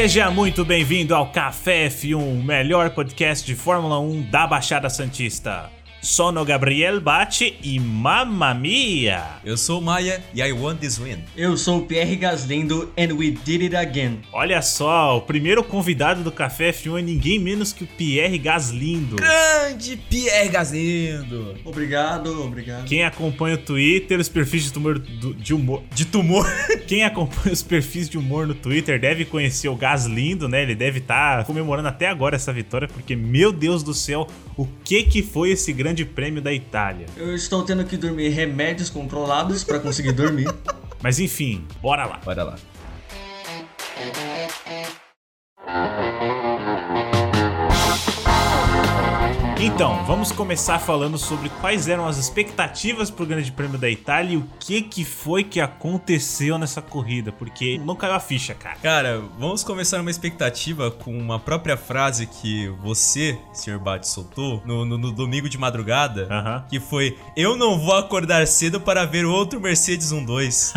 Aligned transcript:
Seja 0.00 0.30
muito 0.30 0.64
bem-vindo 0.64 1.14
ao 1.14 1.30
Café 1.30 1.86
F1, 1.88 2.14
o 2.16 2.42
melhor 2.42 2.88
podcast 2.88 3.44
de 3.46 3.54
Fórmula 3.54 4.00
1 4.00 4.30
da 4.30 4.46
Baixada 4.46 4.88
Santista. 4.88 5.68
Sono 6.02 6.42
Gabriel 6.46 6.98
Bate 6.98 7.58
e 7.62 7.78
Mamma 7.78 8.54
Mia! 8.54 9.22
Eu 9.44 9.54
sou 9.58 9.80
o 9.80 9.82
Maia 9.82 10.24
e 10.34 10.40
I 10.40 10.50
want 10.50 10.78
this 10.80 10.98
win. 10.98 11.18
Eu 11.36 11.58
sou 11.58 11.80
o 11.80 11.82
Pierre 11.86 12.16
Gaslindo 12.16 12.90
and 12.98 13.12
we 13.14 13.30
did 13.44 13.60
it 13.60 13.76
again. 13.76 14.20
Olha 14.32 14.62
só, 14.62 15.18
o 15.18 15.20
primeiro 15.20 15.62
convidado 15.62 16.22
do 16.22 16.32
Café 16.32 16.70
F1 16.72 17.00
é 17.00 17.02
ninguém 17.02 17.38
menos 17.38 17.74
que 17.74 17.84
o 17.84 17.86
Pierre 17.86 18.38
Gaslindo. 18.38 19.16
Grande 19.16 19.98
Pierre 20.08 20.48
Gaslindo! 20.48 21.56
Obrigado, 21.66 22.44
obrigado. 22.46 22.86
Quem 22.86 23.04
acompanha 23.04 23.56
o 23.56 23.58
Twitter, 23.58 24.18
os 24.18 24.28
perfis 24.28 24.64
de 24.64 24.72
tumor, 24.72 24.98
do- 24.98 25.34
de 25.34 25.52
humor. 25.52 25.82
De 25.94 26.06
tumor. 26.06 26.46
Quem 26.88 27.04
acompanha 27.04 27.52
os 27.52 27.62
perfis 27.62 28.08
de 28.08 28.16
humor 28.16 28.46
no 28.46 28.54
Twitter 28.54 28.98
deve 28.98 29.26
conhecer 29.26 29.68
o 29.68 29.76
Gaslindo, 29.76 30.48
né? 30.48 30.62
Ele 30.62 30.74
deve 30.74 30.98
estar 31.00 31.44
comemorando 31.44 31.88
até 31.88 32.08
agora 32.08 32.36
essa 32.36 32.52
vitória, 32.54 32.88
porque, 32.88 33.14
meu 33.14 33.52
Deus 33.52 33.82
do 33.82 33.92
céu, 33.92 34.26
o 34.56 34.66
que 34.82 35.02
que 35.04 35.22
foi 35.22 35.50
esse 35.50 35.72
grande 35.74 35.89
prêmio 36.04 36.40
da 36.40 36.52
Itália? 36.52 37.06
Eu 37.16 37.34
estou 37.34 37.62
tendo 37.64 37.84
que 37.84 37.96
dormir 37.96 38.28
remédios 38.28 38.90
controlados 38.90 39.64
pra 39.64 39.78
conseguir 39.78 40.12
dormir. 40.12 40.48
Mas 41.02 41.18
enfim, 41.18 41.64
bora 41.80 42.04
lá. 42.04 42.20
Bora 42.24 42.44
lá. 42.44 42.56
Então, 49.62 50.06
vamos 50.06 50.32
começar 50.32 50.78
falando 50.78 51.18
sobre 51.18 51.50
quais 51.60 51.86
eram 51.86 52.08
as 52.08 52.16
expectativas 52.16 53.10
pro 53.10 53.26
Grande 53.26 53.52
Prêmio 53.52 53.76
da 53.78 53.90
Itália 53.90 54.32
e 54.32 54.36
o 54.38 54.48
que 54.58 54.80
que 54.80 55.04
foi 55.04 55.44
que 55.44 55.60
aconteceu 55.60 56.56
nessa 56.56 56.80
corrida, 56.80 57.30
porque 57.30 57.76
não 57.84 57.94
caiu 57.94 58.14
a 58.14 58.20
ficha, 58.20 58.54
cara. 58.54 58.76
Cara, 58.82 59.22
vamos 59.38 59.62
começar 59.62 60.00
uma 60.00 60.10
expectativa 60.10 60.90
com 60.90 61.14
uma 61.16 61.38
própria 61.38 61.76
frase 61.76 62.26
que 62.26 62.68
você, 62.82 63.38
Sr. 63.52 63.78
Bate, 63.78 64.08
soltou 64.08 64.62
no, 64.64 64.86
no- 64.86 64.96
no 64.96 65.12
domingo 65.12 65.46
de 65.46 65.58
madrugada. 65.58 66.26
Aham. 66.30 66.64
Que 66.70 66.80
foi: 66.80 67.18
Eu 67.36 67.54
não 67.54 67.78
vou 67.78 67.94
acordar 67.94 68.46
cedo 68.46 68.80
para 68.80 69.04
ver 69.04 69.26
outro 69.26 69.60
Mercedes 69.60 70.10
1-2. 70.10 70.72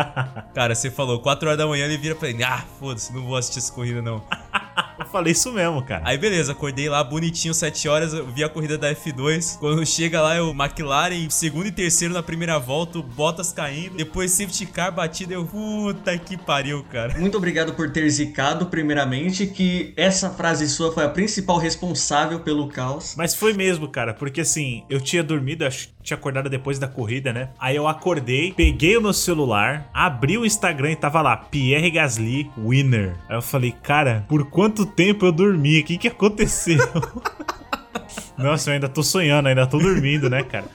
Cara, 0.54 0.74
você 0.74 0.90
falou 0.90 1.20
4 1.20 1.48
horas 1.48 1.58
da 1.58 1.66
manhã, 1.66 1.84
ele 1.84 1.98
vira 1.98 2.14
pra 2.14 2.30
ele: 2.30 2.42
Ah, 2.42 2.64
foda-se, 2.80 3.12
não 3.12 3.26
vou 3.26 3.36
assistir 3.36 3.58
essa 3.58 3.72
corrida 3.74 4.00
não. 4.00 4.22
Eu 5.12 5.18
falei 5.18 5.32
isso 5.32 5.52
mesmo, 5.52 5.82
cara. 5.82 6.00
Aí 6.06 6.16
beleza, 6.16 6.52
acordei 6.52 6.88
lá 6.88 7.04
bonitinho, 7.04 7.52
7 7.52 7.86
horas, 7.86 8.14
eu 8.14 8.26
vi 8.28 8.42
a 8.42 8.48
corrida 8.48 8.78
da 8.78 8.90
F2. 8.94 9.58
Quando 9.58 9.84
chega 9.84 10.22
lá, 10.22 10.36
é 10.36 10.40
o 10.40 10.52
McLaren, 10.52 11.28
segundo 11.28 11.66
e 11.66 11.70
terceiro 11.70 12.14
na 12.14 12.22
primeira 12.22 12.58
volta, 12.58 12.98
o 12.98 13.02
Bottas 13.02 13.52
caindo. 13.52 13.94
Depois 13.94 14.30
safety 14.32 14.64
car 14.64 14.90
batida, 14.90 15.34
eu, 15.34 15.44
puta 15.44 16.16
que 16.16 16.38
pariu, 16.38 16.82
cara. 16.84 17.18
Muito 17.18 17.36
obrigado 17.36 17.74
por 17.74 17.90
ter 17.90 18.08
zicado, 18.08 18.64
primeiramente, 18.66 19.46
que 19.46 19.92
essa 19.98 20.30
frase 20.30 20.66
sua 20.66 20.90
foi 20.90 21.04
a 21.04 21.10
principal 21.10 21.58
responsável 21.58 22.40
pelo 22.40 22.68
caos. 22.68 23.14
Mas 23.14 23.34
foi 23.34 23.52
mesmo, 23.52 23.88
cara, 23.88 24.14
porque 24.14 24.40
assim, 24.40 24.82
eu 24.88 24.98
tinha 24.98 25.22
dormido, 25.22 25.66
acho 25.66 25.90
tinha 26.02 26.16
acordado 26.16 26.50
depois 26.50 26.78
da 26.78 26.88
corrida, 26.88 27.32
né? 27.32 27.50
Aí 27.58 27.76
eu 27.76 27.86
acordei, 27.86 28.52
peguei 28.52 28.96
o 28.96 29.00
meu 29.00 29.12
celular, 29.12 29.88
abri 29.94 30.36
o 30.36 30.44
Instagram 30.44 30.90
e 30.90 30.96
tava 30.96 31.22
lá, 31.22 31.36
Pierre 31.36 31.90
Gasly, 31.90 32.50
winner. 32.58 33.14
Aí 33.28 33.36
eu 33.36 33.42
falei, 33.42 33.72
cara, 33.82 34.24
por 34.28 34.50
quanto 34.50 34.84
tempo 34.84 35.01
eu 35.10 35.32
dormi? 35.32 35.80
O 35.80 35.84
que 35.84 35.98
que 35.98 36.08
aconteceu? 36.08 36.78
Nossa, 38.36 38.70
eu 38.70 38.74
ainda 38.74 38.88
tô 38.88 39.02
sonhando, 39.02 39.48
ainda 39.48 39.66
tô 39.66 39.78
dormindo, 39.78 40.28
né, 40.28 40.42
cara? 40.42 40.66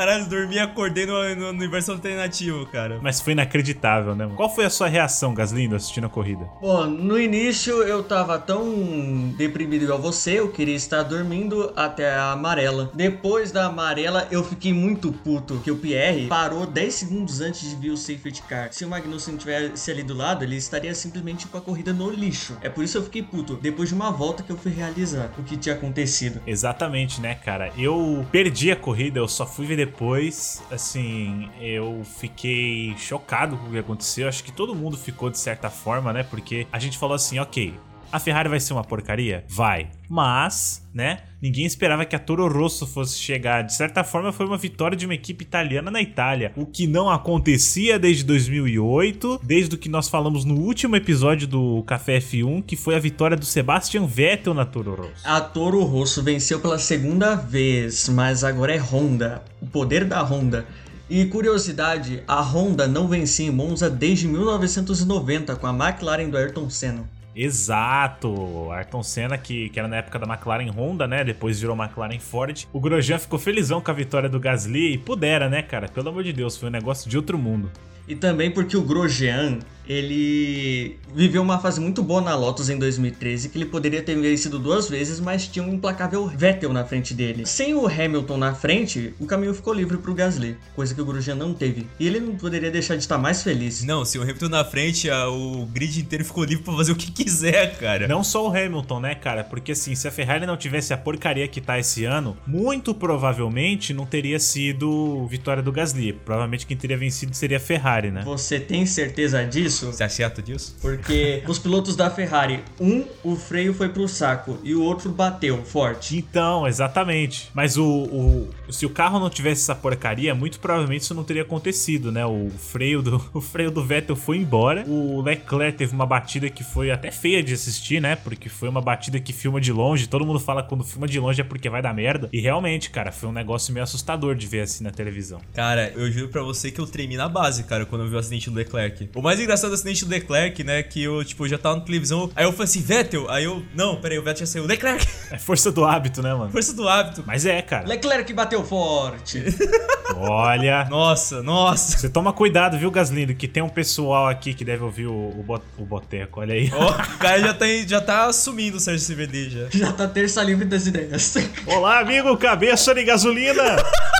Caralho, 0.00 0.24
dormi 0.24 0.54
e 0.54 0.58
acordei 0.58 1.04
no, 1.04 1.36
no 1.36 1.50
universo 1.50 1.92
alternativo, 1.92 2.64
cara. 2.64 2.98
Mas 3.02 3.20
foi 3.20 3.34
inacreditável, 3.34 4.14
né? 4.14 4.24
mano? 4.24 4.34
Qual 4.34 4.48
foi 4.48 4.64
a 4.64 4.70
sua 4.70 4.88
reação, 4.88 5.34
Gaslindo, 5.34 5.76
assistindo 5.76 6.06
a 6.06 6.08
corrida? 6.08 6.48
Bom, 6.58 6.86
no 6.86 7.20
início 7.20 7.82
eu 7.82 8.02
tava 8.02 8.38
tão 8.38 9.30
deprimido 9.36 9.82
igual 9.82 9.98
você, 9.98 10.40
eu 10.40 10.48
queria 10.48 10.74
estar 10.74 11.02
dormindo 11.02 11.70
até 11.76 12.14
a 12.14 12.32
amarela. 12.32 12.90
Depois 12.94 13.52
da 13.52 13.66
amarela 13.66 14.26
eu 14.30 14.42
fiquei 14.42 14.72
muito 14.72 15.12
puto, 15.12 15.60
que 15.62 15.70
o 15.70 15.76
Pierre 15.76 16.28
parou 16.28 16.64
10 16.64 16.94
segundos 16.94 17.42
antes 17.42 17.68
de 17.68 17.76
vir 17.76 17.90
o 17.90 17.96
safety 17.98 18.40
car. 18.48 18.72
Se 18.72 18.86
o 18.86 18.88
Magnussen 18.88 19.36
tivesse 19.36 19.90
ali 19.90 20.02
do 20.02 20.14
lado, 20.14 20.42
ele 20.42 20.56
estaria 20.56 20.94
simplesmente 20.94 21.46
com 21.46 21.58
a 21.58 21.60
corrida 21.60 21.92
no 21.92 22.08
lixo. 22.08 22.56
É 22.62 22.70
por 22.70 22.82
isso 22.82 22.94
que 22.94 22.98
eu 23.00 23.04
fiquei 23.04 23.22
puto, 23.22 23.54
depois 23.54 23.90
de 23.90 23.94
uma 23.94 24.10
volta 24.10 24.42
que 24.42 24.50
eu 24.50 24.56
fui 24.56 24.72
realizar 24.72 25.30
o 25.36 25.42
que 25.42 25.58
tinha 25.58 25.74
acontecido. 25.74 26.40
Exatamente, 26.46 27.20
né, 27.20 27.34
cara? 27.34 27.70
Eu 27.76 28.24
perdi 28.32 28.72
a 28.72 28.76
corrida, 28.76 29.18
eu 29.18 29.28
só 29.28 29.44
fui 29.44 29.66
ver 29.66 29.89
depois. 29.90 30.62
Assim, 30.70 31.50
eu 31.60 32.02
fiquei 32.04 32.94
chocado 32.96 33.56
com 33.56 33.66
o 33.66 33.70
que 33.72 33.78
aconteceu. 33.78 34.28
Acho 34.28 34.44
que 34.44 34.52
todo 34.52 34.74
mundo 34.74 34.96
ficou 34.96 35.28
de 35.28 35.38
certa 35.38 35.68
forma, 35.68 36.12
né? 36.12 36.22
Porque 36.22 36.66
a 36.72 36.78
gente 36.78 36.96
falou 36.96 37.14
assim, 37.14 37.38
ok. 37.38 37.74
A 38.12 38.18
Ferrari 38.18 38.48
vai 38.48 38.58
ser 38.58 38.72
uma 38.72 38.82
porcaria? 38.82 39.44
Vai. 39.48 39.88
Mas, 40.08 40.84
né? 40.92 41.18
Ninguém 41.40 41.64
esperava 41.64 42.04
que 42.04 42.16
a 42.16 42.18
Toro 42.18 42.48
Rosso 42.48 42.84
fosse 42.84 43.16
chegar. 43.16 43.62
De 43.62 43.72
certa 43.72 44.02
forma, 44.02 44.32
foi 44.32 44.46
uma 44.46 44.58
vitória 44.58 44.96
de 44.96 45.06
uma 45.06 45.14
equipe 45.14 45.44
italiana 45.44 45.92
na 45.92 46.02
Itália. 46.02 46.52
O 46.56 46.66
que 46.66 46.88
não 46.88 47.08
acontecia 47.08 48.00
desde 48.00 48.24
2008, 48.24 49.40
desde 49.44 49.76
o 49.76 49.78
que 49.78 49.88
nós 49.88 50.08
falamos 50.08 50.44
no 50.44 50.56
último 50.56 50.96
episódio 50.96 51.46
do 51.46 51.84
Café 51.84 52.18
F1, 52.18 52.64
que 52.64 52.74
foi 52.74 52.96
a 52.96 52.98
vitória 52.98 53.36
do 53.36 53.44
Sebastian 53.44 54.06
Vettel 54.06 54.54
na 54.54 54.64
Toro 54.64 54.96
Rosso. 54.96 55.22
A 55.24 55.40
Toro 55.40 55.84
Rosso 55.84 56.20
venceu 56.20 56.58
pela 56.58 56.80
segunda 56.80 57.36
vez, 57.36 58.08
mas 58.08 58.42
agora 58.42 58.74
é 58.74 58.78
Honda. 58.78 59.44
O 59.62 59.66
poder 59.66 60.04
da 60.04 60.20
Honda. 60.20 60.66
E 61.08 61.24
curiosidade, 61.26 62.24
a 62.26 62.40
Honda 62.40 62.88
não 62.88 63.06
vencia 63.06 63.46
em 63.46 63.50
Monza 63.50 63.88
desde 63.88 64.26
1990 64.26 65.54
com 65.54 65.66
a 65.68 65.70
McLaren 65.70 66.28
do 66.28 66.36
Ayrton 66.36 66.68
Senna. 66.68 67.19
Exato! 67.34 68.70
Ayrton 68.72 69.02
Senna, 69.02 69.38
que, 69.38 69.68
que 69.68 69.78
era 69.78 69.88
na 69.88 69.96
época 69.96 70.18
da 70.18 70.26
McLaren 70.26 70.70
Honda, 70.70 71.06
né? 71.06 71.24
Depois 71.24 71.60
virou 71.60 71.76
McLaren 71.76 72.18
Ford. 72.18 72.66
O 72.72 72.80
Grosjean 72.80 73.18
ficou 73.18 73.38
felizão 73.38 73.80
com 73.80 73.90
a 73.90 73.94
vitória 73.94 74.28
do 74.28 74.40
Gasly 74.40 74.94
e 74.94 74.98
pudera, 74.98 75.48
né, 75.48 75.62
cara? 75.62 75.88
Pelo 75.88 76.08
amor 76.08 76.24
de 76.24 76.32
Deus, 76.32 76.56
foi 76.56 76.68
um 76.68 76.72
negócio 76.72 77.08
de 77.08 77.16
outro 77.16 77.38
mundo. 77.38 77.70
E 78.08 78.16
também 78.16 78.50
porque 78.50 78.76
o 78.76 78.82
Grosjean, 78.82 79.60
ele 79.90 80.96
viveu 81.14 81.42
uma 81.42 81.58
fase 81.58 81.80
muito 81.80 82.00
boa 82.02 82.20
na 82.20 82.34
Lotus 82.36 82.70
em 82.70 82.78
2013, 82.78 83.48
que 83.48 83.58
ele 83.58 83.64
poderia 83.66 84.00
ter 84.02 84.14
vencido 84.20 84.58
duas 84.58 84.88
vezes, 84.88 85.18
mas 85.18 85.48
tinha 85.48 85.64
um 85.64 85.74
implacável 85.74 86.26
Vettel 86.28 86.72
na 86.72 86.84
frente 86.84 87.12
dele. 87.12 87.44
Sem 87.44 87.74
o 87.74 87.86
Hamilton 87.88 88.36
na 88.36 88.54
frente, 88.54 89.12
o 89.18 89.26
caminho 89.26 89.52
ficou 89.52 89.74
livre 89.74 89.98
pro 89.98 90.14
Gasly, 90.14 90.56
coisa 90.76 90.94
que 90.94 91.00
o 91.00 91.04
Grosjean 91.04 91.34
não 91.34 91.52
teve. 91.52 91.86
E 91.98 92.06
ele 92.06 92.20
não 92.20 92.36
poderia 92.36 92.70
deixar 92.70 92.94
de 92.94 93.02
estar 93.02 93.18
mais 93.18 93.42
feliz. 93.42 93.82
Não, 93.82 94.04
se 94.04 94.16
o 94.18 94.22
Hamilton 94.22 94.48
na 94.48 94.64
frente, 94.64 95.10
a- 95.10 95.28
o 95.28 95.66
grid 95.66 95.98
inteiro 96.00 96.24
ficou 96.24 96.44
livre 96.44 96.62
pra 96.64 96.74
fazer 96.76 96.92
o 96.92 96.96
que 96.96 97.10
quiser, 97.10 97.76
cara. 97.78 98.06
Não 98.06 98.22
só 98.22 98.48
o 98.48 98.56
Hamilton, 98.56 99.00
né, 99.00 99.14
cara? 99.16 99.42
Porque 99.42 99.72
assim, 99.72 99.94
se 99.96 100.06
a 100.06 100.10
Ferrari 100.12 100.46
não 100.46 100.56
tivesse 100.56 100.92
a 100.92 100.96
porcaria 100.96 101.48
que 101.48 101.60
tá 101.60 101.78
esse 101.78 102.04
ano, 102.04 102.36
muito 102.46 102.94
provavelmente 102.94 103.92
não 103.92 104.06
teria 104.06 104.38
sido 104.38 105.26
vitória 105.26 105.62
do 105.62 105.72
Gasly. 105.72 106.12
Provavelmente 106.12 106.64
quem 106.66 106.76
teria 106.76 106.96
vencido 106.96 107.34
seria 107.34 107.56
a 107.56 107.60
Ferrari, 107.60 108.10
né? 108.10 108.22
Você 108.24 108.60
tem 108.60 108.86
certeza 108.86 109.44
disso? 109.44 109.79
Você 109.86 110.04
acerta 110.04 110.42
disso? 110.42 110.76
Porque 110.80 111.42
os 111.46 111.58
pilotos 111.58 111.96
da 111.96 112.10
Ferrari, 112.10 112.62
um, 112.80 113.04
o 113.22 113.36
freio 113.36 113.72
foi 113.74 113.88
pro 113.88 114.06
saco 114.08 114.58
e 114.62 114.74
o 114.74 114.82
outro 114.82 115.10
bateu 115.10 115.62
forte. 115.64 116.16
Então, 116.16 116.66
exatamente. 116.66 117.50
Mas 117.54 117.76
o, 117.76 117.84
o- 117.86 118.50
se 118.72 118.86
o 118.86 118.90
carro 118.90 119.18
não 119.18 119.28
tivesse 119.30 119.62
essa 119.62 119.74
porcaria, 119.74 120.34
muito 120.34 120.58
provavelmente 120.60 121.02
isso 121.02 121.14
não 121.14 121.24
teria 121.24 121.42
acontecido, 121.42 122.10
né? 122.12 122.24
O 122.26 122.50
freio 122.50 123.02
do 123.02 123.20
o 123.34 123.40
freio 123.40 123.70
do 123.70 123.84
Vettel 123.84 124.16
foi 124.16 124.38
embora. 124.38 124.84
O 124.86 125.20
Leclerc 125.22 125.76
teve 125.78 125.94
uma 125.94 126.06
batida 126.06 126.48
que 126.50 126.62
foi 126.64 126.90
até 126.90 127.10
feia 127.10 127.42
de 127.42 127.52
assistir, 127.54 128.00
né? 128.00 128.16
Porque 128.16 128.48
foi 128.48 128.68
uma 128.68 128.80
batida 128.80 129.18
que 129.20 129.32
filma 129.32 129.60
de 129.60 129.72
longe. 129.72 130.06
Todo 130.08 130.24
mundo 130.26 130.40
fala 130.40 130.62
que 130.62 130.68
quando 130.68 130.84
filma 130.84 131.06
de 131.06 131.18
longe 131.20 131.40
é 131.40 131.44
porque 131.44 131.68
vai 131.68 131.82
dar 131.82 131.92
merda. 131.94 132.28
E 132.32 132.40
realmente, 132.40 132.90
cara, 132.90 133.12
foi 133.12 133.28
um 133.28 133.32
negócio 133.32 133.72
meio 133.72 133.84
assustador 133.84 134.34
de 134.34 134.46
ver 134.46 134.60
assim 134.62 134.84
na 134.84 134.90
televisão. 134.90 135.40
Cara, 135.54 135.92
eu 135.94 136.10
juro 136.10 136.28
pra 136.28 136.42
você 136.42 136.70
que 136.70 136.80
eu 136.80 136.86
tremi 136.86 137.16
na 137.16 137.28
base, 137.28 137.64
cara, 137.64 137.84
quando 137.86 138.02
eu 138.04 138.08
vi 138.08 138.14
o 138.16 138.18
acidente 138.18 138.48
do 138.50 138.56
Leclerc. 138.56 139.08
O 139.14 139.22
mais 139.22 139.38
engraçado 139.40 139.59
do 139.68 139.74
acidente 139.74 140.04
do 140.04 140.10
Leclerc, 140.10 140.62
né, 140.64 140.82
que 140.82 141.02
eu, 141.02 141.24
tipo, 141.24 141.46
já 141.48 141.58
tava 141.58 141.76
na 141.76 141.82
televisão, 141.82 142.30
aí 142.34 142.44
eu 142.44 142.52
falei 142.52 142.64
assim, 142.64 142.80
Vettel, 142.82 143.30
aí 143.30 143.44
eu, 143.44 143.62
não, 143.74 143.96
peraí, 143.96 144.18
o 144.18 144.22
Vettel 144.22 144.46
já 144.46 144.52
saiu, 144.52 144.66
Leclerc, 144.66 145.06
É 145.30 145.38
força 145.38 145.70
do 145.72 145.84
hábito, 145.84 146.22
né, 146.22 146.32
mano? 146.34 146.50
força 146.50 146.72
do 146.72 146.88
hábito. 146.88 147.22
Mas 147.26 147.46
é, 147.46 147.60
cara. 147.62 147.86
Leclerc 147.86 148.32
bateu 148.32 148.64
forte. 148.64 149.42
Olha. 150.16 150.84
Nossa, 150.90 151.42
nossa. 151.42 151.96
Você 151.98 152.08
toma 152.08 152.32
cuidado, 152.32 152.76
viu, 152.78 152.90
Gaslindo? 152.90 153.34
Que 153.34 153.46
tem 153.46 153.62
um 153.62 153.68
pessoal 153.68 154.28
aqui 154.28 154.52
que 154.52 154.64
deve 154.64 154.82
ouvir 154.82 155.06
o, 155.06 155.12
o, 155.38 155.42
bot- 155.46 155.62
o 155.78 155.84
Boteco. 155.84 156.40
Olha 156.40 156.54
aí. 156.54 156.70
Ó, 156.74 156.90
o 157.14 157.18
cara 157.18 157.38
já 157.40 157.54
tá, 157.54 157.64
já 157.86 158.00
tá 158.00 158.26
assumindo 158.26 158.76
o 158.76 158.80
Sérgio 158.80 159.06
CVD 159.14 159.50
já. 159.50 159.66
Já 159.70 159.92
tá 159.92 160.08
terça 160.08 160.42
livre 160.42 160.64
das 160.64 160.86
ideias. 160.86 161.34
Olá, 161.66 162.00
amigo, 162.00 162.36
cabeça 162.36 162.92
de 162.94 163.04
gasolina! 163.04 163.62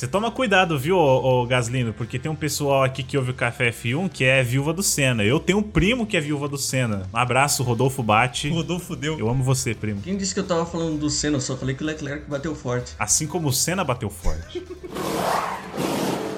Você 0.00 0.08
toma 0.08 0.30
cuidado, 0.30 0.78
viu, 0.78 0.96
ô, 0.96 1.42
ô 1.42 1.46
Gaslino? 1.46 1.92
Porque 1.92 2.18
tem 2.18 2.32
um 2.32 2.34
pessoal 2.34 2.84
aqui 2.84 3.02
que 3.02 3.18
ouve 3.18 3.32
o 3.32 3.34
Café 3.34 3.70
F1 3.70 4.08
que 4.08 4.24
é 4.24 4.42
viúva 4.42 4.72
do 4.72 4.82
Senna. 4.82 5.22
Eu 5.22 5.38
tenho 5.38 5.58
um 5.58 5.62
primo 5.62 6.06
que 6.06 6.16
é 6.16 6.20
viúva 6.22 6.48
do 6.48 6.56
Senna. 6.56 7.06
Um 7.12 7.18
abraço, 7.18 7.62
Rodolfo 7.62 8.02
Bate. 8.02 8.48
Rodolfo 8.48 8.96
deu. 8.96 9.18
Eu 9.18 9.28
amo 9.28 9.44
você, 9.44 9.74
primo. 9.74 10.00
Quem 10.00 10.16
disse 10.16 10.32
que 10.32 10.40
eu 10.40 10.46
tava 10.46 10.64
falando 10.64 10.98
do 10.98 11.10
Senna? 11.10 11.36
Eu 11.36 11.42
só 11.42 11.54
falei 11.54 11.74
que 11.74 11.82
o 11.82 11.86
Leclerc 11.86 12.24
bateu 12.30 12.54
forte. 12.54 12.94
Assim 12.98 13.26
como 13.26 13.48
o 13.48 13.52
Senna 13.52 13.84
bateu 13.84 14.08
forte. 14.08 14.64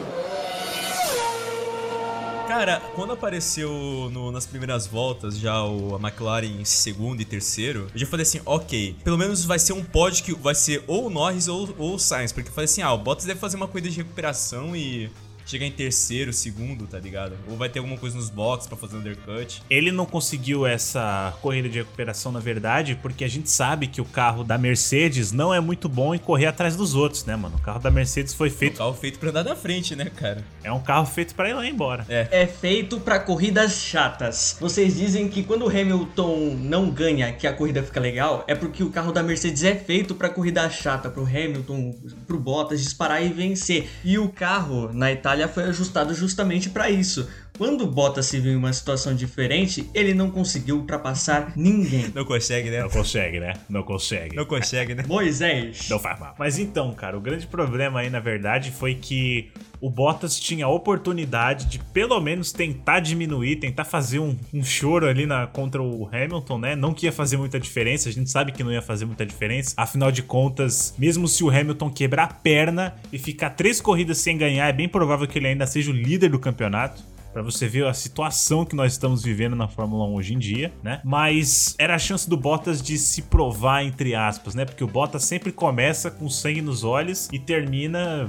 Cara, 2.53 2.81
quando 2.95 3.15
apareceu 3.15 4.11
no- 4.13 4.31
nas 4.31 4.45
primeiras 4.45 4.87
voltas 4.87 5.39
já 5.39 5.65
o, 5.65 5.97
a 5.97 5.99
McLaren 5.99 6.45
em 6.61 6.67
segundo 6.67 7.23
e 7.23 7.25
terceiro, 7.25 7.89
eu 7.95 7.99
já 7.99 8.07
falei 8.07 8.25
assim, 8.25 8.43
ok, 8.45 8.95
pelo 9.03 9.17
menos 9.17 9.43
vai 9.43 9.59
ser 9.59 9.73
um 9.73 9.83
pódio 9.83 10.23
que 10.23 10.35
vai 10.35 10.55
ser 10.55 10.85
ou 10.87 11.07
o 11.07 11.11
Norris 11.11 11.49
ou, 11.49 11.75
ou 11.79 11.95
o 11.95 11.99
Sainz, 11.99 12.31
porque 12.31 12.51
eu 12.51 12.53
falei 12.53 12.67
assim, 12.67 12.83
ah, 12.83 12.93
o 12.93 12.99
Bottas 12.99 13.25
deve 13.25 13.41
fazer 13.41 13.57
uma 13.57 13.67
corrida 13.67 13.89
de 13.89 13.97
recuperação 13.97 14.77
e 14.77 15.11
chegar 15.47 15.67
em 15.67 15.71
terceiro, 15.73 16.33
segundo, 16.33 16.87
tá 16.87 16.99
ligado? 16.99 17.35
Ou 17.49 17.57
vai 17.57 17.69
ter 17.69 17.79
alguma 17.79 17.97
coisa 17.97 18.17
nos 18.17 18.31
boxes 18.31 18.69
pra 18.69 18.77
fazer 18.77 18.97
undercut. 18.97 19.63
Ele 19.69 19.91
não 19.91 20.07
conseguiu 20.07 20.67
essa 20.67 21.35
corrida 21.41 21.69
de 21.69 21.79
recuperação, 21.79 22.33
na 22.33 22.41
verdade, 22.41 22.99
porque 23.01 23.25
a 23.25 23.29
gente 23.29 23.51
sabe 23.51 23.87
que 23.87 24.01
o 24.01 24.05
carro 24.05 24.45
da 24.45 24.57
Mercedes 24.59 25.33
não 25.33 25.53
é 25.53 25.61
muito 25.61 25.89
bom 25.89 26.15
em 26.15 26.19
correr 26.19 26.47
atrás 26.47 26.77
dos 26.77 26.95
outros, 26.95 27.25
né, 27.25 27.37
mano? 27.37 27.57
O 27.57 27.61
carro 27.61 27.79
da 27.81 27.91
Mercedes 27.91 28.35
foi 28.35 28.51
feito. 28.51 28.79
carro 28.79 28.95
feito 28.95 29.19
pra 29.19 29.31
andar 29.31 29.45
na 29.45 29.57
frente, 29.57 29.95
né, 29.97 30.11
cara? 30.17 30.45
É 30.63 30.73
um 30.73 30.81
carro 30.81 31.07
feito 31.07 31.35
pra 31.35 31.49
ir 31.49 31.55
lá 31.55 31.67
embora. 31.67 32.05
É. 32.09 32.29
É 32.31 32.47
feito 32.47 33.01
pra 33.01 33.19
corridas 33.19 33.73
chatas. 33.81 34.57
Vocês 34.61 34.97
dizem 34.97 35.29
que 35.29 35.43
quando 35.43 35.67
o 35.67 35.69
Hamilton 35.69 36.57
não 36.61 36.91
ganha, 36.91 37.33
que 37.33 37.47
a 37.47 37.53
corrida 37.53 37.83
fica 37.83 38.01
legal, 38.01 38.45
é 38.47 38.55
porque 38.55 38.83
o 38.83 38.91
carro 38.91 39.13
da 39.13 39.23
Mercedes 39.23 39.65
é 39.65 39.75
feito 39.75 40.15
pra 40.15 40.29
corrida 40.29 40.69
chata, 40.71 41.11
pro 41.11 41.25
Hamilton, 41.25 41.95
pro 42.27 42.39
Bottas 42.39 42.81
disparar 42.83 43.25
e 43.25 43.29
vencer. 43.29 43.89
E 44.05 44.19
o 44.19 44.29
carro 44.29 44.93
na 44.93 45.11
Itália 45.13 45.32
foi 45.49 45.65
ajustado 45.65 46.15
justamente 46.15 46.71
pra 46.71 46.91
isso. 46.91 47.29
Quando 47.63 47.85
o 47.85 47.87
Bottas 47.87 48.27
se 48.27 48.41
viu 48.41 48.55
em 48.55 48.57
uma 48.57 48.73
situação 48.73 49.15
diferente, 49.15 49.89
ele 49.95 50.13
não 50.13 50.33
conseguiu 50.33 50.79
ultrapassar 50.79 51.53
ninguém. 51.55 52.11
Não 52.13 52.25
consegue, 52.25 52.69
né? 52.69 52.83
Não 52.83 52.91
consegue, 52.91 53.39
né? 53.39 53.53
Não 53.71 53.85
consegue. 53.85 54.35
Não 54.35 54.45
consegue, 54.45 54.97
né? 54.97 55.05
Moisés. 55.07 55.89
Não 55.89 56.01
faz 56.01 56.19
mal. 56.19 56.35
Mas 56.37 56.59
então, 56.59 56.93
cara, 56.93 57.17
o 57.17 57.21
grande 57.21 57.47
problema 57.47 58.01
aí, 58.01 58.11
na 58.11 58.19
verdade, 58.19 58.73
foi 58.73 58.97
que 58.97 59.53
o 59.81 59.89
Bottas 59.89 60.41
tinha 60.41 60.67
a 60.67 60.69
oportunidade 60.69 61.67
de 61.67 61.79
pelo 61.79 62.21
menos 62.21 62.51
tentar 62.51 62.99
diminuir, 62.99 63.61
tentar 63.61 63.85
fazer 63.85 64.19
um, 64.19 64.37
um 64.53 64.65
choro 64.65 65.07
ali 65.07 65.25
na, 65.25 65.47
contra 65.47 65.81
o 65.81 66.09
Hamilton, 66.13 66.59
né? 66.59 66.75
Não 66.75 66.93
que 66.93 67.07
ia 67.07 67.13
fazer 67.13 67.37
muita 67.37 67.61
diferença, 67.61 68.09
a 68.09 68.13
gente 68.13 68.29
sabe 68.29 68.51
que 68.51 68.65
não 68.65 68.73
ia 68.73 68.83
fazer 68.83 69.05
muita 69.05 69.25
diferença. 69.25 69.73
Afinal 69.77 70.11
de 70.11 70.25
contas, 70.25 70.95
mesmo 70.99 71.29
se 71.29 71.45
o 71.45 71.49
Hamilton 71.49 71.91
quebrar 71.91 72.25
a 72.25 72.35
perna 72.35 72.97
e 73.13 73.21
ficar 73.21 73.51
três 73.51 73.81
corridas 73.81 74.19
sem 74.19 74.37
ganhar, 74.37 74.69
é 74.69 74.73
bem 74.73 74.89
provável 74.89 75.29
que 75.29 75.39
ele 75.39 75.47
ainda 75.47 75.65
seja 75.65 75.93
o 75.93 75.95
líder 75.95 76.29
do 76.29 76.41
campeonato. 76.41 77.13
Pra 77.33 77.41
você 77.43 77.67
ver 77.67 77.87
a 77.87 77.95
situação 77.95 78.63
que 78.65 78.77
nós 78.77 78.93
estamos 78.93 79.23
vivendo 79.23 79.57
na 79.57 79.67
Fórmula 79.67 80.05
1 80.05 80.15
hoje 80.15 80.35
em 80.35 80.39
dia, 80.39 80.71
né? 80.83 81.01
Mas 81.03 81.75
era 81.79 81.95
a 81.95 81.99
chance 81.99 82.29
do 82.29 82.37
Bottas 82.37 82.83
de 82.83 82.99
se 82.99 83.23
provar, 83.23 83.83
entre 83.85 84.15
aspas, 84.15 84.55
né? 84.55 84.67
Porque 84.67 84.85
o 84.85 84.87
Bottas 84.87 85.25
sempre 85.25 85.51
começa 85.51 86.11
com 86.11 86.29
sangue 86.29 86.61
nos 86.61 86.85
olhos 86.85 87.29
e 87.33 87.39
termina. 87.39 88.29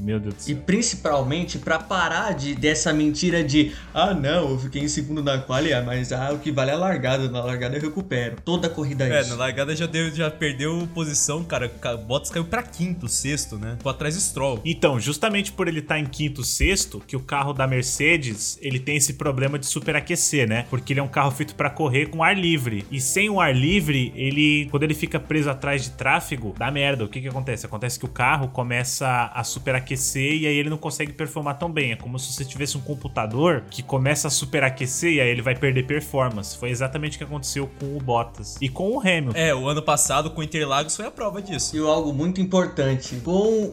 Meu 0.00 0.18
Deus 0.18 0.34
do 0.36 0.40
E 0.40 0.42
céu. 0.54 0.56
principalmente 0.64 1.58
pra 1.58 1.78
parar 1.78 2.32
de, 2.32 2.54
dessa 2.54 2.94
mentira 2.94 3.44
de 3.44 3.72
ah 3.92 4.14
não, 4.14 4.50
eu 4.52 4.58
fiquei 4.58 4.82
em 4.82 4.88
segundo 4.88 5.22
na 5.22 5.36
quali, 5.38 5.74
ah, 5.74 5.82
mas 5.82 6.10
ah, 6.10 6.32
o 6.32 6.38
que 6.38 6.50
vale 6.50 6.70
é 6.70 6.74
a 6.74 6.78
largada, 6.78 7.28
na 7.30 7.44
largada 7.44 7.76
eu 7.76 7.82
recupero. 7.82 8.36
Toda 8.42 8.70
corrida 8.70 9.06
é 9.06 9.18
É, 9.18 9.20
isso. 9.20 9.30
na 9.30 9.36
largada 9.36 9.76
já, 9.76 9.84
deu, 9.84 10.10
já 10.14 10.30
perdeu 10.30 10.88
posição, 10.94 11.44
cara. 11.44 11.68
Ca- 11.68 11.96
Bottas 11.98 12.30
caiu 12.30 12.46
pra 12.46 12.62
quinto, 12.62 13.06
sexto, 13.06 13.58
né? 13.58 13.74
Ficou 13.76 13.90
atrás 13.90 14.14
do 14.14 14.20
Stroll. 14.22 14.62
Então, 14.64 14.98
justamente 14.98 15.52
por 15.52 15.68
ele 15.68 15.80
estar 15.80 15.98
em 15.98 16.06
quinto, 16.06 16.42
sexto, 16.42 17.02
que 17.06 17.14
o 17.16 17.20
carro 17.20 17.52
da 17.52 17.66
Mercedes 17.66 17.97
ele 18.00 18.78
tem 18.78 18.96
esse 18.96 19.14
problema 19.14 19.58
de 19.58 19.66
superaquecer, 19.66 20.48
né? 20.48 20.66
Porque 20.70 20.92
ele 20.92 21.00
é 21.00 21.02
um 21.02 21.08
carro 21.08 21.30
feito 21.30 21.54
pra 21.54 21.70
correr 21.70 22.06
com 22.06 22.22
ar 22.22 22.36
livre. 22.36 22.84
E 22.90 23.00
sem 23.00 23.28
o 23.28 23.40
ar 23.40 23.54
livre, 23.54 24.12
ele 24.16 24.68
quando 24.70 24.82
ele 24.82 24.94
fica 24.94 25.18
preso 25.18 25.50
atrás 25.50 25.84
de 25.84 25.90
tráfego, 25.90 26.54
dá 26.58 26.70
merda. 26.70 27.04
O 27.04 27.08
que 27.08 27.20
que 27.20 27.28
acontece? 27.28 27.66
Acontece 27.66 27.98
que 27.98 28.04
o 28.04 28.08
carro 28.08 28.48
começa 28.48 29.30
a 29.34 29.44
superaquecer 29.44 30.34
e 30.34 30.46
aí 30.46 30.56
ele 30.56 30.70
não 30.70 30.78
consegue 30.78 31.12
performar 31.12 31.58
tão 31.58 31.70
bem. 31.70 31.92
É 31.92 31.96
como 31.96 32.18
se 32.18 32.32
você 32.32 32.44
tivesse 32.44 32.76
um 32.76 32.80
computador 32.80 33.64
que 33.70 33.82
começa 33.82 34.28
a 34.28 34.30
superaquecer 34.30 35.12
e 35.12 35.20
aí 35.20 35.28
ele 35.28 35.42
vai 35.42 35.54
perder 35.54 35.86
performance. 35.86 36.56
Foi 36.56 36.70
exatamente 36.70 37.16
o 37.16 37.18
que 37.18 37.24
aconteceu 37.24 37.68
com 37.78 37.96
o 37.96 38.00
Bottas 38.00 38.56
e 38.60 38.68
com 38.68 38.96
o 38.96 39.00
Hamilton. 39.00 39.38
É, 39.38 39.54
o 39.54 39.66
ano 39.66 39.82
passado 39.82 40.30
com 40.30 40.40
o 40.40 40.44
Interlagos 40.44 40.96
foi 40.96 41.06
a 41.06 41.10
prova 41.10 41.40
disso. 41.40 41.76
E 41.76 41.80
algo 41.80 42.12
muito 42.12 42.40
importante, 42.40 43.16
com 43.24 43.70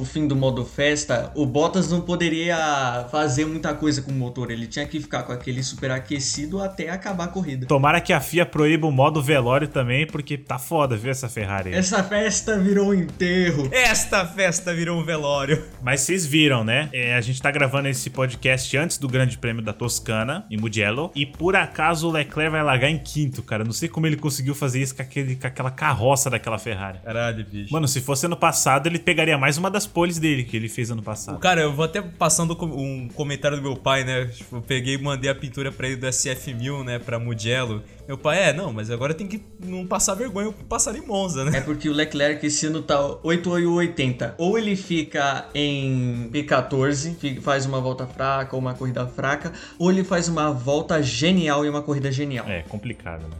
o 0.00 0.04
fim 0.04 0.26
do 0.26 0.36
modo 0.36 0.64
festa, 0.64 1.30
o 1.34 1.46
Bottas 1.46 1.90
não 1.90 2.00
poderia 2.00 3.06
fazer 3.10 3.44
muita 3.44 3.65
coisa 3.74 4.02
com 4.02 4.10
o 4.10 4.14
motor, 4.14 4.50
ele 4.50 4.66
tinha 4.66 4.86
que 4.86 5.00
ficar 5.00 5.22
com 5.22 5.32
aquele 5.32 5.62
superaquecido 5.62 6.62
até 6.62 6.90
acabar 6.90 7.24
a 7.24 7.28
corrida. 7.28 7.66
Tomara 7.66 8.00
que 8.00 8.12
a 8.12 8.20
FIA 8.20 8.46
proíba 8.46 8.86
o 8.86 8.92
modo 8.92 9.22
velório 9.22 9.68
também, 9.68 10.06
porque 10.06 10.36
tá 10.36 10.58
foda, 10.58 10.96
viu, 10.96 11.10
essa 11.10 11.28
Ferrari. 11.28 11.70
aí. 11.70 11.76
Essa 11.76 12.02
festa 12.02 12.58
virou 12.58 12.88
um 12.90 12.94
enterro. 12.94 13.68
Esta 13.72 14.24
festa 14.26 14.74
virou 14.74 15.00
um 15.00 15.04
velório. 15.04 15.64
Mas 15.82 16.00
vocês 16.00 16.26
viram, 16.26 16.64
né? 16.64 16.88
É, 16.92 17.14
a 17.14 17.20
gente 17.20 17.40
tá 17.40 17.50
gravando 17.50 17.88
esse 17.88 18.10
podcast 18.10 18.76
antes 18.76 18.98
do 18.98 19.08
Grande 19.08 19.38
Prêmio 19.38 19.62
da 19.62 19.72
Toscana, 19.72 20.46
em 20.50 20.56
Mugello. 20.56 21.10
E 21.14 21.26
por 21.26 21.56
acaso 21.56 22.08
o 22.08 22.10
Leclerc 22.10 22.50
vai 22.50 22.62
largar 22.62 22.90
em 22.90 22.98
quinto, 22.98 23.42
cara. 23.42 23.64
Não 23.64 23.72
sei 23.72 23.88
como 23.88 24.06
ele 24.06 24.16
conseguiu 24.16 24.54
fazer 24.54 24.80
isso 24.80 24.94
com, 24.94 25.02
aquele, 25.02 25.36
com 25.36 25.46
aquela 25.46 25.70
carroça 25.70 26.30
daquela 26.30 26.58
Ferrari. 26.58 26.98
Caralho, 27.04 27.44
bicho. 27.44 27.72
Mano, 27.72 27.86
se 27.88 28.00
fosse 28.00 28.26
ano 28.26 28.36
passado, 28.36 28.86
ele 28.86 28.98
pegaria 28.98 29.36
mais 29.38 29.58
uma 29.58 29.70
das 29.70 29.86
poles 29.86 30.18
dele 30.18 30.44
que 30.44 30.56
ele 30.56 30.68
fez 30.68 30.90
ano 30.90 31.02
passado. 31.02 31.38
Cara, 31.38 31.60
eu 31.60 31.72
vou 31.72 31.84
até 31.84 32.00
passando 32.00 32.56
um 32.62 33.08
comentário 33.08 33.55
do 33.56 33.62
meu 33.62 33.76
pai, 33.76 34.04
né? 34.04 34.26
Tipo, 34.26 34.56
eu 34.56 34.62
peguei 34.62 34.94
e 34.94 34.98
mandei 35.02 35.30
a 35.30 35.34
pintura 35.34 35.72
pra 35.72 35.86
ele 35.88 35.96
do 35.96 36.06
SF1000, 36.06 36.84
né? 36.84 36.98
Pra 36.98 37.18
Mugello. 37.18 37.82
Meu 38.06 38.16
pai, 38.16 38.50
é, 38.50 38.52
não, 38.52 38.72
mas 38.72 38.88
agora 38.90 39.12
tem 39.12 39.26
que 39.26 39.42
não 39.64 39.84
passar 39.86 40.14
vergonha 40.14 40.52
por 40.52 40.64
passar 40.64 40.94
em 40.96 41.00
Monza, 41.04 41.44
né? 41.44 41.58
É 41.58 41.60
porque 41.60 41.88
o 41.88 41.92
Leclerc 41.92 42.46
esse 42.46 42.66
ano 42.66 42.80
tá 42.82 42.98
8 43.22 43.50
ou 43.50 43.74
80. 43.74 44.34
Ou 44.38 44.56
ele 44.56 44.76
fica 44.76 45.46
em 45.54 46.30
P14, 46.32 47.16
fi- 47.16 47.40
faz 47.40 47.66
uma 47.66 47.80
volta 47.80 48.06
fraca 48.06 48.54
ou 48.54 48.60
uma 48.62 48.74
corrida 48.74 49.06
fraca, 49.08 49.52
ou 49.78 49.90
ele 49.90 50.04
faz 50.04 50.28
uma 50.28 50.52
volta 50.52 51.02
genial 51.02 51.64
e 51.64 51.68
uma 51.68 51.82
corrida 51.82 52.12
genial. 52.12 52.46
É, 52.48 52.62
complicado, 52.62 53.22
né? 53.22 53.36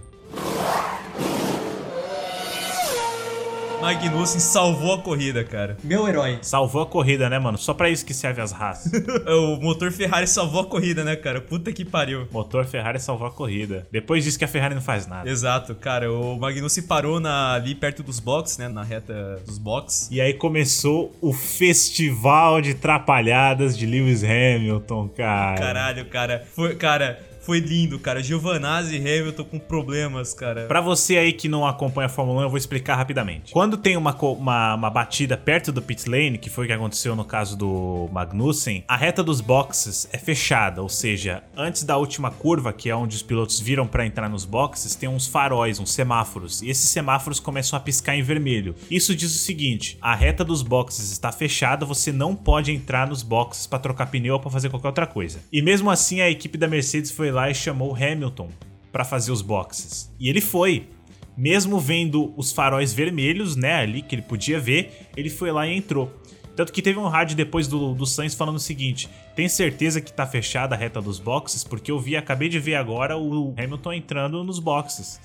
Magnussen 3.80 4.40
salvou 4.40 4.94
a 4.94 4.98
corrida, 4.98 5.44
cara. 5.44 5.76
Meu 5.84 6.08
herói. 6.08 6.38
Salvou 6.40 6.82
a 6.82 6.86
corrida, 6.86 7.28
né, 7.28 7.38
mano? 7.38 7.58
Só 7.58 7.74
pra 7.74 7.90
isso 7.90 8.04
que 8.06 8.14
serve 8.14 8.40
as 8.40 8.50
raças. 8.50 8.90
o 9.28 9.56
motor 9.60 9.92
Ferrari 9.92 10.26
salvou 10.26 10.62
a 10.62 10.66
corrida, 10.66 11.04
né, 11.04 11.14
cara? 11.14 11.40
Puta 11.40 11.70
que 11.72 11.84
pariu. 11.84 12.26
Motor 12.32 12.64
Ferrari 12.64 12.98
salvou 12.98 13.26
a 13.26 13.30
corrida. 13.30 13.86
Depois 13.92 14.24
disso 14.24 14.38
que 14.38 14.44
a 14.44 14.48
Ferrari 14.48 14.74
não 14.74 14.82
faz 14.82 15.06
nada. 15.06 15.28
Exato, 15.28 15.74
cara. 15.74 16.10
O 16.10 16.38
Magnussen 16.38 16.84
parou 16.84 17.20
na, 17.20 17.54
ali 17.54 17.74
perto 17.74 18.02
dos 18.02 18.18
boxes, 18.18 18.58
né? 18.58 18.68
Na 18.68 18.82
reta 18.82 19.40
dos 19.44 19.58
boxes. 19.58 20.08
E 20.10 20.20
aí 20.20 20.32
começou 20.32 21.14
o 21.20 21.32
festival 21.32 22.60
de 22.60 22.74
trapalhadas 22.74 23.76
de 23.76 23.84
Lewis 23.84 24.24
Hamilton, 24.24 25.08
cara. 25.08 25.58
Caralho, 25.58 26.04
cara. 26.06 26.46
Foi, 26.54 26.74
cara, 26.76 27.20
foi 27.46 27.60
lindo, 27.60 27.96
cara. 28.00 28.20
Giovanazzi 28.20 28.96
e 28.96 28.98
Hamilton 28.98 29.44
com 29.44 29.58
problemas, 29.60 30.34
cara. 30.34 30.66
Pra 30.66 30.80
você 30.80 31.16
aí 31.16 31.32
que 31.32 31.48
não 31.48 31.64
acompanha 31.64 32.06
a 32.06 32.08
Fórmula 32.08 32.40
1, 32.40 32.42
eu 32.42 32.48
vou 32.48 32.58
explicar 32.58 32.96
rapidamente. 32.96 33.52
Quando 33.52 33.76
tem 33.76 33.96
uma, 33.96 34.12
uma, 34.20 34.74
uma 34.74 34.90
batida 34.90 35.36
perto 35.36 35.70
do 35.70 35.80
pit 35.80 36.10
lane, 36.10 36.38
que 36.38 36.50
foi 36.50 36.64
o 36.64 36.66
que 36.66 36.72
aconteceu 36.72 37.14
no 37.14 37.24
caso 37.24 37.56
do 37.56 38.08
Magnussen, 38.12 38.82
a 38.88 38.96
reta 38.96 39.22
dos 39.22 39.40
boxes 39.40 40.08
é 40.12 40.18
fechada, 40.18 40.82
ou 40.82 40.88
seja, 40.88 41.44
antes 41.56 41.84
da 41.84 41.96
última 41.96 42.32
curva, 42.32 42.72
que 42.72 42.90
é 42.90 42.96
onde 42.96 43.14
os 43.14 43.22
pilotos 43.22 43.60
viram 43.60 43.86
pra 43.86 44.04
entrar 44.04 44.28
nos 44.28 44.44
boxes, 44.44 44.96
tem 44.96 45.08
uns 45.08 45.28
faróis, 45.28 45.78
uns 45.78 45.92
semáforos, 45.92 46.62
e 46.62 46.68
esses 46.68 46.90
semáforos 46.90 47.38
começam 47.38 47.76
a 47.76 47.80
piscar 47.80 48.16
em 48.16 48.22
vermelho. 48.22 48.74
Isso 48.90 49.14
diz 49.14 49.32
o 49.32 49.38
seguinte: 49.38 49.96
a 50.02 50.16
reta 50.16 50.44
dos 50.44 50.62
boxes 50.62 51.12
está 51.12 51.30
fechada, 51.30 51.86
você 51.86 52.10
não 52.10 52.34
pode 52.34 52.72
entrar 52.72 53.06
nos 53.06 53.22
boxes 53.22 53.68
pra 53.68 53.78
trocar 53.78 54.06
pneu 54.06 54.34
ou 54.34 54.40
pra 54.40 54.50
fazer 54.50 54.68
qualquer 54.68 54.88
outra 54.88 55.06
coisa. 55.06 55.38
E 55.52 55.62
mesmo 55.62 55.88
assim, 55.88 56.20
a 56.20 56.28
equipe 56.28 56.58
da 56.58 56.66
Mercedes 56.66 57.12
foi 57.12 57.35
lá 57.36 57.50
e 57.50 57.54
chamou 57.54 57.92
o 57.92 57.94
Hamilton 57.94 58.48
pra 58.90 59.04
fazer 59.04 59.30
os 59.30 59.42
boxes. 59.42 60.10
E 60.18 60.28
ele 60.28 60.40
foi. 60.40 60.88
Mesmo 61.36 61.78
vendo 61.78 62.32
os 62.34 62.50
faróis 62.50 62.94
vermelhos, 62.94 63.56
né, 63.56 63.74
ali 63.74 64.00
que 64.00 64.14
ele 64.14 64.22
podia 64.22 64.58
ver, 64.58 65.06
ele 65.14 65.28
foi 65.28 65.52
lá 65.52 65.66
e 65.66 65.76
entrou. 65.76 66.10
Tanto 66.56 66.72
que 66.72 66.80
teve 66.80 66.98
um 66.98 67.06
rádio 67.06 67.36
depois 67.36 67.68
do, 67.68 67.92
do 67.92 68.06
Sainz 68.06 68.34
falando 68.34 68.56
o 68.56 68.60
seguinte: 68.60 69.06
tem 69.34 69.46
certeza 69.46 70.00
que 70.00 70.10
tá 70.10 70.26
fechada 70.26 70.74
a 70.74 70.78
reta 70.78 71.02
dos 71.02 71.18
boxes? 71.18 71.62
Porque 71.62 71.90
eu 71.90 72.00
vi, 72.00 72.16
acabei 72.16 72.48
de 72.48 72.58
ver 72.58 72.76
agora 72.76 73.18
o 73.18 73.54
Hamilton 73.58 73.92
entrando 73.92 74.42
nos 74.42 74.58
boxes. 74.58 75.20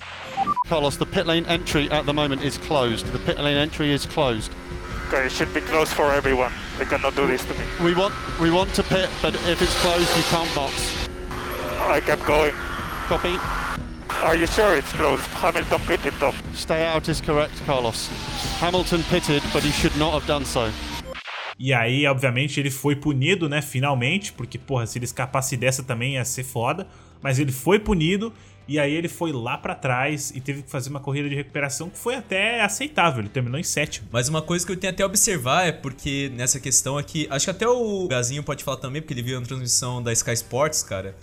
Carlos, 0.68 0.98
the 0.98 1.06
pit 1.06 1.26
lane 1.26 1.46
entry 1.48 1.88
at 1.90 2.04
the 2.04 2.12
moment 2.12 2.46
is 2.46 2.58
closed. 2.58 3.06
The 3.06 3.18
pit 3.20 3.40
lane 3.40 3.56
entry 3.56 3.94
is 3.94 4.04
closed. 4.04 4.52
Okay, 5.08 5.24
it 5.26 5.32
should 5.32 5.52
be 5.54 5.62
closed 5.62 5.94
for 5.94 6.12
everyone. 6.12 6.52
They 6.76 6.84
cannot 6.84 7.14
do 7.14 7.26
this 7.26 7.42
to 7.46 7.54
me. 7.54 7.64
We 7.82 7.94
want 7.94 8.12
we 8.38 8.50
want 8.50 8.74
to 8.74 8.82
pit, 8.82 9.08
but 9.22 9.34
if 9.48 9.62
it's 9.62 9.80
closed, 9.80 10.14
you 10.14 10.24
can't 10.24 10.54
box. 10.54 11.01
I 11.88 12.00
kept 12.00 12.24
going. 12.24 12.52
Copy. 13.08 13.38
Are 14.22 14.36
you 14.36 14.46
sure 14.46 14.76
it's 14.76 14.92
closed? 14.92 15.24
Hamilton 15.34 15.80
pitted 15.86 16.14
though. 16.20 16.34
Stay 16.54 16.86
out 16.86 17.08
is 17.08 17.20
correct, 17.20 17.54
Carlos. 17.66 18.08
Hamilton 18.60 19.02
pitted, 19.10 19.42
but 19.52 19.62
he 19.62 19.70
should 19.72 19.96
not 19.98 20.12
have 20.14 20.26
done 20.26 20.44
so. 20.44 20.70
E 21.58 21.72
aí, 21.72 22.06
obviamente, 22.06 22.58
ele 22.58 22.70
foi 22.70 22.96
punido, 22.96 23.48
né, 23.48 23.62
finalmente, 23.62 24.32
porque, 24.32 24.58
porra, 24.58 24.86
se 24.86 24.98
ele 24.98 25.04
escapasse 25.04 25.56
dessa 25.56 25.82
também 25.82 26.14
ia 26.14 26.24
ser 26.24 26.42
foda. 26.44 26.86
Mas 27.22 27.38
ele 27.38 27.52
foi 27.52 27.78
punido 27.78 28.32
E 28.68 28.78
aí 28.78 28.94
ele 28.94 29.08
foi 29.08 29.32
lá 29.32 29.58
pra 29.58 29.74
trás 29.74 30.30
e 30.34 30.40
teve 30.40 30.62
que 30.62 30.70
fazer 30.70 30.88
uma 30.88 31.00
corrida 31.00 31.28
de 31.28 31.34
recuperação 31.34 31.90
que 31.90 31.98
foi 31.98 32.14
até 32.14 32.60
aceitável. 32.62 33.20
Ele 33.20 33.28
terminou 33.28 33.58
em 33.58 33.64
sétimo. 33.64 34.08
Mas 34.10 34.28
uma 34.28 34.40
coisa 34.40 34.64
que 34.64 34.72
eu 34.72 34.76
tenho 34.76 34.92
até 34.92 35.02
a 35.02 35.06
observar 35.06 35.66
é 35.66 35.72
porque 35.72 36.30
nessa 36.34 36.60
questão 36.60 36.96
aqui, 36.96 37.26
acho 37.28 37.46
que 37.46 37.50
até 37.50 37.66
o 37.66 38.06
Gazinho 38.06 38.42
pode 38.42 38.62
falar 38.62 38.76
também, 38.76 39.02
porque 39.02 39.14
ele 39.14 39.22
viu 39.22 39.40
na 39.40 39.46
transmissão 39.46 40.02
da 40.02 40.12
Sky 40.12 40.32
Sports, 40.32 40.82
cara. 40.82 41.16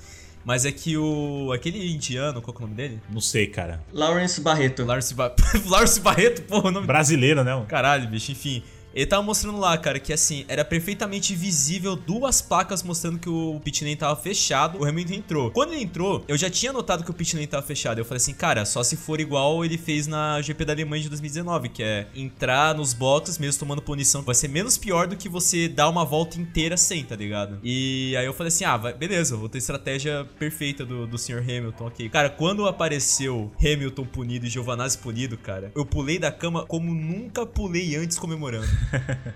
Mas 0.44 0.66
é 0.66 0.72
que 0.72 0.98
o. 0.98 1.52
aquele 1.54 1.94
indiano, 1.94 2.42
qual 2.42 2.56
que 2.56 2.62
é 2.62 2.66
o 2.66 2.68
nome 2.68 2.76
dele? 2.76 3.00
Não 3.10 3.22
sei, 3.22 3.48
cara. 3.48 3.84
Lawrence 3.92 4.42
Barreto. 4.42 4.84
Lawrence, 4.86 5.14
ba... 5.14 5.34
Lawrence 5.68 6.00
Barreto, 6.00 6.42
porra, 6.44 6.70
o 6.70 6.72
nome 6.72 6.88
Brasileiro, 6.88 7.44
né? 7.44 7.54
mano? 7.54 7.66
Caralho, 7.66 8.08
bicho, 8.08 8.32
enfim. 8.32 8.64
Ele 8.94 9.06
tava 9.06 9.22
mostrando 9.22 9.60
lá, 9.60 9.78
cara, 9.78 10.00
que 10.00 10.12
assim, 10.12 10.46
era 10.48 10.66
perfeitamente 10.66 11.36
visível 11.36 11.96
duas 11.96 12.42
placas 12.42 12.84
mostrando 12.84 13.20
que 13.20 13.30
o 13.30 13.60
pit 13.64 13.84
lane 13.84 13.96
tava 13.96 14.16
fechado, 14.16 14.80
o 14.80 14.86
Hamilton 14.86 15.14
entrou. 15.14 15.52
Quando 15.52 15.74
ele 15.74 15.84
entrou, 15.84 16.24
eu 16.28 16.38
já 16.38 16.50
tinha 16.50 16.74
notado 16.74 17.04
que 17.04 17.12
o 17.12 17.14
pit 17.14 17.36
lane 17.36 17.48
tava 17.48 17.66
fechado. 17.66 18.00
Eu 18.00 18.06
falei 18.06 18.18
assim, 18.18 18.34
cara, 18.34 18.66
só 18.66 18.84
se 18.84 18.98
for 18.98 19.20
igual 19.20 19.64
ele 19.64 19.78
fez 19.78 20.08
na 20.08 20.42
GP 20.42 20.66
da 20.66 20.74
Alemanha 20.74 21.04
de 21.04 21.10
2019, 21.10 21.70
que 21.70 21.84
é 21.84 22.08
entrar 22.16 22.76
nos 22.76 22.94
boxes 22.94 23.38
mesmo 23.38 23.60
tomando 23.60 23.82
punição. 23.82 24.22
Vai 24.22 24.36
ser 24.36 24.48
menos 24.48 24.78
pior 24.78 25.08
do 25.08 25.16
que 25.16 25.30
você 25.30 25.68
dar 25.68 25.90
uma 25.90 26.04
volta 26.04 26.40
inteira 26.40 26.76
sem, 26.76 27.04
tá 27.04 27.16
ligado? 27.16 27.60
E 27.64 28.16
aí 28.18 28.26
eu 28.26 28.34
falei 28.34 28.50
assim, 28.50 28.66
ah, 28.66 28.78
vai, 28.78 28.94
beleza, 28.94 29.36
vou 29.36 29.50
ter 29.50 29.60
estratégia 29.60 30.26
perfeita 30.38 30.86
do, 30.86 31.06
do 31.06 31.18
Sr. 31.18 31.40
Hamilton, 31.40 31.88
ok. 31.88 32.10
Cara, 32.10 32.30
quando 32.30 32.68
apareceu 32.68 33.52
Hamilton 33.60 34.06
punido 34.06 34.46
e 34.46 34.50
Giovanazzi 34.50 34.98
punido, 34.98 35.38
cara, 35.38 35.72
eu 35.76 35.86
pulei 35.86 36.18
da 36.18 36.32
cama 36.32 36.66
como 36.66 36.94
nunca 36.94 37.46
pulei 37.46 37.96
antes 37.96 38.18
comemorando 38.18 38.68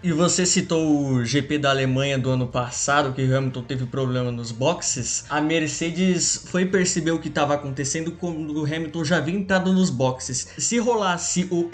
e 0.02 0.12
você 0.12 0.46
citou 0.46 1.08
o 1.08 1.26
GP 1.26 1.58
da 1.58 1.70
Alemanha 1.70 2.18
do 2.18 2.30
ano 2.30 2.48
passado, 2.48 3.14
que 3.14 3.22
Hamilton 3.22 3.64
teve 3.64 3.86
problema 3.86 4.32
nos 4.32 4.52
boxes. 4.52 5.26
A 5.30 5.40
Mercedes 5.42 6.46
foi 6.48 6.66
perceber 6.66 7.12
o 7.12 7.20
que 7.20 7.28
estava 7.28 7.54
acontecendo 7.54 8.12
quando 8.14 8.62
o 8.62 8.66
Hamilton 8.66 9.04
já 9.06 9.18
havia 9.18 9.36
entrado 9.36 9.72
nos 9.74 9.90
boxes. 9.90 10.48
Se 10.58 10.78
rolasse 10.80 11.48
o 11.50 11.70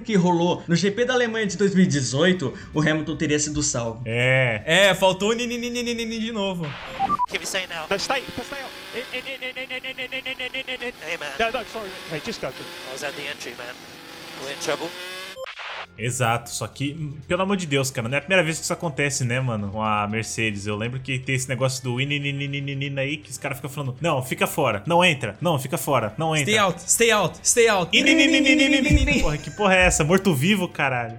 que 0.00 0.14
rolou 0.16 0.62
no 0.66 0.74
GP 0.74 1.04
da 1.04 1.14
Alemanha 1.14 1.46
de 1.46 1.56
2018, 1.56 2.52
o 2.72 2.80
Hamilton 2.80 3.16
teria 3.16 3.38
sido 3.38 3.62
salvo. 3.62 4.02
É, 4.04 4.62
é, 4.64 4.94
faltou 4.94 5.30
o 5.30 5.34
de 5.34 6.32
novo. 6.32 6.66
We're 14.42 14.52
in 14.52 14.58
trouble. 14.58 14.90
Exato, 15.96 16.50
só 16.50 16.66
que, 16.66 16.96
hum, 16.98 17.14
pelo 17.28 17.42
amor 17.42 17.56
de 17.56 17.66
Deus, 17.66 17.90
cara, 17.90 18.08
não 18.08 18.16
é 18.16 18.18
a 18.18 18.20
primeira 18.20 18.42
vez 18.42 18.58
que 18.58 18.64
isso 18.64 18.72
acontece, 18.72 19.24
né, 19.24 19.40
mano, 19.40 19.70
com 19.70 19.82
a 19.82 20.06
Mercedes. 20.08 20.66
Eu 20.66 20.76
lembro 20.76 20.98
que 21.00 21.18
tem 21.18 21.34
esse 21.34 21.48
negócio 21.48 21.82
do 21.84 22.00
inininininina 22.00 23.02
aí 23.02 23.16
que 23.16 23.30
os 23.30 23.38
caras 23.38 23.58
ficam 23.58 23.70
falando: 23.70 23.96
não, 24.00 24.22
fica 24.22 24.46
fora, 24.46 24.82
não 24.86 25.04
entra, 25.04 25.36
não, 25.40 25.58
fica 25.58 25.78
fora, 25.78 26.12
não 26.18 26.34
entra. 26.34 26.52
Stay 26.52 26.58
out, 26.58 26.90
stay 26.90 27.10
out, 27.10 27.38
stay 27.42 27.68
out. 27.68 27.96
Porra, 29.22 29.38
que 29.38 29.50
porra 29.50 29.74
é 29.74 29.86
essa? 29.86 30.04
Morto-vivo, 30.04 30.68
caralho. 30.68 31.18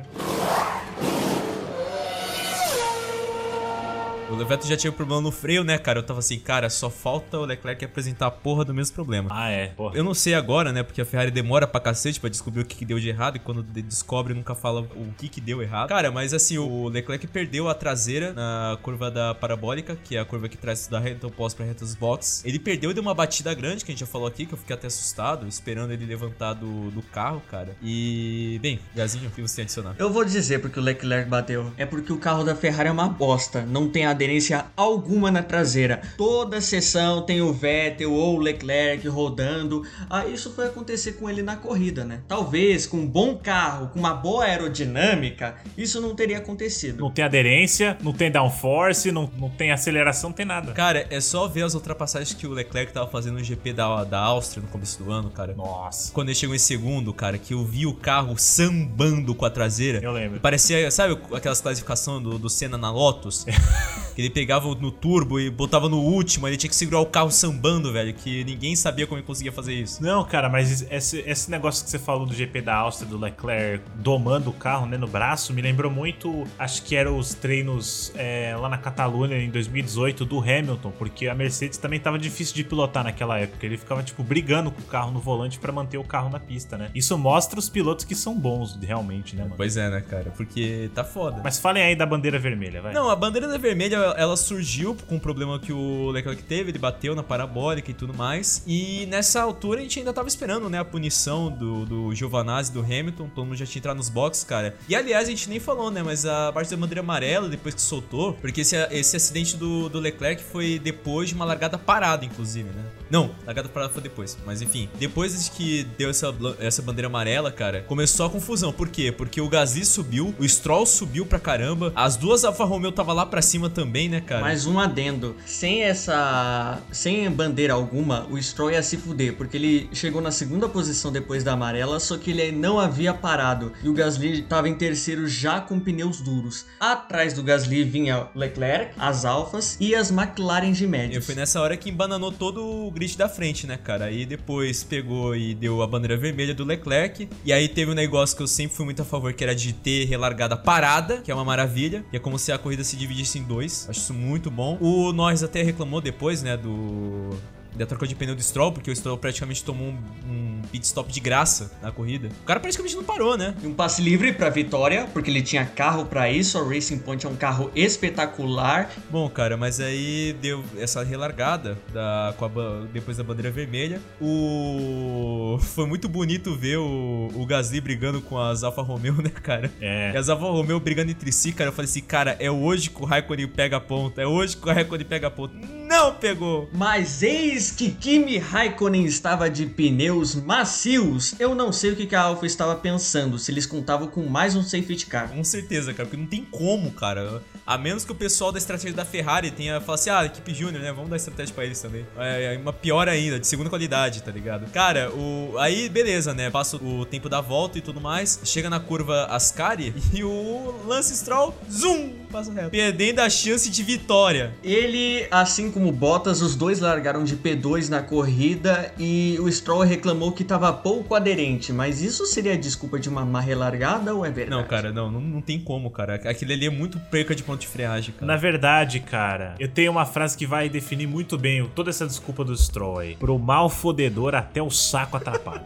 O 4.28 4.36
Vettel 4.46 4.68
já 4.68 4.76
tinha 4.76 4.92
problema 4.92 5.22
no 5.22 5.32
freio, 5.32 5.64
né, 5.64 5.78
cara? 5.78 6.00
Eu 6.00 6.04
tava 6.04 6.20
assim, 6.20 6.38
cara, 6.40 6.70
só 6.70 6.90
falta 6.90 7.38
o 7.38 7.46
Leclerc 7.46 7.86
apresentar 7.86 8.28
a 8.28 8.32
porra 8.32 8.66
do 8.66 8.74
mesmo 8.74 8.94
problema. 8.94 9.30
Ah, 9.32 9.50
é, 9.50 9.68
porra. 9.68 9.96
Eu 9.96 10.04
não 10.04 10.14
sei 10.16 10.34
agora, 10.34 10.72
né? 10.74 10.82
Porque 10.84 11.00
a 11.00 11.06
Ferrari 11.06 11.30
demora 11.32 11.66
pra 11.68 11.80
cacete 11.80 12.20
pra 12.20 12.30
descobrir 12.30 12.62
o 12.62 12.66
que, 12.66 12.76
que 12.76 12.86
deu 12.86 13.00
de 13.00 13.08
errado. 13.08 13.38
E 13.38 13.40
quando 13.40 13.62
de- 13.64 13.82
descobre, 13.84 14.34
nunca 14.34 14.54
fala 14.56 14.82
o 14.82 15.14
que, 15.18 15.30
que 15.30 15.40
deu 15.40 15.62
errado. 15.62 15.90
Cara, 15.90 16.12
mas 16.12 16.34
assim, 16.34 16.58
o 16.58 16.88
Leclerc 16.90 17.26
perdeu 17.28 17.70
a 17.70 17.74
traseira 17.76 18.34
na 18.34 18.78
curva 18.82 19.10
da 19.12 19.34
parabólica, 19.36 19.96
que 20.04 20.18
é 20.18 20.20
a 20.20 20.26
curva 20.26 20.50
que 20.50 20.58
traz 20.58 20.88
da 20.88 21.00
reta 21.00 21.28
oposta 21.28 21.58
pra 21.58 21.66
reta 21.68 21.86
dos 21.86 21.96
boxes. 21.96 22.44
Ele 22.44 22.60
perdeu 22.60 22.92
e 22.92 22.94
deu 22.94 23.04
uma 23.04 23.14
batida 23.14 23.54
grande, 23.54 23.86
que 23.86 23.92
a 23.92 23.94
gente 23.94 24.02
já 24.02 24.08
falou 24.08 24.28
aqui, 24.28 24.46
que 24.46 24.54
eu 24.54 24.58
fiquei 24.58 24.76
até 24.76 24.88
assustado, 24.88 25.48
esperando 25.48 25.92
ele 25.94 26.06
levantar 26.06 26.54
do, 26.54 26.90
do 26.92 27.02
carro, 27.04 27.42
cara. 27.50 27.76
E, 27.82 28.60
bem, 28.62 28.80
Gazinho, 28.96 29.30
o 29.30 29.32
que 29.32 29.42
você 29.42 29.56
tem 29.58 29.64
a 29.64 29.66
adicionar? 29.66 29.96
Eu 30.00 30.12
vou 30.12 30.26
dizer 30.26 30.60
porque 30.60 30.80
o 30.80 30.84
Leclerc 30.84 31.30
bateu. 31.30 31.72
É 31.78 31.86
porque 31.86 32.12
o 32.12 32.18
carro 32.18 32.44
da 32.44 32.56
Ferrari 32.56 32.90
é 32.90 32.92
uma 32.92 33.08
bosta. 33.08 33.62
Não 33.62 33.88
tem 33.88 34.06
aderência 34.16 34.66
alguma 34.76 35.30
na 35.30 35.44
traseira. 35.44 36.02
Toda 36.18 36.60
sessão 36.62 37.22
tem 37.22 37.42
o 37.42 37.54
Vettel 37.54 38.12
ou 38.12 38.38
o 38.38 38.40
Leclerc 38.40 39.08
rodando. 39.08 39.86
Ah, 40.10 40.26
isso 40.26 40.52
foi 40.54 40.66
acontecer 40.66 41.14
com 41.14 41.30
ele 41.30 41.42
na 41.42 41.56
corrida, 41.56 42.04
né? 42.04 42.22
Talvez 42.28 42.88
com 42.88 42.98
um 42.98 43.08
bom 43.08 43.38
carro, 43.38 43.90
com 43.90 44.00
uma 44.00 44.14
boa 44.14 44.46
aerodinâmica, 44.46 45.56
isso 45.78 46.02
não 46.02 46.16
teria 46.16 46.38
acontecido. 46.40 47.02
Não 47.02 47.12
tem 47.12 47.24
aderência, 47.24 47.98
não 48.02 48.14
tem 48.14 48.32
downforce, 48.32 49.12
não, 49.12 49.30
não 49.38 49.50
tem 49.50 49.72
aceleração, 49.72 50.30
não 50.30 50.36
tem 50.36 50.46
nada. 50.46 50.72
Cara, 50.74 51.06
é 51.10 51.20
só 51.20 51.48
ver 51.48 51.64
as 51.64 51.74
ultrapassagens 51.74 52.34
que 52.34 52.48
o 52.48 52.52
Leclerc 52.52 52.92
tava 52.92 53.08
fazendo 53.08 53.36
no 53.36 53.44
GP 53.44 53.74
da, 53.74 54.04
da 54.04 54.20
Áustria 54.20 54.64
no 54.64 54.70
começo 54.70 55.04
do 55.04 55.12
ano, 55.12 55.30
cara. 55.30 55.54
Nossa. 55.54 56.12
Quando 56.14 56.30
ele 56.30 56.36
chegou 56.36 56.56
em 56.56 56.60
segundo, 56.60 57.14
cara, 57.14 57.38
que 57.38 57.54
eu 57.54 57.64
vi 57.64 57.86
o 57.86 57.94
carro 57.94 58.38
sambando 58.38 59.36
com 59.36 59.46
a 59.46 59.50
traseira. 59.50 60.00
Eu 60.02 60.12
lembro. 60.12 60.40
Parecia, 60.40 60.90
sabe 60.92 61.18
aquelas 61.34 61.62
classificações 61.62 62.24
do, 62.24 62.40
do 62.40 62.50
Senna 62.50 62.78
na 62.78 62.92
Lotus? 62.92 63.46
que 64.16 64.22
ele 64.22 64.30
pegava 64.30 64.74
no 64.76 64.92
turbo 64.92 65.40
e 65.40 65.50
botava 65.50 65.90
no 65.90 66.00
último, 66.00 66.48
ele 66.48 66.56
tinha 66.56 66.70
que 66.70 66.76
segurar 66.76 67.02
o 67.02 67.06
carro 67.06 67.30
sambando, 67.30 67.92
velho. 67.92 68.14
Que 68.14 68.44
ninguém 68.46 68.76
sabia 68.76 69.06
como 69.06 69.20
ele 69.20 69.28
conseguia 69.28 69.52
fazer 69.52 69.74
isso. 69.74 70.02
Não, 70.02 70.24
cara, 70.24 70.48
mas 70.48 70.86
esse, 70.90 71.20
esse 71.20 71.52
negócio 71.52 71.84
que 71.84 71.90
você 71.90 72.00
falou 72.00 72.26
do 72.26 72.34
GP 72.34 72.62
da 72.62 72.76
Áustria, 72.76 73.10
do 73.10 73.18
Leclerc 73.18 73.84
domando 73.96 74.50
o 74.50 74.54
carro 74.54 74.86
né, 74.86 74.98
no 74.98 75.08
braço, 75.08 75.54
me 75.54 75.62
lembrou 75.62 75.92
muito, 75.92 76.46
acho 76.58 76.84
que 76.84 76.96
eram 76.96 77.18
os 77.18 77.34
treinos 77.34 78.14
é, 78.16 78.56
lá 78.58 78.70
na 78.70 78.78
Catalunha 78.78 79.38
em 79.38 79.50
2018 79.50 80.24
do 80.26 80.40
Hamilton, 80.40 80.92
porque 80.98 81.28
a 81.28 81.36
Mercedes 81.36 81.78
também 81.78 82.00
tava 82.00 82.18
difícil 82.18 82.56
de 82.56 82.64
pilotar 82.64 83.04
naquela 83.04 83.38
época. 83.38 83.66
Ele 83.66 83.78
ficava, 83.78 84.02
tipo, 84.02 84.24
brigando 84.24 84.72
com 84.72 84.82
o 84.82 84.86
carro 84.86 85.12
no 85.12 85.20
volante 85.20 85.60
pra 85.60 85.72
manter 85.72 85.98
o 85.98 86.04
carro 86.04 86.30
na 86.30 86.40
pista, 86.40 86.78
né? 86.78 86.90
Isso 86.96 87.18
mostra 87.18 87.60
os 87.60 87.68
pilotos 87.68 88.06
que 88.06 88.16
são 88.16 88.34
bons, 88.34 88.78
realmente, 88.82 89.36
né, 89.36 89.44
mano? 89.44 89.56
Pois 89.58 89.76
é, 89.76 89.90
né, 89.90 90.02
cara? 90.02 90.32
Porque 90.36 90.90
tá 90.94 91.04
foda. 91.04 91.42
Mas 91.44 91.60
falem 91.60 91.84
aí 91.84 91.96
da 91.96 92.06
bandeira 92.06 92.40
vermelha, 92.40 92.82
vai. 92.82 92.94
Não, 92.94 93.10
a 93.10 93.16
bandeira 93.16 93.58
vermelha, 93.58 94.05
ela 94.18 94.38
surgiu 94.38 94.96
com 95.08 95.16
um 95.16 95.20
problema 95.20 95.60
que 95.60 95.72
o 95.72 96.10
Leclerc 96.12 96.44
teve, 96.44 96.72
ele 96.72 96.80
bateu 96.80 97.16
na 97.16 97.24
parabólica 97.24 97.92
e 97.92 97.94
tudo 97.94 98.14
mais. 98.14 98.64
E 98.68 99.06
nessa 99.08 99.42
altura 99.42 99.80
a 99.80 99.84
gente 99.84 100.00
ainda 100.00 100.14
tava 100.14 100.28
esperando, 100.28 100.70
né, 100.70 100.80
a 100.80 100.86
punição 100.86 101.52
do, 101.52 101.86
do 101.86 102.16
Giovanazzi 102.16 102.72
do 102.72 102.82
Hamilton, 102.82 103.30
todo 103.34 103.46
mundo 103.46 103.58
já 103.58 103.66
tinha 103.66 103.80
entrado 103.80 103.98
nos 103.98 104.10
boxes, 104.10 104.44
cara. 104.44 104.76
E 104.88 104.96
aliás, 104.96 105.28
a 105.28 105.32
gente 105.32 105.50
nem 105.50 105.60
falou, 105.60 105.90
né, 105.92 106.04
mas 106.04 106.26
a 106.26 106.52
parte 106.52 106.70
da 106.70 106.78
bandeira 106.78 107.02
amarela, 107.02 107.50
depois 107.50 107.76
que 107.76 107.82
soltou, 107.82 108.34
porque 108.34 108.62
esse, 108.62 108.76
esse 108.92 109.16
acidente 109.16 109.58
do, 109.58 109.90
do 109.90 110.00
Leclerc 110.00 110.44
foi 110.44 110.80
depois 110.80 111.30
de 111.30 111.36
uma 111.36 111.46
largada 111.46 111.78
parada, 111.78 112.26
inclusive, 112.26 112.70
né? 112.70 112.86
Não, 113.10 113.36
largada 113.46 113.70
parada 113.70 113.94
foi 113.94 114.02
depois, 114.02 114.38
mas 114.46 114.62
enfim. 114.62 114.90
Depois 115.00 115.50
que 115.50 115.84
deu 115.98 116.10
essa, 116.10 116.34
essa 116.60 116.82
bandeira 116.82 117.08
amarela, 117.08 117.52
cara, 117.52 117.82
começou 117.84 118.26
a 118.26 118.30
confusão. 118.30 118.74
Por 118.74 118.90
quê? 118.90 119.12
Porque 119.12 119.40
o 119.40 119.48
Gasly 119.48 119.86
subiu, 119.86 120.34
o 120.40 120.48
Stroll 120.48 120.86
subiu 120.86 121.26
pra 121.26 121.40
caramba, 121.40 121.94
as 121.96 122.16
duas 122.16 122.44
Alfa 122.44 122.66
Romeo 122.66 122.92
tava 122.92 123.14
lá 123.14 123.26
pra 123.26 123.42
cima 123.42 123.70
também, 123.70 123.95
né, 124.10 124.22
cara? 124.22 124.42
Mais 124.42 124.66
um 124.66 124.80
adendo. 124.80 125.36
Sem 125.46 125.84
essa. 125.84 126.82
Sem 126.92 127.30
bandeira 127.32 127.74
alguma, 127.74 128.26
o 128.30 128.42
Stroll 128.42 128.72
ia 128.72 128.84
se 128.84 128.98
fuder, 128.98 129.34
porque 129.36 129.58
ele 129.58 129.90
chegou 129.94 130.22
na 130.22 130.32
segunda 130.32 130.68
posição 130.70 131.12
depois 131.12 131.44
da 131.44 131.54
amarela, 131.54 132.00
só 132.00 132.18
que 132.18 132.32
ele 132.32 132.52
não 132.52 132.80
havia 132.80 133.14
parado. 133.14 133.72
E 133.84 133.90
o 133.90 133.94
Gasly 133.94 134.42
estava 134.42 134.68
em 134.70 134.76
terceiro 134.76 135.28
já 135.28 135.60
com 135.62 135.80
pneus 135.80 136.22
duros. 136.22 136.66
Atrás 136.80 137.34
do 137.34 137.42
Gasly 137.44 137.84
vinha 137.84 138.28
o 138.36 138.40
Leclerc, 138.40 138.94
as 138.98 139.26
Alfas 139.26 139.78
e 139.80 139.96
as 139.96 140.12
McLaren 140.12 140.72
de 140.72 140.84
E 140.84 140.88
médios. 140.88 141.26
foi 141.26 141.36
nessa 141.36 141.60
hora 141.62 141.76
que 141.78 141.90
embananou 141.90 142.32
todo 142.32 142.64
o 142.66 142.92
grid 142.92 143.18
da 143.18 143.28
frente, 143.30 143.66
né, 143.66 143.78
cara? 143.78 144.06
Aí 144.06 144.26
depois 144.26 144.84
pegou 144.84 145.36
e 145.36 145.54
deu 145.56 145.82
a 145.82 145.88
bandeira 145.88 146.18
vermelha 146.18 146.54
do 146.54 146.64
Leclerc. 146.64 147.28
E 147.44 147.52
aí 147.54 147.68
teve 147.68 147.92
um 147.92 147.96
negócio 147.96 148.36
que 148.36 148.44
eu 148.44 148.48
sempre 148.48 148.76
fui 148.76 148.86
muito 148.86 149.02
a 149.02 149.06
favor, 149.06 149.34
que 149.34 149.44
era 149.44 149.56
de 149.56 149.74
ter 149.74 150.06
relargada 150.06 150.56
parada, 150.58 151.18
que 151.22 151.32
é 151.32 151.36
uma 151.36 151.46
maravilha. 151.46 152.04
Que 152.10 152.18
é 152.18 152.20
como 152.20 152.38
se 152.38 152.52
a 152.52 152.58
corrida 152.58 152.84
se 152.84 152.96
dividisse 152.96 153.40
em 153.40 153.44
dois. 153.44 153.85
Acho 153.90 154.00
isso 154.00 154.14
muito 154.14 154.50
bom. 154.50 154.78
O 154.80 155.12
Norris 155.14 155.44
até 155.44 155.62
reclamou 155.62 156.02
depois, 156.02 156.42
né, 156.42 156.58
do. 156.58 157.38
Da 157.76 157.86
troca 157.86 158.08
de 158.08 158.16
pneu 158.16 158.36
do 158.36 158.42
Stroll, 158.42 158.72
porque 158.72 158.90
o 158.90 158.96
Stroll 158.96 159.18
praticamente 159.18 159.64
tomou 159.64 159.88
um, 159.90 159.98
um 160.30 160.62
pit 160.72 160.86
stop 160.86 161.12
de 161.12 161.20
graça 161.20 161.72
na 161.82 161.92
corrida. 161.92 162.30
O 162.42 162.46
cara 162.46 162.60
praticamente 162.60 162.96
não 162.96 163.04
parou, 163.04 163.38
né? 163.38 163.54
E 163.62 163.68
um 163.68 163.74
passe 163.74 164.02
livre 164.02 164.32
para 164.34 164.50
vitória, 164.50 165.08
porque 165.14 165.30
ele 165.30 165.42
tinha 165.42 165.66
carro 165.66 166.06
para 166.06 166.30
isso. 166.32 166.58
A 166.58 166.64
Racing 166.68 167.00
Point 167.00 167.26
é 167.26 167.30
um 167.30 167.36
carro 167.36 167.70
espetacular. 167.76 168.90
Bom, 169.10 169.30
cara, 169.30 169.58
mas 169.58 169.80
aí 169.80 170.36
deu 170.42 170.64
essa 170.78 171.04
relargada 171.04 171.78
da, 171.94 172.34
com 172.38 172.46
a 172.46 172.50
ba- 172.50 172.88
depois 172.94 173.18
da 173.18 173.24
bandeira 173.24 173.52
vermelha. 173.52 174.00
O 174.22 175.58
foi 175.62 175.86
muito 175.86 176.08
bonito 176.08 176.56
ver 176.56 176.78
o, 176.78 177.30
o 177.34 177.46
Gasly 177.46 177.82
brigando 177.82 178.22
com 178.22 178.38
as 178.40 178.64
Alfa 178.64 178.82
Romeo, 178.82 179.16
né, 179.22 179.30
cara? 179.30 179.72
É. 179.82 180.12
E 180.14 180.18
as 180.18 180.30
Alfa 180.30 180.46
Romeo 180.46 180.80
brigando 180.80 181.12
entre 181.12 181.32
si, 181.32 181.52
cara. 181.52 181.70
Eu 181.70 181.74
falei 181.74 181.90
assim, 181.90 182.02
cara, 182.02 182.36
é 182.40 182.50
hoje 182.50 182.90
que 182.90 183.02
o 183.02 183.06
Raikkonen 183.06 183.48
pega 183.48 183.78
a 183.78 183.80
ponta. 183.82 184.22
É 184.22 184.28
hoje 184.28 184.56
que 184.58 184.68
o 184.68 184.72
Raikkonen 184.74 185.06
pega 185.06 185.28
a 185.28 185.32
ponta. 185.32 185.56
não 185.88 186.14
pegou. 186.16 186.70
Mas 186.74 187.22
eis 187.24 187.65
que 187.72 187.92
Kimi 187.92 188.38
Raikkonen 188.38 189.06
estava 189.06 189.50
de 189.50 189.66
pneus 189.66 190.36
macios. 190.36 191.36
Eu 191.40 191.56
não 191.56 191.72
sei 191.72 191.92
o 191.92 191.96
que 191.96 192.16
a 192.16 192.22
Alfa 192.22 192.46
estava 192.46 192.76
pensando, 192.76 193.38
se 193.38 193.52
eles 193.52 193.66
contavam 193.66 194.08
com 194.08 194.24
mais 194.26 194.56
um 194.56 194.64
safety 194.64 195.06
car. 195.06 195.30
Com 195.30 195.44
certeza, 195.44 195.94
cara, 195.94 196.08
porque 196.08 196.22
não 196.22 196.28
tem 196.28 196.46
como, 196.46 196.92
cara. 196.92 197.42
A 197.66 197.78
menos 197.78 198.06
que 198.06 198.12
o 198.12 198.16
pessoal 198.16 198.52
da 198.52 198.58
estratégia 198.58 198.96
da 198.96 199.06
Ferrari 199.06 199.52
tenha 199.52 199.80
falado 199.82 200.00
assim, 200.00 200.10
ah, 200.10 200.26
equipe 200.26 200.54
júnior, 200.54 200.84
né? 200.84 200.92
Vamos 200.92 201.10
dar 201.10 201.16
estratégia 201.16 201.54
pra 201.54 201.66
eles 201.66 201.80
também. 201.82 202.06
É, 202.18 202.56
é 202.56 202.58
uma 202.58 202.74
pior 202.74 203.10
ainda, 203.10 203.40
de 203.40 203.48
segunda 203.48 203.70
qualidade, 203.70 204.22
tá 204.22 204.32
ligado? 204.32 204.70
Cara, 204.72 205.12
o 205.12 205.56
aí 205.58 205.90
beleza, 205.90 206.34
né? 206.34 206.50
Passa 206.50 206.78
o 206.78 207.06
tempo 207.06 207.30
da 207.30 207.42
volta 207.42 207.78
e 207.78 207.82
tudo 207.82 208.00
mais. 208.00 208.40
Chega 208.44 208.70
na 208.70 208.80
curva 208.80 209.26
Ascari 209.26 209.94
e 210.14 210.24
o 210.24 210.84
Lance 210.86 211.16
Stroll, 211.16 211.56
zoom, 211.72 212.25
passa 212.36 212.52
reto. 212.52 212.70
Perdendo 212.70 213.20
a 213.20 213.30
chance 213.30 213.70
de 213.70 213.82
vitória. 213.82 214.54
Ele, 214.62 215.26
assim 215.32 215.72
como 215.72 215.90
o 215.90 215.92
Bottas, 215.92 216.42
os 216.42 216.56
dois 216.56 216.80
largaram 216.82 217.24
de 217.24 217.38
P2 217.38 217.88
na 217.88 218.02
corrida 218.02 218.94
e 219.00 219.38
o 219.40 219.50
Stroll 219.50 219.84
reclamou 219.84 220.34
que 220.34 220.44
estava 220.44 220.72
pouco 220.74 221.16
aderente. 221.16 221.72
Mas 221.72 222.02
isso 222.02 222.26
seria 222.26 222.58
desculpa 222.58 223.00
de 223.00 223.08
uma 223.08 223.26
má 223.26 223.40
relargada 223.40 224.14
ou 224.14 224.26
é 224.26 224.30
verdade? 224.30 224.62
Não, 224.62 224.68
cara, 224.68 224.92
não, 224.92 225.10
não, 225.10 225.22
não 225.22 225.42
tem 225.42 225.60
como, 225.60 225.90
cara. 225.90 226.16
Aquele 226.16 226.54
ali 226.54 226.66
é 226.66 226.70
muito 226.70 227.00
perca 227.00 227.34
de 227.34 227.44
ponto 227.44 227.62
de 227.62 227.68
freagem, 227.68 228.14
cara. 228.14 228.26
Na 228.26 228.38
verdade, 228.38 229.00
cara, 229.00 229.56
eu 229.58 229.70
tenho 229.70 229.92
uma 229.92 230.06
frase 230.06 230.38
que 230.38 230.46
vai 230.46 230.68
definir 230.68 231.08
muito 231.08 231.38
bem 231.38 231.66
toda 231.74 231.90
essa 231.90 232.06
desculpa 232.06 232.44
do 232.44 232.56
Stroll 232.56 233.00
aí. 233.00 233.16
Pro 233.16 233.40
mal 233.40 233.70
fodedor 233.70 234.36
até 234.36 234.62
o 234.62 234.70
saco 234.70 235.16
atrapalha. 235.16 235.64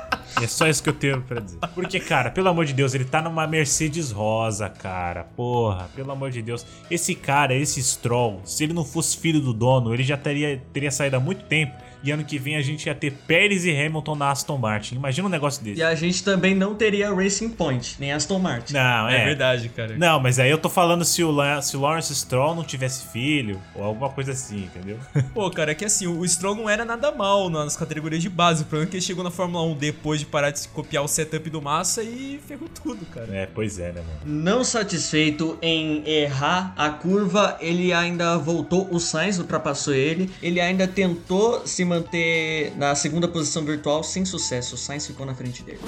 É 0.40 0.46
só 0.46 0.66
isso 0.68 0.82
que 0.82 0.88
eu 0.88 0.94
tenho 0.94 1.22
pra 1.22 1.40
dizer. 1.40 1.58
Porque, 1.74 1.98
cara, 1.98 2.30
pelo 2.30 2.48
amor 2.48 2.64
de 2.64 2.72
Deus, 2.72 2.94
ele 2.94 3.04
tá 3.04 3.22
numa 3.22 3.46
Mercedes 3.46 4.10
rosa, 4.10 4.68
cara. 4.68 5.24
Porra, 5.36 5.88
pelo 5.94 6.10
amor 6.12 6.30
de 6.30 6.42
Deus. 6.42 6.64
Esse 6.90 7.14
cara, 7.14 7.54
esse 7.54 7.82
Stroll, 7.82 8.40
se 8.44 8.64
ele 8.64 8.72
não 8.72 8.84
fosse 8.84 9.16
filho 9.16 9.40
do 9.40 9.52
dono, 9.52 9.92
ele 9.92 10.02
já 10.02 10.16
teria, 10.16 10.62
teria 10.72 10.90
saído 10.90 11.16
há 11.16 11.20
muito 11.20 11.44
tempo. 11.44 11.74
E 12.02 12.10
ano 12.10 12.24
que 12.24 12.38
vem 12.38 12.56
a 12.56 12.62
gente 12.62 12.86
ia 12.86 12.94
ter 12.94 13.12
Pérez 13.26 13.64
e 13.64 13.70
Hamilton 13.70 14.14
na 14.14 14.30
Aston 14.30 14.56
Martin. 14.56 14.94
Imagina 14.94 15.26
um 15.26 15.30
negócio 15.30 15.62
desse. 15.62 15.80
E 15.80 15.82
a 15.82 15.94
gente 15.94 16.24
também 16.24 16.54
não 16.54 16.74
teria 16.74 17.12
Racing 17.12 17.50
Point, 17.50 17.96
nem 17.98 18.12
Aston 18.12 18.38
Martin. 18.38 18.72
Não, 18.72 19.08
é. 19.08 19.20
É 19.20 19.24
verdade, 19.24 19.68
cara. 19.68 19.96
Não, 19.98 20.20
mas 20.20 20.38
aí 20.38 20.50
eu 20.50 20.58
tô 20.58 20.68
falando 20.68 21.04
se 21.04 21.22
o, 21.22 21.62
se 21.62 21.76
o 21.76 21.80
Lawrence 21.80 22.14
Stroll 22.14 22.54
não 22.54 22.64
tivesse 22.64 23.08
filho, 23.08 23.60
ou 23.74 23.84
alguma 23.84 24.08
coisa 24.08 24.32
assim, 24.32 24.64
entendeu? 24.64 24.98
Pô, 25.34 25.50
cara, 25.50 25.72
é 25.72 25.74
que 25.74 25.84
assim, 25.84 26.06
o 26.06 26.26
Stroll 26.26 26.54
não 26.54 26.68
era 26.68 26.84
nada 26.84 27.12
mal 27.12 27.50
nas 27.50 27.76
categorias 27.76 28.22
de 28.22 28.28
base. 28.28 28.62
O 28.62 28.66
problema 28.66 28.88
é 28.88 28.90
que 28.90 28.96
ele 28.96 29.04
chegou 29.04 29.22
na 29.22 29.30
Fórmula 29.30 29.64
1 29.64 29.74
depois 29.76 30.20
de 30.20 30.26
parar 30.26 30.50
de 30.50 30.66
copiar 30.68 31.04
o 31.04 31.08
setup 31.08 31.50
do 31.50 31.60
Massa 31.60 32.02
e 32.02 32.40
ferrou 32.46 32.68
tudo, 32.68 33.04
cara. 33.06 33.28
é, 33.32 33.46
pois 33.46 33.78
é, 33.78 33.92
né, 33.92 34.00
mano? 34.00 34.20
Não 34.24 34.64
satisfeito 34.64 35.58
em 35.60 36.02
errar 36.08 36.72
a 36.76 36.90
curva, 36.90 37.56
ele 37.60 37.92
ainda 37.92 38.36
voltou, 38.38 38.88
o 38.90 38.98
Sainz 38.98 39.38
ultrapassou 39.38 39.94
ele, 39.94 40.30
ele 40.42 40.60
ainda 40.60 40.86
tentou 40.86 41.66
se 41.66 41.84
manter 41.90 42.72
na 42.76 42.94
segunda 42.94 43.26
posição 43.26 43.64
virtual 43.64 44.04
sem 44.04 44.24
sucesso, 44.24 44.76
o 44.76 44.78
Sainz 44.78 45.06
ficou 45.06 45.26
na 45.26 45.34
frente 45.34 45.64
dele. 45.64 45.80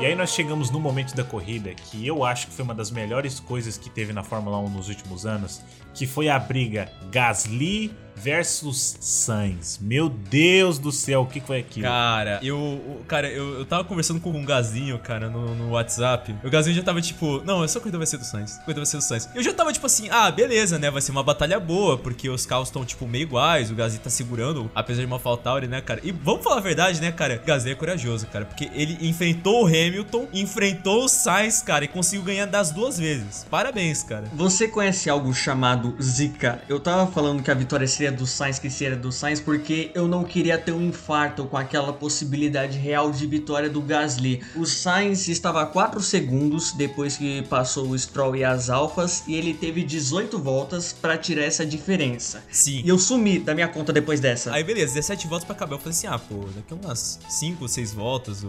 E 0.00 0.06
aí 0.06 0.14
nós 0.14 0.30
chegamos 0.30 0.70
no 0.70 0.80
momento 0.80 1.14
da 1.14 1.22
corrida 1.22 1.72
que 1.74 2.06
eu 2.06 2.24
acho 2.24 2.48
que 2.48 2.54
foi 2.54 2.64
uma 2.64 2.74
das 2.74 2.90
melhores 2.90 3.38
coisas 3.38 3.76
que 3.76 3.88
teve 3.88 4.12
na 4.12 4.24
Fórmula 4.24 4.58
1 4.58 4.70
nos 4.70 4.88
últimos 4.88 5.24
anos, 5.24 5.60
que 5.94 6.06
foi 6.06 6.28
a 6.28 6.38
briga 6.38 6.90
Gasly 7.12 7.94
versus 8.22 8.96
Sainz. 9.00 9.78
Meu 9.80 10.08
Deus 10.08 10.78
do 10.78 10.92
céu, 10.92 11.22
o 11.22 11.26
que 11.26 11.40
foi 11.40 11.58
aquilo? 11.60 11.86
Cara, 11.86 12.38
eu, 12.42 12.56
o- 12.58 13.04
cara, 13.08 13.28
eu, 13.28 13.58
eu 13.60 13.64
tava 13.64 13.84
conversando 13.84 14.20
com 14.20 14.30
um 14.30 14.44
Gazinho, 14.44 14.98
cara, 14.98 15.28
no, 15.28 15.54
no 15.54 15.70
WhatsApp. 15.70 16.34
O 16.44 16.50
Gazinho 16.50 16.76
já 16.76 16.82
tava 16.82 17.00
tipo, 17.00 17.42
não, 17.44 17.64
essa 17.64 17.78
corrida 17.80 17.98
vai 17.98 18.06
ser 18.06 18.18
do 18.18 18.24
Sainz. 18.24 18.58
Corrida 18.58 18.80
vai 18.80 18.86
ser 18.86 18.98
do 18.98 19.02
Sainz. 19.02 19.28
Eu 19.34 19.42
já 19.42 19.52
tava 19.52 19.72
tipo 19.72 19.86
assim, 19.86 20.08
ah, 20.10 20.30
beleza, 20.30 20.78
né? 20.78 20.90
Vai 20.90 21.00
ser 21.02 21.12
uma 21.12 21.22
batalha 21.22 21.58
boa, 21.58 21.96
porque 21.98 22.28
os 22.28 22.44
carros 22.46 22.68
estão, 22.68 22.84
tipo, 22.84 23.06
meio 23.06 23.22
iguais. 23.22 23.70
O 23.70 23.74
Gazinho 23.74 24.02
tá 24.02 24.10
segurando, 24.10 24.70
apesar 24.74 25.00
de 25.00 25.06
uma 25.06 25.16
AlphaTauri, 25.16 25.66
né, 25.66 25.80
cara? 25.80 26.00
E 26.02 26.12
vamos 26.12 26.42
falar 26.42 26.58
a 26.58 26.60
verdade, 26.60 27.00
né, 27.00 27.10
cara? 27.12 27.40
O 27.42 27.46
Gazinho 27.46 27.72
é 27.72 27.76
corajoso, 27.76 28.26
cara, 28.26 28.44
porque 28.44 28.70
ele 28.74 28.98
enfrentou 29.00 29.64
o 29.64 29.66
Hamilton, 29.66 30.28
enfrentou 30.32 31.04
o 31.04 31.08
Sainz, 31.08 31.62
cara, 31.62 31.84
e 31.84 31.88
conseguiu 31.88 32.24
ganhar 32.24 32.46
das 32.46 32.70
duas 32.70 32.98
vezes. 32.98 33.46
Parabéns, 33.50 34.02
cara. 34.02 34.24
Você 34.34 34.68
conhece 34.68 35.08
algo 35.08 35.32
chamado 35.32 35.94
Zika? 36.02 36.60
Eu 36.68 36.78
tava 36.80 37.10
falando 37.10 37.42
que 37.42 37.50
a 37.50 37.54
vitória 37.54 37.86
seria 37.86 38.09
do 38.10 38.26
Sainz, 38.26 38.58
que 38.58 38.70
seria 38.70 38.96
do 38.96 39.12
Sainz, 39.12 39.40
porque 39.40 39.90
eu 39.94 40.06
não 40.06 40.24
queria 40.24 40.58
ter 40.58 40.72
um 40.72 40.82
infarto 40.82 41.44
com 41.44 41.56
aquela 41.56 41.92
possibilidade 41.92 42.78
real 42.78 43.10
de 43.10 43.26
vitória 43.26 43.68
do 43.68 43.80
Gasly. 43.80 44.42
O 44.56 44.64
Sainz 44.66 45.28
estava 45.28 45.62
a 45.62 45.66
4 45.66 46.00
segundos 46.00 46.72
depois 46.72 47.16
que 47.16 47.42
passou 47.42 47.88
o 47.88 47.98
Stroll 47.98 48.36
e 48.36 48.44
as 48.44 48.70
Alfas, 48.70 49.22
e 49.26 49.34
ele 49.34 49.54
teve 49.54 49.82
18 49.82 50.38
voltas 50.38 50.92
para 50.92 51.16
tirar 51.16 51.42
essa 51.42 51.64
diferença. 51.64 52.42
Sim. 52.50 52.82
E 52.84 52.88
eu 52.88 52.98
sumi 52.98 53.38
da 53.38 53.54
minha 53.54 53.68
conta 53.68 53.92
depois 53.92 54.20
dessa. 54.20 54.52
Aí 54.52 54.64
beleza, 54.64 54.94
17 54.94 55.26
voltas 55.26 55.44
pra 55.44 55.54
acabar. 55.54 55.74
Eu 55.74 55.78
falei 55.78 55.92
assim, 55.92 56.06
ah, 56.06 56.18
pô, 56.18 56.46
daqui 56.54 56.72
a 56.72 56.76
umas 56.76 57.18
5 57.28 57.62
ou 57.62 57.68
6 57.68 57.92
voltas 57.92 58.42
o, 58.42 58.48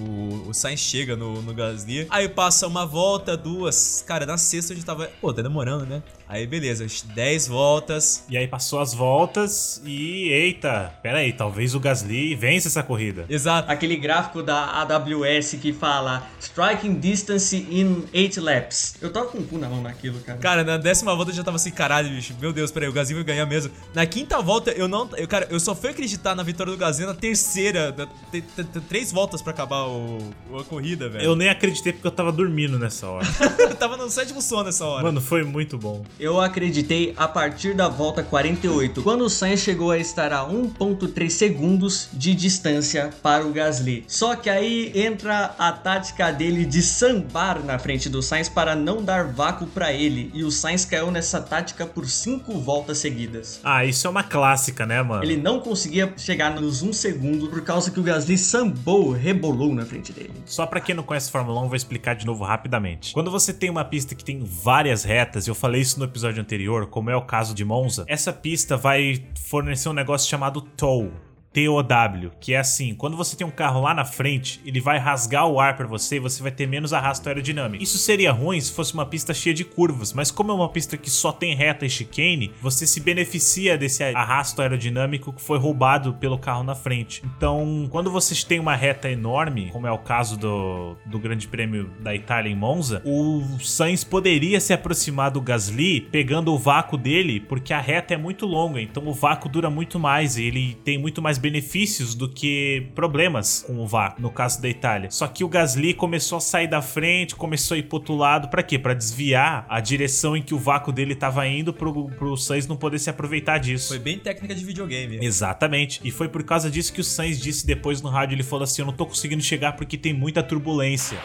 o, 0.00 0.48
o 0.48 0.54
Sainz 0.54 0.80
chega 0.80 1.16
no, 1.16 1.40
no 1.42 1.54
Gasly. 1.54 2.06
Aí 2.10 2.28
passa 2.28 2.66
uma 2.66 2.86
volta, 2.86 3.36
duas. 3.36 4.04
Cara, 4.06 4.26
na 4.26 4.36
sexta 4.38 4.72
eu 4.72 4.78
já 4.78 4.84
tava, 4.84 5.10
pô, 5.20 5.32
tá 5.32 5.42
demorando, 5.42 5.86
né? 5.86 6.02
Aí 6.32 6.46
beleza, 6.46 6.86
10 7.14 7.46
voltas. 7.46 8.24
E 8.26 8.38
aí 8.38 8.48
passou 8.48 8.80
as 8.80 8.94
voltas 8.94 9.82
e 9.84 10.28
eita, 10.28 10.90
pera 11.02 11.18
aí, 11.18 11.30
talvez 11.30 11.74
o 11.74 11.80
Gasly 11.80 12.34
vence 12.34 12.68
essa 12.68 12.82
corrida. 12.82 13.26
Exato. 13.28 13.70
Aquele 13.70 13.96
gráfico 13.96 14.42
da 14.42 14.80
AWS 14.80 15.56
que 15.60 15.74
fala 15.74 16.26
Striking 16.40 16.94
Distance 16.98 17.54
in 17.70 18.04
8 18.14 18.40
Laps. 18.40 18.94
Eu 19.02 19.12
tava 19.12 19.26
com 19.26 19.38
o 19.38 19.42
cu 19.44 19.58
na 19.58 19.68
mão 19.68 19.82
naquilo, 19.82 20.20
cara. 20.20 20.38
Cara, 20.38 20.64
na 20.64 20.78
décima 20.78 21.14
volta 21.14 21.30
eu 21.32 21.34
já 21.36 21.44
tava 21.44 21.56
assim, 21.56 21.70
caralho, 21.70 22.08
bicho. 22.08 22.34
Meu 22.40 22.50
Deus, 22.50 22.70
peraí, 22.70 22.88
o 22.88 22.92
Gasly 22.94 23.14
vai 23.14 23.24
ganhar 23.24 23.44
mesmo. 23.44 23.70
Na 23.94 24.06
quinta 24.06 24.40
volta, 24.40 24.70
eu 24.70 24.88
não. 24.88 25.10
Eu, 25.16 25.28
cara, 25.28 25.46
eu 25.50 25.60
só 25.60 25.74
fui 25.74 25.90
acreditar 25.90 26.34
na 26.34 26.42
vitória 26.42 26.72
do 26.72 26.78
Gasly 26.78 27.04
na 27.04 27.12
terceira. 27.14 27.92
da- 27.92 28.06
te- 28.06 28.40
te- 28.40 28.64
te- 28.64 28.80
três 28.88 29.12
voltas 29.12 29.42
pra 29.42 29.52
acabar 29.52 29.86
o, 29.86 30.18
a 30.58 30.64
corrida, 30.64 31.10
velho. 31.10 31.24
Eu 31.24 31.36
nem 31.36 31.50
acreditei 31.50 31.92
porque 31.92 32.06
eu 32.06 32.10
tava 32.10 32.32
dormindo 32.32 32.78
nessa 32.78 33.06
hora. 33.06 33.26
Eu 33.58 33.74
tava 33.76 33.96
no 33.96 34.08
sétimo 34.10 34.40
sono 34.40 34.64
nessa 34.64 34.84
hora. 34.84 35.02
Mano, 35.04 35.20
foi 35.20 35.42
muito 35.44 35.76
bom. 35.76 36.04
Eu 36.22 36.40
acreditei 36.40 37.12
a 37.16 37.26
partir 37.26 37.74
da 37.74 37.88
volta 37.88 38.22
48, 38.22 39.02
quando 39.02 39.22
o 39.22 39.28
Sainz 39.28 39.58
chegou 39.58 39.90
a 39.90 39.98
estar 39.98 40.32
a 40.32 40.46
1.3 40.46 41.28
segundos 41.28 42.08
de 42.12 42.32
distância 42.32 43.10
para 43.20 43.44
o 43.44 43.50
Gasly. 43.50 44.04
Só 44.06 44.36
que 44.36 44.48
aí 44.48 44.92
entra 44.94 45.52
a 45.58 45.72
tática 45.72 46.30
dele 46.30 46.64
de 46.64 46.80
sambar 46.80 47.64
na 47.64 47.76
frente 47.76 48.08
do 48.08 48.22
Sainz 48.22 48.48
para 48.48 48.76
não 48.76 49.02
dar 49.02 49.32
vácuo 49.32 49.66
para 49.66 49.92
ele, 49.92 50.30
e 50.32 50.44
o 50.44 50.50
Sainz 50.52 50.84
caiu 50.84 51.10
nessa 51.10 51.40
tática 51.40 51.84
por 51.86 52.08
5 52.08 52.52
voltas 52.60 52.98
seguidas. 52.98 53.58
Ah, 53.64 53.84
isso 53.84 54.06
é 54.06 54.10
uma 54.10 54.22
clássica, 54.22 54.86
né, 54.86 55.02
mano? 55.02 55.24
Ele 55.24 55.36
não 55.36 55.58
conseguia 55.58 56.14
chegar 56.16 56.54
nos 56.54 56.82
1 56.82 56.92
segundo 56.92 57.48
por 57.48 57.62
causa 57.62 57.90
que 57.90 57.98
o 57.98 58.02
Gasly 58.04 58.38
sambou, 58.38 59.10
rebolou 59.10 59.74
na 59.74 59.84
frente 59.84 60.12
dele. 60.12 60.34
Só 60.46 60.66
pra 60.66 60.80
quem 60.80 60.94
não 60.94 61.02
conhece 61.02 61.32
Fórmula 61.32 61.60
1, 61.62 61.66
vou 61.66 61.74
explicar 61.74 62.14
de 62.14 62.24
novo 62.24 62.44
rapidamente. 62.44 63.12
Quando 63.12 63.28
você 63.28 63.52
tem 63.52 63.68
uma 63.68 63.84
pista 63.84 64.14
que 64.14 64.24
tem 64.24 64.38
várias 64.44 65.02
retas, 65.02 65.48
eu 65.48 65.54
falei 65.56 65.80
isso 65.80 65.98
no 66.02 66.10
episódio 66.10 66.42
anterior, 66.42 66.86
como 66.88 67.10
é 67.10 67.16
o 67.16 67.22
caso 67.22 67.54
de 67.54 67.64
Monza, 67.64 68.04
essa 68.08 68.32
pista 68.32 68.76
vai 68.76 69.24
fornecer 69.38 69.88
um 69.88 69.92
negócio 69.92 70.28
chamado 70.28 70.60
tow. 70.60 71.10
TOW, 71.52 72.32
que 72.40 72.54
é 72.54 72.58
assim, 72.58 72.94
quando 72.94 73.16
você 73.16 73.36
tem 73.36 73.46
um 73.46 73.50
carro 73.50 73.82
lá 73.82 73.94
na 73.94 74.04
frente, 74.04 74.60
ele 74.64 74.80
vai 74.80 74.98
rasgar 74.98 75.46
o 75.46 75.60
ar 75.60 75.76
pra 75.76 75.86
você 75.86 76.16
e 76.16 76.20
você 76.20 76.42
vai 76.42 76.50
ter 76.50 76.66
menos 76.66 76.92
arrasto 76.92 77.28
aerodinâmico. 77.28 77.82
Isso 77.82 77.98
seria 77.98 78.32
ruim 78.32 78.60
se 78.60 78.72
fosse 78.72 78.94
uma 78.94 79.04
pista 79.04 79.34
cheia 79.34 79.54
de 79.54 79.64
curvas, 79.64 80.12
mas 80.12 80.30
como 80.30 80.50
é 80.50 80.54
uma 80.54 80.68
pista 80.68 80.96
que 80.96 81.10
só 81.10 81.30
tem 81.30 81.54
reta 81.54 81.84
e 81.84 81.90
chicane, 81.90 82.52
você 82.60 82.86
se 82.86 83.00
beneficia 83.00 83.76
desse 83.76 84.02
arrasto 84.02 84.62
aerodinâmico 84.62 85.32
que 85.32 85.42
foi 85.42 85.58
roubado 85.58 86.14
pelo 86.14 86.38
carro 86.38 86.64
na 86.64 86.74
frente. 86.74 87.22
Então, 87.36 87.86
quando 87.90 88.10
vocês 88.10 88.42
têm 88.44 88.58
uma 88.58 88.74
reta 88.74 89.10
enorme, 89.10 89.70
como 89.70 89.86
é 89.86 89.92
o 89.92 89.98
caso 89.98 90.38
do, 90.38 90.96
do 91.04 91.18
Grande 91.18 91.46
Prêmio 91.48 91.90
da 92.00 92.14
Itália 92.14 92.50
em 92.50 92.56
Monza, 92.56 93.02
o 93.04 93.42
Sainz 93.60 94.04
poderia 94.04 94.60
se 94.60 94.72
aproximar 94.72 95.30
do 95.30 95.40
Gasly 95.40 96.00
pegando 96.00 96.52
o 96.52 96.58
vácuo 96.58 96.96
dele, 96.96 97.40
porque 97.40 97.74
a 97.74 97.80
reta 97.80 98.14
é 98.14 98.16
muito 98.16 98.46
longa, 98.46 98.80
então 98.80 99.06
o 99.06 99.12
vácuo 99.12 99.48
dura 99.48 99.68
muito 99.68 99.98
mais 99.98 100.36
e 100.36 100.44
ele 100.44 100.78
tem 100.84 100.98
muito 100.98 101.20
mais 101.20 101.38
benefícios 101.42 102.14
do 102.14 102.28
que 102.28 102.86
problemas 102.94 103.64
com 103.66 103.80
o 103.80 103.86
vácuo, 103.86 104.22
no 104.22 104.30
caso 104.30 104.62
da 104.62 104.68
Itália. 104.68 105.10
Só 105.10 105.26
que 105.26 105.42
o 105.42 105.48
Gasly 105.48 105.92
começou 105.92 106.38
a 106.38 106.40
sair 106.40 106.68
da 106.68 106.80
frente, 106.80 107.34
começou 107.34 107.74
a 107.74 107.78
ir 107.78 107.82
pro 107.82 107.98
outro 107.98 108.16
lado, 108.16 108.48
pra 108.48 108.62
quê? 108.62 108.78
Pra 108.78 108.94
desviar 108.94 109.66
a 109.68 109.80
direção 109.80 110.36
em 110.36 110.42
que 110.42 110.54
o 110.54 110.58
vácuo 110.58 110.92
dele 110.92 111.14
tava 111.14 111.46
indo 111.46 111.72
pro, 111.72 112.08
pro 112.10 112.36
Sainz 112.36 112.66
não 112.66 112.76
poder 112.76 112.98
se 112.98 113.10
aproveitar 113.10 113.58
disso. 113.58 113.88
Foi 113.88 113.98
bem 113.98 114.18
técnica 114.18 114.54
de 114.54 114.64
videogame. 114.64 115.18
Exatamente. 115.20 116.00
E 116.04 116.10
foi 116.10 116.28
por 116.28 116.44
causa 116.44 116.70
disso 116.70 116.92
que 116.92 117.00
o 117.00 117.04
Sainz 117.04 117.40
disse 117.40 117.66
depois 117.66 118.00
no 118.00 118.08
rádio, 118.08 118.36
ele 118.36 118.44
falou 118.44 118.64
assim, 118.64 118.82
eu 118.82 118.86
não 118.86 118.92
tô 118.92 119.04
conseguindo 119.04 119.42
chegar 119.42 119.72
porque 119.72 119.96
tem 119.96 120.12
muita 120.12 120.42
turbulência. 120.42 121.18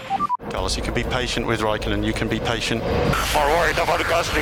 Carlos, 0.50 0.76
you 0.76 0.84
can 0.84 0.94
be 0.94 1.04
patient 1.04 1.46
with 1.46 1.62
Raikkonen. 1.62 2.06
You 2.06 2.14
can 2.14 2.28
be 2.28 2.40
patient. 2.40 2.82
More 3.34 3.48
worried 3.50 3.78
about 3.80 4.04
Gasly. 4.06 4.42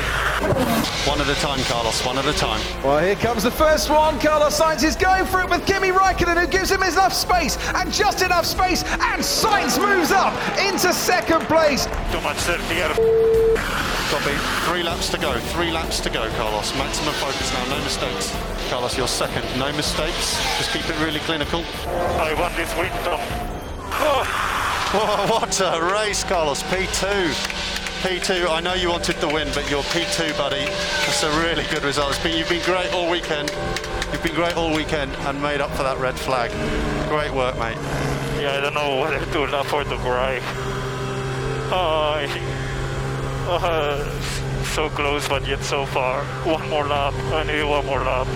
One 1.06 1.20
at 1.20 1.28
a 1.28 1.34
time, 1.40 1.62
Carlos. 1.64 2.00
One 2.06 2.18
at 2.18 2.26
a 2.26 2.32
time. 2.32 2.60
Well, 2.84 2.98
here 2.98 3.16
comes 3.16 3.42
the 3.42 3.50
first 3.50 3.90
one. 3.90 4.18
Carlos 4.20 4.58
Sainz 4.58 4.84
is 4.84 4.94
going 4.96 5.26
for 5.26 5.42
it 5.42 5.50
with 5.50 5.65
Kimi 5.66 5.88
Raikkonen, 5.88 6.40
who 6.40 6.46
gives 6.46 6.70
him 6.70 6.82
enough 6.82 7.12
space 7.12 7.58
and 7.74 7.92
just 7.92 8.22
enough 8.22 8.46
space. 8.46 8.82
And 8.84 9.20
Sainz 9.20 9.78
moves 9.78 10.12
up 10.12 10.32
into 10.58 10.92
second 10.92 11.42
place. 11.42 11.86
Too 12.12 12.20
much 12.20 12.38
safety 12.38 12.76
here. 12.76 12.94
Copy. 14.10 14.36
Three 14.70 14.82
laps 14.82 15.10
to 15.10 15.18
go. 15.18 15.38
Three 15.52 15.72
laps 15.72 15.98
to 16.00 16.10
go, 16.10 16.30
Carlos. 16.36 16.72
Maximum 16.78 17.12
focus 17.14 17.52
now. 17.52 17.76
No 17.76 17.82
mistakes. 17.82 18.32
Carlos, 18.70 18.96
you're 18.96 19.08
second. 19.08 19.44
No 19.58 19.72
mistakes. 19.72 20.38
Just 20.58 20.70
keep 20.70 20.88
it 20.88 20.96
really 21.04 21.20
clinical. 21.20 21.64
I 22.22 22.34
want 22.34 22.54
this 22.56 22.72
win, 22.78 22.90
Tom. 23.02 23.20
Oh, 23.98 24.22
What 24.92 25.60
a 25.60 25.82
race, 25.92 26.22
Carlos. 26.24 26.62
P2. 26.64 27.32
P2. 28.02 28.48
I 28.48 28.60
know 28.60 28.74
you 28.74 28.88
wanted 28.88 29.16
the 29.16 29.26
win, 29.28 29.48
but 29.54 29.68
you're 29.70 29.82
P2, 29.84 30.36
buddy. 30.38 30.64
That's 30.64 31.22
a 31.22 31.30
really 31.42 31.64
good 31.70 31.82
result. 31.82 32.10
It's 32.10 32.22
been, 32.22 32.36
you've 32.38 32.48
been 32.48 32.64
great 32.64 32.92
all 32.94 33.10
weekend. 33.10 33.50
You've 34.12 34.22
been 34.22 34.34
great 34.34 34.56
all 34.56 34.74
weekend 34.74 35.12
and 35.26 35.42
made 35.42 35.60
up 35.60 35.70
for 35.72 35.82
that 35.82 35.98
red 35.98 36.14
flag. 36.18 36.50
Great 37.08 37.32
work, 37.32 37.58
mate. 37.58 37.76
yeah, 38.40 38.56
I 38.58 38.60
don't 38.60 38.74
know 38.74 39.00
whether 39.00 39.18
to 39.32 39.40
laugh 39.46 39.72
or 39.72 39.84
to 39.84 39.96
cry. 39.98 40.40
Oh, 41.72 42.14
I- 42.16 42.52
uh, 43.48 44.20
so 44.74 44.88
close, 44.90 45.28
but 45.28 45.46
yet 45.46 45.62
so 45.62 45.86
far. 45.86 46.24
One 46.44 46.68
more 46.70 46.84
lap. 46.86 47.14
I 47.32 47.42
need 47.44 47.62
one 47.64 47.86
more 47.86 48.00
lap. 48.00 48.26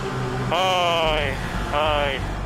Ai, 0.53 1.37
ai. 1.73 2.40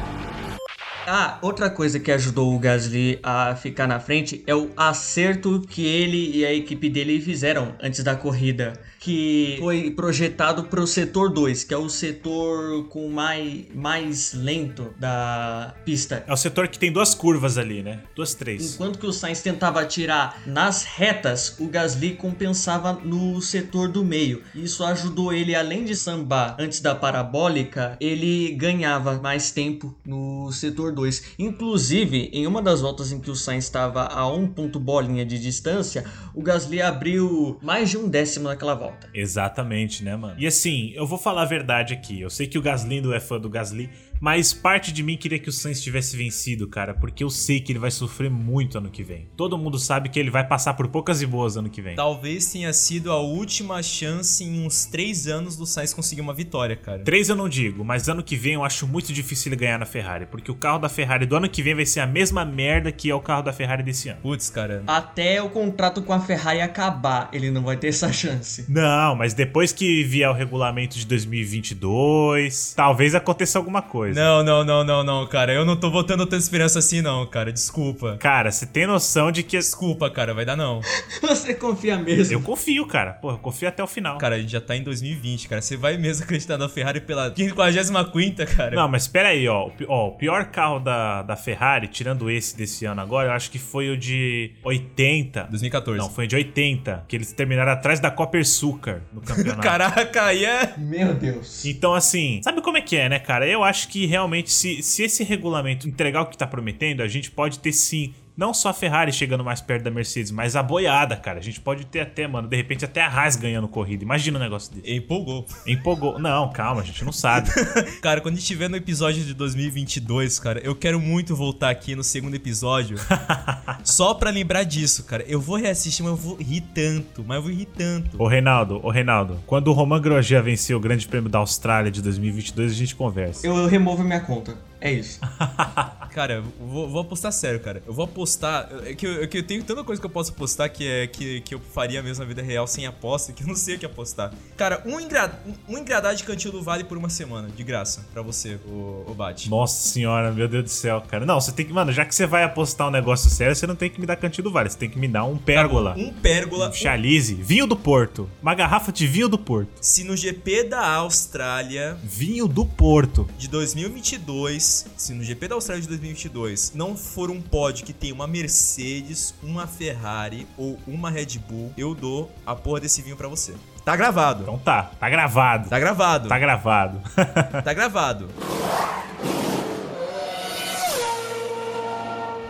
Ah, 1.06 1.38
outra 1.42 1.68
coisa 1.68 2.00
que 2.00 2.10
ajudou 2.10 2.54
o 2.54 2.58
Gasly 2.58 3.18
a 3.22 3.54
ficar 3.54 3.86
na 3.86 4.00
frente 4.00 4.42
é 4.46 4.54
o 4.54 4.70
acerto 4.74 5.60
que 5.60 5.84
ele 5.84 6.34
e 6.34 6.46
a 6.46 6.52
equipe 6.52 6.88
dele 6.88 7.20
fizeram 7.20 7.74
antes 7.78 8.02
da 8.02 8.16
corrida, 8.16 8.72
que 9.04 9.56
foi 9.60 9.90
projetado 9.90 10.64
para 10.64 10.80
o 10.80 10.86
setor 10.86 11.30
2, 11.30 11.64
que 11.64 11.74
é 11.74 11.76
o 11.76 11.90
setor 11.90 12.84
com 12.88 13.10
mais, 13.10 13.66
mais 13.74 14.32
lento 14.32 14.94
da 14.98 15.74
pista. 15.84 16.24
É 16.26 16.32
o 16.32 16.36
setor 16.38 16.68
que 16.68 16.78
tem 16.78 16.90
duas 16.90 17.14
curvas 17.14 17.58
ali, 17.58 17.82
né? 17.82 18.00
Duas, 18.16 18.32
três. 18.32 18.74
Enquanto 18.74 18.98
que 18.98 19.06
o 19.06 19.12
Sainz 19.12 19.42
tentava 19.42 19.82
atirar 19.82 20.42
nas 20.46 20.84
retas, 20.84 21.54
o 21.60 21.66
Gasly 21.66 22.14
compensava 22.14 22.94
no 22.94 23.42
setor 23.42 23.88
do 23.88 24.02
meio. 24.02 24.42
Isso 24.54 24.82
ajudou 24.82 25.34
ele, 25.34 25.54
além 25.54 25.84
de 25.84 25.94
sambar 25.94 26.56
antes 26.58 26.80
da 26.80 26.94
parabólica, 26.94 27.98
ele 28.00 28.52
ganhava 28.52 29.20
mais 29.20 29.50
tempo 29.50 29.94
no 30.02 30.50
setor 30.50 30.92
2. 30.92 31.34
Inclusive, 31.38 32.30
em 32.32 32.46
uma 32.46 32.62
das 32.62 32.80
voltas 32.80 33.12
em 33.12 33.20
que 33.20 33.30
o 33.30 33.36
Sainz 33.36 33.64
estava 33.64 34.06
a 34.06 34.26
um 34.26 34.46
ponto 34.46 34.80
bolinha 34.80 35.26
de 35.26 35.38
distância, 35.38 36.06
o 36.34 36.40
Gasly 36.40 36.80
abriu 36.80 37.58
mais 37.60 37.90
de 37.90 37.98
um 37.98 38.08
décimo 38.08 38.48
naquela 38.48 38.74
volta. 38.74 38.93
Exatamente, 39.12 40.04
né, 40.04 40.16
mano? 40.16 40.34
E 40.38 40.46
assim, 40.46 40.92
eu 40.94 41.06
vou 41.06 41.18
falar 41.18 41.42
a 41.42 41.46
verdade 41.46 41.94
aqui. 41.94 42.20
Eu 42.20 42.30
sei 42.30 42.46
que 42.46 42.58
o 42.58 42.62
Gaslindo 42.62 43.12
é 43.12 43.20
fã 43.20 43.38
do 43.38 43.48
Gasly, 43.48 43.90
mas 44.24 44.54
parte 44.54 44.90
de 44.90 45.02
mim 45.02 45.18
queria 45.18 45.38
que 45.38 45.50
o 45.50 45.52
Sainz 45.52 45.82
tivesse 45.82 46.16
vencido, 46.16 46.66
cara, 46.66 46.94
porque 46.94 47.22
eu 47.22 47.28
sei 47.28 47.60
que 47.60 47.70
ele 47.70 47.78
vai 47.78 47.90
sofrer 47.90 48.30
muito 48.30 48.78
ano 48.78 48.88
que 48.88 49.02
vem. 49.02 49.28
Todo 49.36 49.58
mundo 49.58 49.78
sabe 49.78 50.08
que 50.08 50.18
ele 50.18 50.30
vai 50.30 50.42
passar 50.48 50.72
por 50.72 50.88
poucas 50.88 51.20
e 51.20 51.26
boas 51.26 51.58
ano 51.58 51.68
que 51.68 51.82
vem. 51.82 51.94
Talvez 51.94 52.50
tenha 52.50 52.72
sido 52.72 53.12
a 53.12 53.20
última 53.20 53.82
chance 53.82 54.42
em 54.42 54.64
uns 54.64 54.86
três 54.86 55.26
anos 55.26 55.58
do 55.58 55.66
Sainz 55.66 55.92
conseguir 55.92 56.22
uma 56.22 56.32
vitória, 56.32 56.74
cara. 56.74 57.00
Três 57.00 57.28
eu 57.28 57.36
não 57.36 57.50
digo, 57.50 57.84
mas 57.84 58.08
ano 58.08 58.22
que 58.22 58.34
vem 58.34 58.54
eu 58.54 58.64
acho 58.64 58.86
muito 58.86 59.12
difícil 59.12 59.50
ele 59.52 59.60
ganhar 59.60 59.78
na 59.78 59.84
Ferrari, 59.84 60.24
porque 60.24 60.50
o 60.50 60.54
carro 60.54 60.78
da 60.78 60.88
Ferrari 60.88 61.26
do 61.26 61.36
ano 61.36 61.46
que 61.46 61.62
vem 61.62 61.74
vai 61.74 61.84
ser 61.84 62.00
a 62.00 62.06
mesma 62.06 62.46
merda 62.46 62.90
que 62.90 63.10
é 63.10 63.14
o 63.14 63.20
carro 63.20 63.42
da 63.42 63.52
Ferrari 63.52 63.82
desse 63.82 64.08
ano. 64.08 64.22
Putz, 64.22 64.48
cara. 64.48 64.82
Até 64.86 65.42
o 65.42 65.50
contrato 65.50 66.00
com 66.00 66.14
a 66.14 66.20
Ferrari 66.20 66.62
acabar, 66.62 67.28
ele 67.30 67.50
não 67.50 67.62
vai 67.62 67.76
ter 67.76 67.88
essa 67.88 68.10
chance. 68.10 68.64
Não, 68.70 69.14
mas 69.14 69.34
depois 69.34 69.70
que 69.70 70.02
vier 70.02 70.30
o 70.30 70.32
regulamento 70.32 70.96
de 70.96 71.06
2022, 71.06 72.72
talvez 72.74 73.14
aconteça 73.14 73.58
alguma 73.58 73.82
coisa. 73.82 74.13
Não, 74.14 74.42
não, 74.42 74.64
não, 74.64 74.84
não, 74.84 75.04
não, 75.04 75.26
cara. 75.26 75.52
Eu 75.52 75.64
não 75.64 75.76
tô 75.76 75.90
botando 75.90 76.20
tanta 76.20 76.36
esperança 76.36 76.78
assim, 76.78 77.02
não, 77.02 77.26
cara. 77.26 77.52
Desculpa. 77.52 78.16
Cara, 78.18 78.50
você 78.50 78.66
tem 78.66 78.86
noção 78.86 79.30
de 79.32 79.42
que. 79.42 79.56
Desculpa, 79.56 80.10
cara. 80.10 80.34
Vai 80.34 80.44
dar 80.44 80.56
não. 80.56 80.80
Você 81.22 81.54
confia 81.54 81.96
mesmo? 81.96 82.34
Eu 82.34 82.40
confio, 82.42 82.86
cara. 82.86 83.12
Pô, 83.12 83.30
eu 83.30 83.38
confio 83.38 83.68
até 83.68 83.82
o 83.82 83.86
final. 83.86 84.18
Cara, 84.18 84.34
a 84.34 84.38
gente 84.38 84.52
já 84.52 84.60
tá 84.60 84.76
em 84.76 84.82
2020, 84.82 85.48
cara. 85.48 85.62
Você 85.62 85.76
vai 85.76 85.96
mesmo 85.96 86.24
acreditar 86.24 86.58
na 86.58 86.68
Ferrari 86.68 87.00
pela 87.00 87.34
55 87.34 88.56
cara? 88.56 88.74
Não, 88.74 88.88
mas 88.88 89.02
espera 89.02 89.28
aí, 89.28 89.48
ó. 89.48 89.70
Ó. 89.88 90.08
O 90.08 90.12
pior 90.12 90.46
carro 90.46 90.80
da, 90.80 91.22
da 91.22 91.36
Ferrari, 91.36 91.88
tirando 91.88 92.30
esse 92.30 92.56
desse 92.56 92.84
ano 92.84 93.00
agora, 93.00 93.28
eu 93.28 93.32
acho 93.32 93.50
que 93.50 93.58
foi 93.58 93.90
o 93.90 93.96
de 93.96 94.52
80. 94.62 95.44
2014. 95.50 95.98
Não, 95.98 96.10
foi 96.10 96.24
o 96.24 96.28
de 96.28 96.36
80, 96.36 97.04
que 97.08 97.16
eles 97.16 97.32
terminaram 97.32 97.72
atrás 97.72 98.00
da 98.00 98.10
Copper 98.10 98.46
Sucar 98.46 99.00
no 99.12 99.20
campeonato. 99.22 99.62
Caraca, 99.62 100.24
aí 100.24 100.44
é. 100.44 100.74
Meu 100.76 101.14
Deus. 101.14 101.64
Então, 101.64 101.94
assim, 101.94 102.40
sabe 102.42 102.60
como 102.60 102.76
é 102.76 102.80
que 102.80 102.96
é, 102.96 103.08
né, 103.08 103.18
cara? 103.18 103.46
Eu 103.46 103.62
acho 103.62 103.88
que 103.88 103.93
realmente, 104.06 104.50
se, 104.50 104.82
se 104.82 105.02
esse 105.04 105.22
regulamento 105.22 105.88
entregar 105.88 106.22
o 106.22 106.26
que 106.26 106.36
tá 106.36 106.46
prometendo, 106.46 107.02
a 107.02 107.08
gente 107.08 107.30
pode 107.30 107.58
ter 107.58 107.72
sim. 107.72 108.12
Não 108.36 108.52
só 108.52 108.70
a 108.70 108.72
Ferrari 108.72 109.12
chegando 109.12 109.44
mais 109.44 109.60
perto 109.60 109.84
da 109.84 109.90
Mercedes, 109.90 110.32
mas 110.32 110.56
a 110.56 110.62
boiada, 110.62 111.16
cara. 111.16 111.38
A 111.38 111.42
gente 111.42 111.60
pode 111.60 111.86
ter 111.86 112.00
até, 112.00 112.26
mano, 112.26 112.48
de 112.48 112.56
repente 112.56 112.84
até 112.84 113.00
a 113.00 113.08
Haas 113.08 113.36
ganhando 113.36 113.68
corrida. 113.68 114.02
Imagina 114.02 114.38
um 114.38 114.42
negócio 114.42 114.74
desse. 114.74 114.92
Empolgou. 114.92 115.46
Empolgou. 115.66 116.18
Não, 116.18 116.50
calma, 116.50 116.80
a 116.80 116.84
gente 116.84 117.04
não 117.04 117.12
sabe. 117.12 117.48
Cara, 118.02 118.20
quando 118.20 118.34
a 118.34 118.36
gente 118.36 118.42
estiver 118.42 118.68
no 118.68 118.76
episódio 118.76 119.22
de 119.22 119.34
2022, 119.34 120.38
cara, 120.40 120.60
eu 120.60 120.74
quero 120.74 121.00
muito 121.00 121.36
voltar 121.36 121.70
aqui 121.70 121.94
no 121.94 122.02
segundo 122.02 122.34
episódio. 122.34 122.96
só 123.84 124.14
pra 124.14 124.30
lembrar 124.30 124.64
disso, 124.64 125.04
cara. 125.04 125.24
Eu 125.26 125.40
vou 125.40 125.56
reassistir, 125.56 126.04
mas 126.04 126.12
eu 126.12 126.16
vou 126.16 126.36
rir 126.36 126.62
tanto. 126.74 127.24
Mas 127.24 127.36
eu 127.36 127.42
vou 127.42 127.52
rir 127.52 127.66
tanto. 127.66 128.20
Ô, 128.20 128.26
Reinaldo, 128.26 128.80
ô, 128.82 128.90
Reinaldo, 128.90 129.40
quando 129.46 129.68
o 129.68 129.72
Roman 129.72 130.00
Grosjean 130.00 130.42
venceu 130.42 130.76
o 130.78 130.80
Grande 130.80 131.06
Prêmio 131.06 131.30
da 131.30 131.38
Austrália 131.38 131.90
de 131.90 132.02
2022, 132.02 132.72
a 132.72 132.74
gente 132.74 132.96
conversa. 132.96 133.46
Eu 133.46 133.66
removo 133.66 134.02
minha 134.02 134.20
conta. 134.20 134.56
É 134.84 134.92
isso. 134.92 135.18
Cara, 136.12 136.34
eu 136.34 136.44
vou, 136.60 136.88
vou 136.88 137.00
apostar 137.00 137.32
sério, 137.32 137.58
cara. 137.58 137.82
Eu 137.84 137.92
vou 137.92 138.04
apostar. 138.04 138.68
É 138.84 138.94
que 138.94 139.04
eu, 139.04 139.24
é 139.24 139.26
que 139.26 139.38
eu 139.38 139.42
tenho 139.42 139.64
tanta 139.64 139.82
coisa 139.82 140.00
que 140.00 140.06
eu 140.06 140.10
posso 140.10 140.30
apostar 140.30 140.70
que 140.70 140.86
é 140.86 141.08
que, 141.08 141.40
que 141.40 141.56
eu 141.56 141.58
faria 141.58 142.00
mesmo 142.04 142.22
na 142.22 142.28
vida 142.28 142.40
real 142.40 142.68
sem 142.68 142.86
aposta, 142.86 143.32
que 143.32 143.42
eu 143.42 143.48
não 143.48 143.56
sei 143.56 143.74
o 143.74 143.78
que 143.80 143.84
apostar. 143.84 144.32
Cara, 144.56 144.80
um, 144.86 145.00
engra, 145.00 145.42
um 145.68 145.76
engradado 145.76 146.16
de 146.16 146.22
cantil 146.22 146.52
do 146.52 146.62
vale 146.62 146.84
por 146.84 146.96
uma 146.96 147.08
semana, 147.08 147.48
de 147.48 147.64
graça, 147.64 148.06
pra 148.12 148.22
você, 148.22 148.60
o, 148.64 149.04
o 149.08 149.14
Bate. 149.14 149.50
Nossa 149.50 149.88
senhora, 149.88 150.30
meu 150.30 150.46
Deus 150.46 150.62
do 150.62 150.70
céu, 150.70 151.00
cara. 151.00 151.26
Não, 151.26 151.40
você 151.40 151.50
tem 151.50 151.66
que, 151.66 151.72
mano, 151.72 151.90
já 151.90 152.04
que 152.04 152.14
você 152.14 152.26
vai 152.26 152.44
apostar 152.44 152.86
um 152.86 152.92
negócio 152.92 153.28
sério, 153.28 153.56
você 153.56 153.66
não 153.66 153.74
tem 153.74 153.90
que 153.90 154.00
me 154.00 154.06
dar 154.06 154.14
cantinho 154.14 154.44
do 154.44 154.52
vale, 154.52 154.70
você 154.70 154.78
tem 154.78 154.88
que 154.88 154.98
me 155.00 155.08
dar 155.08 155.24
um 155.24 155.36
pérgola. 155.36 155.96
Um 155.98 156.12
pérgola. 156.12 156.68
Um 156.68 156.72
chalice, 156.72 157.34
vinho 157.34 157.66
do 157.66 157.74
Porto. 157.74 158.30
Uma 158.40 158.54
garrafa 158.54 158.92
de 158.92 159.04
vinho 159.04 159.28
do 159.28 159.38
Porto. 159.38 159.70
Se 159.80 160.04
no 160.04 160.16
GP 160.16 160.64
da 160.64 160.86
Austrália 160.94 161.98
Vinho 162.04 162.46
do 162.46 162.64
Porto. 162.64 163.28
de 163.36 163.48
2022, 163.48 164.73
se 164.96 165.14
no 165.14 165.22
GP 165.22 165.48
da 165.48 165.54
Austrália 165.54 165.82
de 165.82 165.88
2022 165.88 166.72
não 166.74 166.96
for 166.96 167.30
um 167.30 167.40
pódio 167.40 167.84
que 167.86 167.92
tem 167.92 168.12
uma 168.12 168.26
Mercedes, 168.26 169.34
uma 169.42 169.66
Ferrari 169.66 170.46
ou 170.56 170.78
uma 170.86 171.10
Red 171.10 171.38
Bull, 171.48 171.72
eu 171.76 171.94
dou 171.94 172.30
a 172.44 172.54
porra 172.56 172.80
desse 172.80 173.02
vinho 173.02 173.16
pra 173.16 173.28
você. 173.28 173.54
Tá 173.84 173.94
gravado. 173.94 174.42
Então 174.42 174.58
tá, 174.58 174.90
tá 174.98 175.10
gravado. 175.10 175.68
Tá 175.68 175.78
gravado. 175.78 176.28
Tá 176.28 176.38
gravado. 176.38 177.00
Tá 177.62 177.72
gravado. 177.72 178.28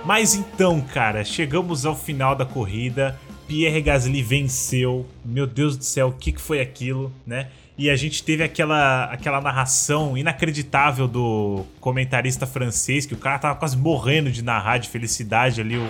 Mas 0.04 0.34
então, 0.34 0.80
cara, 0.80 1.24
chegamos 1.24 1.86
ao 1.86 1.96
final 1.96 2.36
da 2.36 2.44
corrida. 2.44 3.18
Pierre 3.48 3.80
Gasly 3.80 4.22
venceu. 4.22 5.06
Meu 5.24 5.46
Deus 5.46 5.76
do 5.76 5.84
céu, 5.84 6.08
o 6.08 6.12
que, 6.12 6.32
que 6.32 6.40
foi 6.40 6.60
aquilo, 6.60 7.12
né? 7.26 7.48
E 7.76 7.90
a 7.90 7.96
gente 7.96 8.22
teve 8.22 8.44
aquela, 8.44 9.06
aquela 9.06 9.40
narração 9.40 10.16
inacreditável 10.16 11.08
do 11.08 11.64
comentarista 11.80 12.46
francês, 12.46 13.04
que 13.04 13.14
o 13.14 13.16
cara 13.16 13.36
tava 13.40 13.56
quase 13.56 13.76
morrendo 13.76 14.30
de 14.30 14.44
narrar 14.44 14.78
de 14.78 14.88
felicidade 14.88 15.60
ali. 15.60 15.76
O... 15.76 15.88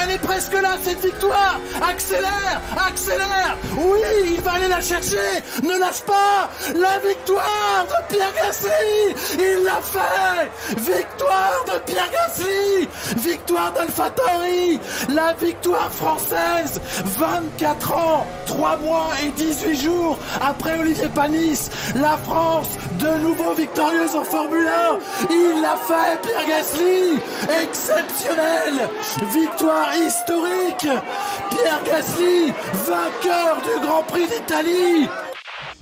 Elle 0.00 0.12
est 0.12 0.18
presque 0.18 0.52
là, 0.52 0.78
cette 0.80 1.00
victoire. 1.00 1.60
Accélère 1.82 2.60
Accélère. 2.76 3.56
Oui, 3.76 4.34
il 4.36 4.40
va 4.42 4.52
aller 4.52 4.68
la 4.68 4.80
chercher. 4.80 5.16
Ne 5.62 5.76
lâche 5.80 6.02
pas. 6.02 6.48
La 6.72 7.00
victoire 7.00 7.84
de 7.88 8.14
Pierre 8.14 8.32
Gasly 8.34 9.14
Il 9.34 9.64
l'a 9.64 9.80
fait. 9.82 10.80
Victoire 10.80 11.64
de 11.66 11.78
Pierre 11.80 12.10
Gasly 12.12 12.88
Victoire 13.16 13.72
d'AlphaTauri 13.72 14.78
La 15.08 15.32
victoire 15.34 15.90
française 15.90 16.80
24 17.04 17.92
ans 17.92 18.26
3 18.46 18.76
mois 18.78 19.08
et 19.24 19.30
18 19.30 19.82
jours 19.82 20.18
après 20.40 20.78
Olivier 20.78 21.08
La 21.94 22.18
France, 22.18 22.76
de 23.00 23.18
nouveau 23.22 23.54
victorieuse 23.54 24.14
en 24.14 24.24
Formule 24.24 24.66
1 24.66 24.98
Il 25.30 25.62
l'a 25.62 25.74
fait, 25.74 26.20
Pierre 26.20 26.46
Gasly. 26.46 27.18
Exceptionnel. 27.62 28.90
Victoire 29.32 29.88
historique. 29.96 30.86
Pierre 31.48 31.82
Gasly, 31.86 32.52
vainqueur 32.86 33.56
du 33.62 33.86
Grand 33.86 34.02
Prix 34.02 34.26
d'Italie. 34.26 35.08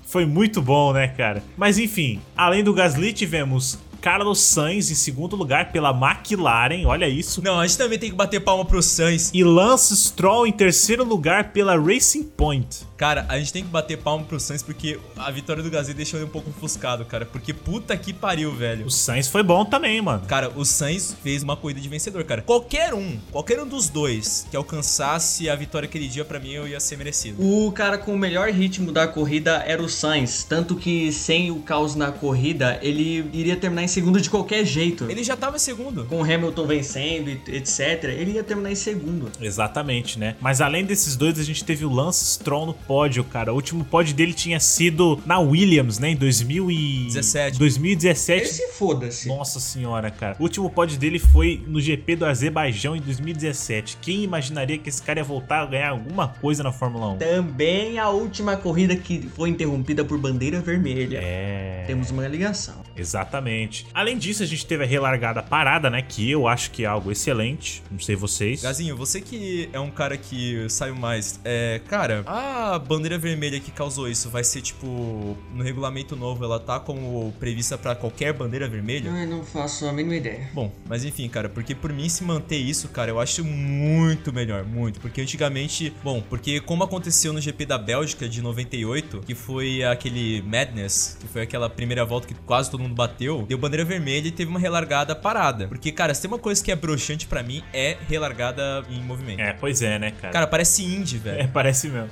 Foi 0.07 0.27
muito 0.27 0.63
bom, 0.63 0.93
né, 0.93 1.09
cara? 1.09 1.43
Mas 1.57 1.77
enfim, 1.77 2.21
além 2.37 2.63
do 2.63 2.73
Gasly, 2.73 3.13
tivemos 3.13 3.81
Carlos 4.03 4.41
Sainz 4.41 4.91
em 4.91 4.97
segundo 4.97 5.37
lugar 5.37 5.71
pela 5.71 5.91
McLaren, 5.91 6.85
olha 6.87 7.09
isso. 7.09 7.41
Não, 7.41 7.61
a 7.61 7.67
gente 7.67 7.79
também 7.79 8.01
tem 8.01 8.11
que 8.11 8.17
bater 8.17 8.41
palma 8.41 8.65
pro 8.65 8.83
Sainz. 8.83 9.31
E 9.33 9.45
Lance 9.45 9.97
Stroll 9.97 10.49
em 10.49 10.53
terceiro 10.53 11.05
lugar 11.05 11.53
pela 11.53 11.79
Racing 11.79 12.25
Point. 12.25 12.85
Cara, 12.97 13.25
a 13.29 13.39
gente 13.39 13.53
tem 13.53 13.63
que 13.63 13.69
bater 13.69 13.99
palma 13.99 14.25
pro 14.25 14.41
Sainz 14.41 14.63
porque 14.63 14.99
a 15.17 15.31
vitória 15.31 15.63
do 15.63 15.71
Gasly 15.71 15.95
deixou 15.95 16.19
ele 16.19 16.27
um 16.27 16.33
pouco 16.33 16.51
ofuscado, 16.51 17.05
cara. 17.05 17.25
Porque 17.25 17.55
puta 17.55 17.97
que 17.97 18.13
pariu, 18.13 18.53
velho. 18.53 18.87
O 18.87 18.91
Sainz 18.91 19.29
foi 19.29 19.45
bom 19.45 19.65
também, 19.65 20.01
mano. 20.03 20.25
Cara, 20.27 20.51
o 20.57 20.65
Sainz 20.65 21.17
fez 21.23 21.45
uma 21.45 21.57
corrida 21.57 21.81
de 21.81 21.89
vencedor, 21.89 22.25
cara. 22.25 22.43
Qualquer 22.43 22.95
um, 22.95 23.19
qualquer 23.31 23.61
um 23.61 23.67
dos 23.69 23.89
dois 23.89 24.49
que 24.51 24.57
alcançasse 24.57 25.49
a 25.49 25.55
vitória 25.55 25.87
aquele 25.87 26.09
dia, 26.09 26.25
pra 26.25 26.41
mim, 26.41 26.51
eu 26.51 26.67
ia 26.67 26.81
ser 26.81 26.97
merecido. 26.97 27.41
O 27.41 27.71
cara 27.71 27.99
com 27.99 28.13
o 28.13 28.19
melhor 28.19 28.51
ritmo 28.51 28.91
da 28.91 29.07
corrida 29.07 29.63
era 29.65 29.81
o 29.81 29.89
Sainz. 29.89 30.43
Tanto 30.43 30.75
que 30.75 31.13
sem 31.13 31.53
o 31.53 31.61
caos 31.61 31.95
na 31.95 32.11
corrida, 32.11 32.81
ele 32.83 33.29
iria 33.33 33.57
terminar 33.57 33.85
em 33.85 33.92
segundo 33.93 34.21
de 34.21 34.31
qualquer 34.31 34.65
jeito. 34.65 35.11
Ele 35.11 35.23
já 35.23 35.37
tava 35.37 35.57
em 35.57 35.59
segundo. 35.59 36.05
Com 36.07 36.21
o 36.21 36.25
Hamilton 36.25 36.67
vencendo, 36.67 37.29
e 37.29 37.41
etc., 37.57 38.05
ele 38.05 38.33
ia 38.33 38.43
terminar 38.43 38.73
em 38.73 38.75
segundo. 38.75 39.31
Exatamente, 39.41 40.19
né? 40.19 40.37
Mas 40.41 40.61
além 40.61 40.85
desses 40.85 41.17
dois, 41.17 41.39
a 41.39 41.45
gente 41.45 41.65
teve 41.65 41.85
o 41.85 41.91
Lance 41.91 42.25
Stroll 42.25 42.67
no 42.67 42.75
pódio, 42.75 43.23
cara. 43.25 43.53
O 43.53 43.57
último 43.57 43.85
pódio 43.85 44.15
dele 44.15 44.33
tinha 44.33 44.59
sido 44.59 45.21
na 45.27 45.39
Williams, 45.39 45.99
né? 45.99 46.11
Em 46.11 46.17
2017. 46.17 47.59
2017. 47.59 48.43
Esse 48.43 48.69
foda-se. 48.73 49.29
Nossa 49.29 49.61
senhora, 49.61 50.11
cara. 50.11 50.37
O 50.39 50.43
último 50.43 50.71
pódio 50.71 50.99
dele 50.99 51.19
foi 51.19 51.63
no 51.67 51.81
GP 51.81 52.17
do 52.17 52.25
Azerbaijão 52.25 52.97
em 52.97 53.01
2017. 53.01 53.99
Quem 54.01 54.23
imaginaria 54.23 54.79
que 54.79 54.89
esse 54.89 55.03
cara 55.03 55.21
ia 55.21 55.25
voltar 55.25 55.63
a 55.63 55.67
ganhar 55.67 55.91
alguma 55.91 56.29
coisa 56.29 56.63
na 56.63 56.73
Fórmula 56.73 57.09
1? 57.15 57.19
Também 57.19 57.99
a 57.99 58.09
última 58.09 58.57
corrida 58.57 58.97
que 58.97 59.29
foi 59.37 59.51
interrompida 59.51 60.05
por 60.05 60.19
bandeira 60.19 60.61
vermelha. 60.61 61.21
É. 61.23 61.85
Temos 61.87 62.11
uma 62.11 62.27
ligação. 62.27 62.83
Exatamente. 62.97 63.82
Além 63.95 64.19
disso, 64.19 64.43
a 64.43 64.47
gente 64.47 64.67
teve 64.67 64.85
a 64.85 64.87
relargada 64.87 65.43
parada, 65.43 65.91
né? 65.91 66.03
Que 66.03 66.31
eu 66.31 66.47
acho 66.47 66.71
que 66.71 66.85
é 66.85 66.87
algo 66.87 67.11
excelente. 67.11 67.83
Não 67.91 67.99
sei 67.99 68.17
vocês. 68.17 68.63
Gazinho, 68.63 68.97
você 68.97 69.21
que 69.21 69.69
é 69.73 69.81
um 69.81 69.91
cara 69.91 70.17
que 70.17 70.67
saiu 70.69 70.95
mais. 70.95 71.41
É, 71.45 71.81
cara, 71.89 72.23
a 72.27 72.79
bandeira 72.79 73.19
vermelha 73.19 73.61
que 73.61 73.71
causou 73.71 74.09
isso 74.09 74.29
vai 74.31 74.45
ser 74.45 74.63
tipo. 74.63 75.37
No 75.55 75.63
regulamento 75.63 76.17
novo, 76.17 76.45
ela 76.45 76.59
tá 76.59 76.81
como 76.81 77.33
prevista 77.39 77.77
pra 77.77 77.95
qualquer 77.95 78.33
bandeira 78.33 78.69
vermelha? 78.69 79.09
Eu 79.09 79.27
não 79.27 79.45
faço 79.45 79.87
a 79.87 79.93
mínima 79.93 80.17
ideia. 80.17 80.49
Bom, 80.53 80.73
mas 80.89 81.05
enfim, 81.05 81.29
cara, 81.29 81.49
porque 81.49 81.75
por 81.75 81.93
mim 81.93 82.09
se 82.09 82.25
manter 82.25 82.57
isso, 82.57 82.89
cara, 82.89 83.11
eu 83.11 83.21
acho 83.21 83.45
muito 83.45 84.33
melhor, 84.33 84.65
muito. 84.65 85.01
Porque 85.01 85.21
antigamente, 85.21 85.93
bom, 86.03 86.23
porque 86.29 86.61
como 86.61 86.85
aconteceu 86.85 87.33
no 87.33 87.41
GP 87.41 87.67
da 87.67 87.79
Bélgica 87.79 88.29
de 88.29 88.41
98, 88.41 89.21
que 89.27 89.35
foi 89.35 89.83
aquele 89.85 90.43
Madness, 90.43 91.17
que 91.21 91.27
foi 91.27 91.43
aquela 91.43 91.69
primeira 91.69 92.05
volta 92.05 92.27
que 92.27 92.35
quase 92.35 92.71
todo 92.71 92.81
mundo 92.81 92.95
bateu, 92.95 93.45
deu 93.49 93.59
bandeira 93.59 93.72
vermelha 93.85 94.29
e 94.29 94.31
teve 94.31 94.51
uma 94.51 94.61
relargada 94.61 95.15
parada. 95.15 95.67
Porque, 95.69 95.91
cara, 95.91 96.15
se 96.15 96.23
tem 96.23 96.31
uma 96.31 96.39
coisa 96.39 96.63
que 96.63 96.71
é 96.71 96.77
broxante 96.77 97.27
pra 97.27 97.43
mim, 97.43 97.65
é 97.73 97.97
relargada 98.09 98.85
em 98.91 99.01
movimento. 99.01 99.41
É, 99.41 99.53
pois 99.53 99.81
é, 99.83 99.99
né, 99.99 100.13
cara? 100.21 100.33
Cara, 100.33 100.47
parece 100.47 100.85
indie, 100.85 101.19
velho. 101.19 101.41
É, 101.41 101.47
parece 101.47 101.89
mesmo. 101.89 102.11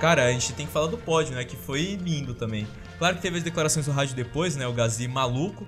Cara, 0.00 0.26
a 0.26 0.32
gente 0.32 0.52
tem 0.52 0.66
que 0.66 0.72
falar 0.72 0.88
do 0.88 0.98
pódio, 0.98 1.34
né? 1.34 1.44
Que 1.44 1.56
foi 1.56 1.98
lindo 2.00 2.34
também. 2.34 2.66
Claro 2.98 3.16
que 3.16 3.22
teve 3.22 3.38
as 3.38 3.42
declarações 3.42 3.86
do 3.86 3.92
rádio 3.92 4.14
depois, 4.14 4.56
né? 4.56 4.66
O 4.66 4.72
Gasly 4.72 5.08
maluco. 5.08 5.66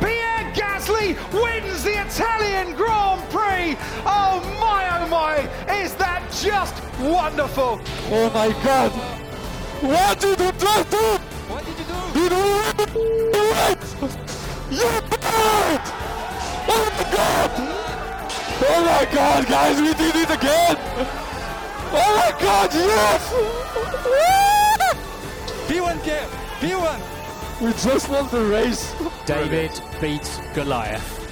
Pierre 0.00 0.52
Gasly 0.54 1.16
wins 1.32 1.82
the 1.82 2.02
Italian 2.02 2.74
Grand 2.74 3.20
Prix. 3.30 3.78
Oh 4.04 4.40
my, 4.60 4.84
oh 5.00 5.08
my, 5.08 5.74
is 5.82 5.94
that 5.94 6.22
just 6.30 6.74
wonderful? 7.00 7.80
Oh 8.10 8.30
my 8.30 8.54
god! 8.62 9.23
What 9.84 10.18
did 10.18 10.40
you 10.40 10.50
do? 10.50 10.66
What 11.46 11.62
did 11.66 11.76
you 11.78 11.84
do? 11.84 11.92
You 12.18 12.28
do 12.30 12.40
it! 12.70 12.88
You 14.70 14.88
did! 15.10 15.82
Oh 16.66 16.80
my 16.88 17.04
god! 17.12 17.50
Oh 18.66 18.80
my 18.86 19.04
god, 19.14 19.46
guys, 19.46 19.76
we 19.82 19.92
did 19.92 20.16
it 20.16 20.30
again! 20.30 20.76
Oh 21.92 22.10
my 22.16 22.32
god, 22.40 22.72
yes! 22.72 23.32
P1K, 25.68 26.08
P1. 26.60 26.98
We 27.60 27.72
just 27.74 28.08
won 28.08 28.26
the 28.30 28.42
race. 28.42 28.94
David 29.26 29.82
beats 30.00 30.40
Goliath. 30.54 31.23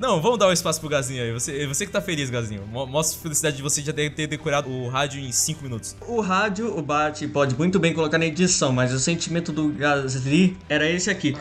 Não, 0.00 0.20
vamos 0.20 0.38
dar 0.38 0.48
um 0.48 0.52
espaço 0.52 0.80
pro 0.80 0.88
Gazinho 0.88 1.22
aí. 1.22 1.32
Você, 1.32 1.66
você 1.66 1.84
que 1.86 1.92
tá 1.92 2.00
feliz, 2.00 2.30
Gazinho. 2.30 2.62
Mo- 2.66 2.86
Mostra 2.86 3.18
a 3.18 3.22
felicidade 3.22 3.56
de 3.56 3.62
você 3.62 3.82
já 3.82 3.92
ter, 3.92 4.10
ter 4.14 4.26
decorado 4.26 4.68
o 4.70 4.88
rádio 4.88 5.20
em 5.20 5.30
5 5.30 5.62
minutos. 5.62 5.94
O 6.08 6.20
rádio, 6.20 6.76
o 6.76 6.82
Bart 6.82 7.22
pode 7.32 7.54
muito 7.56 7.78
bem 7.78 7.92
colocar 7.92 8.18
na 8.18 8.26
edição, 8.26 8.72
mas 8.72 8.92
o 8.92 8.98
sentimento 8.98 9.52
do 9.52 9.68
Gasly 9.68 10.56
era 10.68 10.88
esse 10.88 11.10
aqui. 11.10 11.36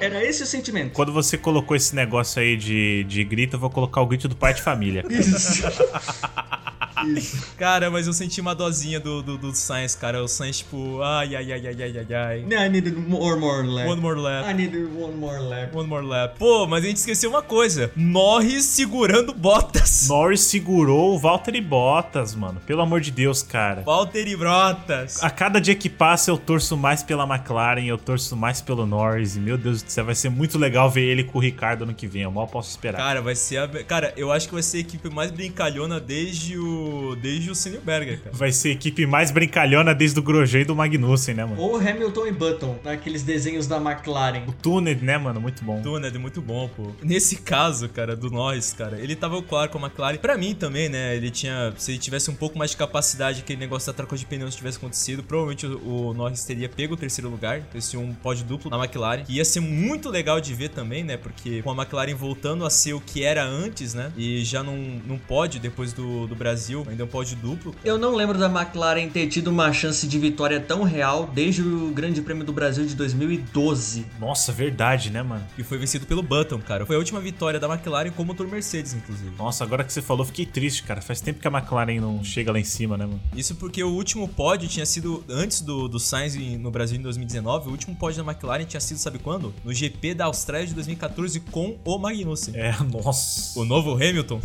Era 0.00 0.24
esse 0.24 0.42
o 0.42 0.46
sentimento. 0.46 0.92
Quando 0.92 1.12
você 1.12 1.36
colocou 1.36 1.76
esse 1.76 1.94
negócio 1.94 2.40
aí 2.40 2.56
de, 2.56 3.04
de 3.04 3.22
grito, 3.22 3.56
eu 3.56 3.60
vou 3.60 3.68
colocar 3.70 4.00
o 4.00 4.06
grito 4.06 4.26
do 4.28 4.34
pai 4.36 4.54
de 4.54 4.62
família. 4.62 5.04
Isso. 5.10 5.62
Cara, 7.56 7.90
mas 7.90 8.06
eu 8.06 8.12
senti 8.12 8.40
uma 8.40 8.54
dosinha 8.54 8.98
do, 8.98 9.22
do, 9.22 9.36
do 9.36 9.54
Sainz, 9.54 9.94
cara. 9.94 10.22
O 10.22 10.28
Sainz, 10.28 10.58
tipo, 10.58 11.00
ai, 11.02 11.36
ai, 11.36 11.52
ai, 11.52 11.66
ai, 11.66 11.82
ai, 11.82 11.98
ai, 11.98 12.14
ai. 12.14 12.66
I 12.66 12.68
needed 12.68 12.96
more, 12.96 13.38
more 13.38 13.66
lap. 13.66 13.88
One 13.88 14.00
more 14.00 14.18
lap. 14.18 14.48
I 14.48 14.54
needed 14.54 14.88
one 14.96 15.16
more 15.16 15.38
lap. 15.38 15.74
One 15.74 15.88
more 15.88 16.04
lap. 16.04 16.38
Pô, 16.38 16.66
mas 16.66 16.84
a 16.84 16.88
gente 16.88 16.96
esqueceu 16.96 17.30
uma 17.30 17.42
coisa. 17.42 17.90
Norris 17.96 18.64
segurando 18.64 19.32
botas. 19.32 20.06
Norris 20.08 20.40
segurou 20.40 21.14
o 21.14 21.18
Valtteri 21.18 21.60
Bottas, 21.60 22.34
mano. 22.34 22.60
Pelo 22.66 22.82
amor 22.82 23.00
de 23.00 23.10
Deus, 23.10 23.42
cara. 23.42 23.82
Valtteri 23.82 24.36
Bottas. 24.36 25.22
A 25.22 25.30
cada 25.30 25.60
dia 25.60 25.74
que 25.74 25.88
passa, 25.88 26.30
eu 26.30 26.38
torço 26.38 26.76
mais 26.76 27.02
pela 27.02 27.24
McLaren, 27.24 27.84
eu 27.84 27.98
torço 27.98 28.36
mais 28.36 28.60
pelo 28.60 28.86
Norris. 28.86 29.36
E, 29.36 29.40
meu 29.40 29.58
Deus 29.58 29.82
do 29.82 29.90
céu, 29.90 30.04
vai 30.04 30.14
ser 30.14 30.30
muito 30.30 30.58
legal 30.58 30.90
ver 30.90 31.04
ele 31.04 31.24
com 31.24 31.38
o 31.38 31.40
Ricardo 31.40 31.82
ano 31.84 31.94
que 31.94 32.06
vem. 32.06 32.22
Eu 32.22 32.30
mal 32.30 32.46
posso 32.46 32.70
esperar. 32.70 32.98
Cara, 32.98 33.20
vai 33.20 33.34
ser 33.34 33.58
a... 33.58 33.68
Cara, 33.84 34.12
eu 34.16 34.32
acho 34.32 34.48
que 34.48 34.54
vai 34.54 34.62
ser 34.62 34.78
a 34.78 34.80
equipe 34.80 35.08
mais 35.10 35.30
brincalhona 35.30 36.00
desde 36.00 36.58
o... 36.58 36.89
Desde 37.20 37.50
o 37.50 37.54
Senilberger, 37.54 38.20
cara. 38.20 38.36
Vai 38.36 38.52
ser 38.52 38.70
a 38.70 38.72
equipe 38.72 39.06
mais 39.06 39.30
brincalhona 39.30 39.94
desde 39.94 40.18
o 40.18 40.22
Grosjean 40.22 40.62
e 40.62 40.64
do 40.64 40.74
Magnussen, 40.74 41.34
né, 41.34 41.44
mano? 41.44 41.60
Ou 41.60 41.76
Hamilton 41.76 42.26
e 42.26 42.32
Button, 42.32 42.78
naqueles 42.84 43.22
desenhos 43.22 43.66
da 43.66 43.76
McLaren. 43.76 44.44
O 44.46 44.52
Tuned, 44.52 45.04
né, 45.04 45.18
mano? 45.18 45.40
Muito 45.40 45.64
bom. 45.64 45.80
Tuned 45.82 46.14
é 46.14 46.18
muito 46.18 46.40
bom, 46.40 46.68
pô. 46.68 46.92
Nesse 47.02 47.36
caso, 47.36 47.88
cara, 47.88 48.16
do 48.16 48.30
Norris, 48.30 48.72
cara, 48.72 48.98
ele 48.98 49.16
tava 49.16 49.40
claro 49.42 49.70
com 49.70 49.78
a 49.78 49.82
McLaren. 49.82 50.16
Pra 50.18 50.36
mim 50.36 50.54
também, 50.54 50.88
né, 50.88 51.16
ele 51.16 51.30
tinha... 51.30 51.72
Se 51.76 51.92
ele 51.92 51.98
tivesse 51.98 52.30
um 52.30 52.34
pouco 52.34 52.58
mais 52.58 52.70
de 52.70 52.76
capacidade, 52.76 53.40
aquele 53.40 53.58
negócio 53.58 53.86
da 53.92 53.96
troca 53.96 54.16
de 54.16 54.26
pneus 54.26 54.54
tivesse 54.54 54.78
acontecido, 54.78 55.22
provavelmente 55.22 55.66
o, 55.66 56.08
o 56.08 56.14
Norris 56.14 56.44
teria 56.44 56.68
pego 56.68 56.94
o 56.94 56.96
terceiro 56.96 57.28
lugar. 57.30 57.62
Esse 57.74 57.96
um 57.96 58.12
pódio 58.14 58.44
duplo 58.44 58.70
na 58.70 58.78
McLaren. 58.78 59.24
Que 59.24 59.34
ia 59.34 59.44
ser 59.44 59.60
muito 59.60 60.08
legal 60.08 60.40
de 60.40 60.54
ver 60.54 60.70
também, 60.70 61.04
né, 61.04 61.16
porque 61.16 61.62
com 61.62 61.70
a 61.70 61.74
McLaren 61.74 62.14
voltando 62.14 62.64
a 62.64 62.70
ser 62.70 62.92
o 62.92 63.00
que 63.00 63.22
era 63.22 63.44
antes, 63.44 63.94
né, 63.94 64.12
e 64.16 64.44
já 64.44 64.62
num, 64.62 65.00
num 65.06 65.18
pódio 65.18 65.60
depois 65.60 65.92
do, 65.92 66.26
do 66.26 66.34
Brasil, 66.34 66.79
ainda 66.88 67.04
um 67.04 67.06
pódio 67.06 67.36
duplo. 67.36 67.74
Eu 67.84 67.98
não 67.98 68.14
lembro 68.14 68.38
da 68.38 68.46
McLaren 68.46 69.08
ter 69.08 69.26
tido 69.26 69.48
uma 69.48 69.72
chance 69.72 70.06
de 70.06 70.18
vitória 70.18 70.60
tão 70.60 70.82
real 70.82 71.30
desde 71.32 71.62
o 71.62 71.90
Grande 71.90 72.20
Prêmio 72.22 72.44
do 72.44 72.52
Brasil 72.52 72.84
de 72.86 72.94
2012. 72.94 74.06
Nossa, 74.18 74.52
verdade, 74.52 75.10
né, 75.10 75.22
mano? 75.22 75.44
Que 75.56 75.62
foi 75.62 75.78
vencido 75.78 76.06
pelo 76.06 76.22
Button, 76.22 76.58
cara. 76.58 76.86
Foi 76.86 76.96
a 76.96 76.98
última 76.98 77.20
vitória 77.20 77.58
da 77.58 77.68
McLaren 77.68 78.10
com 78.10 78.22
o 78.22 78.26
motor 78.26 78.46
Mercedes, 78.46 78.94
inclusive. 78.94 79.30
Nossa, 79.36 79.64
agora 79.64 79.84
que 79.84 79.92
você 79.92 80.02
falou, 80.02 80.24
fiquei 80.24 80.46
triste, 80.46 80.82
cara. 80.82 81.00
Faz 81.00 81.20
tempo 81.20 81.40
que 81.40 81.48
a 81.48 81.50
McLaren 81.50 82.00
não 82.00 82.22
chega 82.22 82.52
lá 82.52 82.58
em 82.58 82.64
cima, 82.64 82.96
né, 82.96 83.06
mano? 83.06 83.20
Isso 83.34 83.54
porque 83.56 83.82
o 83.82 83.90
último 83.90 84.28
pódio 84.28 84.68
tinha 84.68 84.86
sido 84.86 85.24
antes 85.28 85.60
do, 85.60 85.88
do 85.88 85.98
Sainz 85.98 86.34
no 86.58 86.70
Brasil 86.70 86.98
em 86.98 87.02
2019. 87.02 87.68
O 87.68 87.72
último 87.72 87.96
pódio 87.96 88.22
da 88.22 88.32
McLaren 88.32 88.64
tinha 88.64 88.80
sido, 88.80 88.98
sabe 88.98 89.18
quando? 89.18 89.54
No 89.64 89.72
GP 89.72 90.14
da 90.14 90.26
Austrália 90.26 90.66
de 90.66 90.74
2014 90.74 91.40
com 91.40 91.78
o 91.84 91.98
Magnussen. 91.98 92.54
É, 92.56 92.74
nossa. 92.84 93.58
O 93.58 93.64
novo 93.64 93.94
Hamilton. 93.94 94.40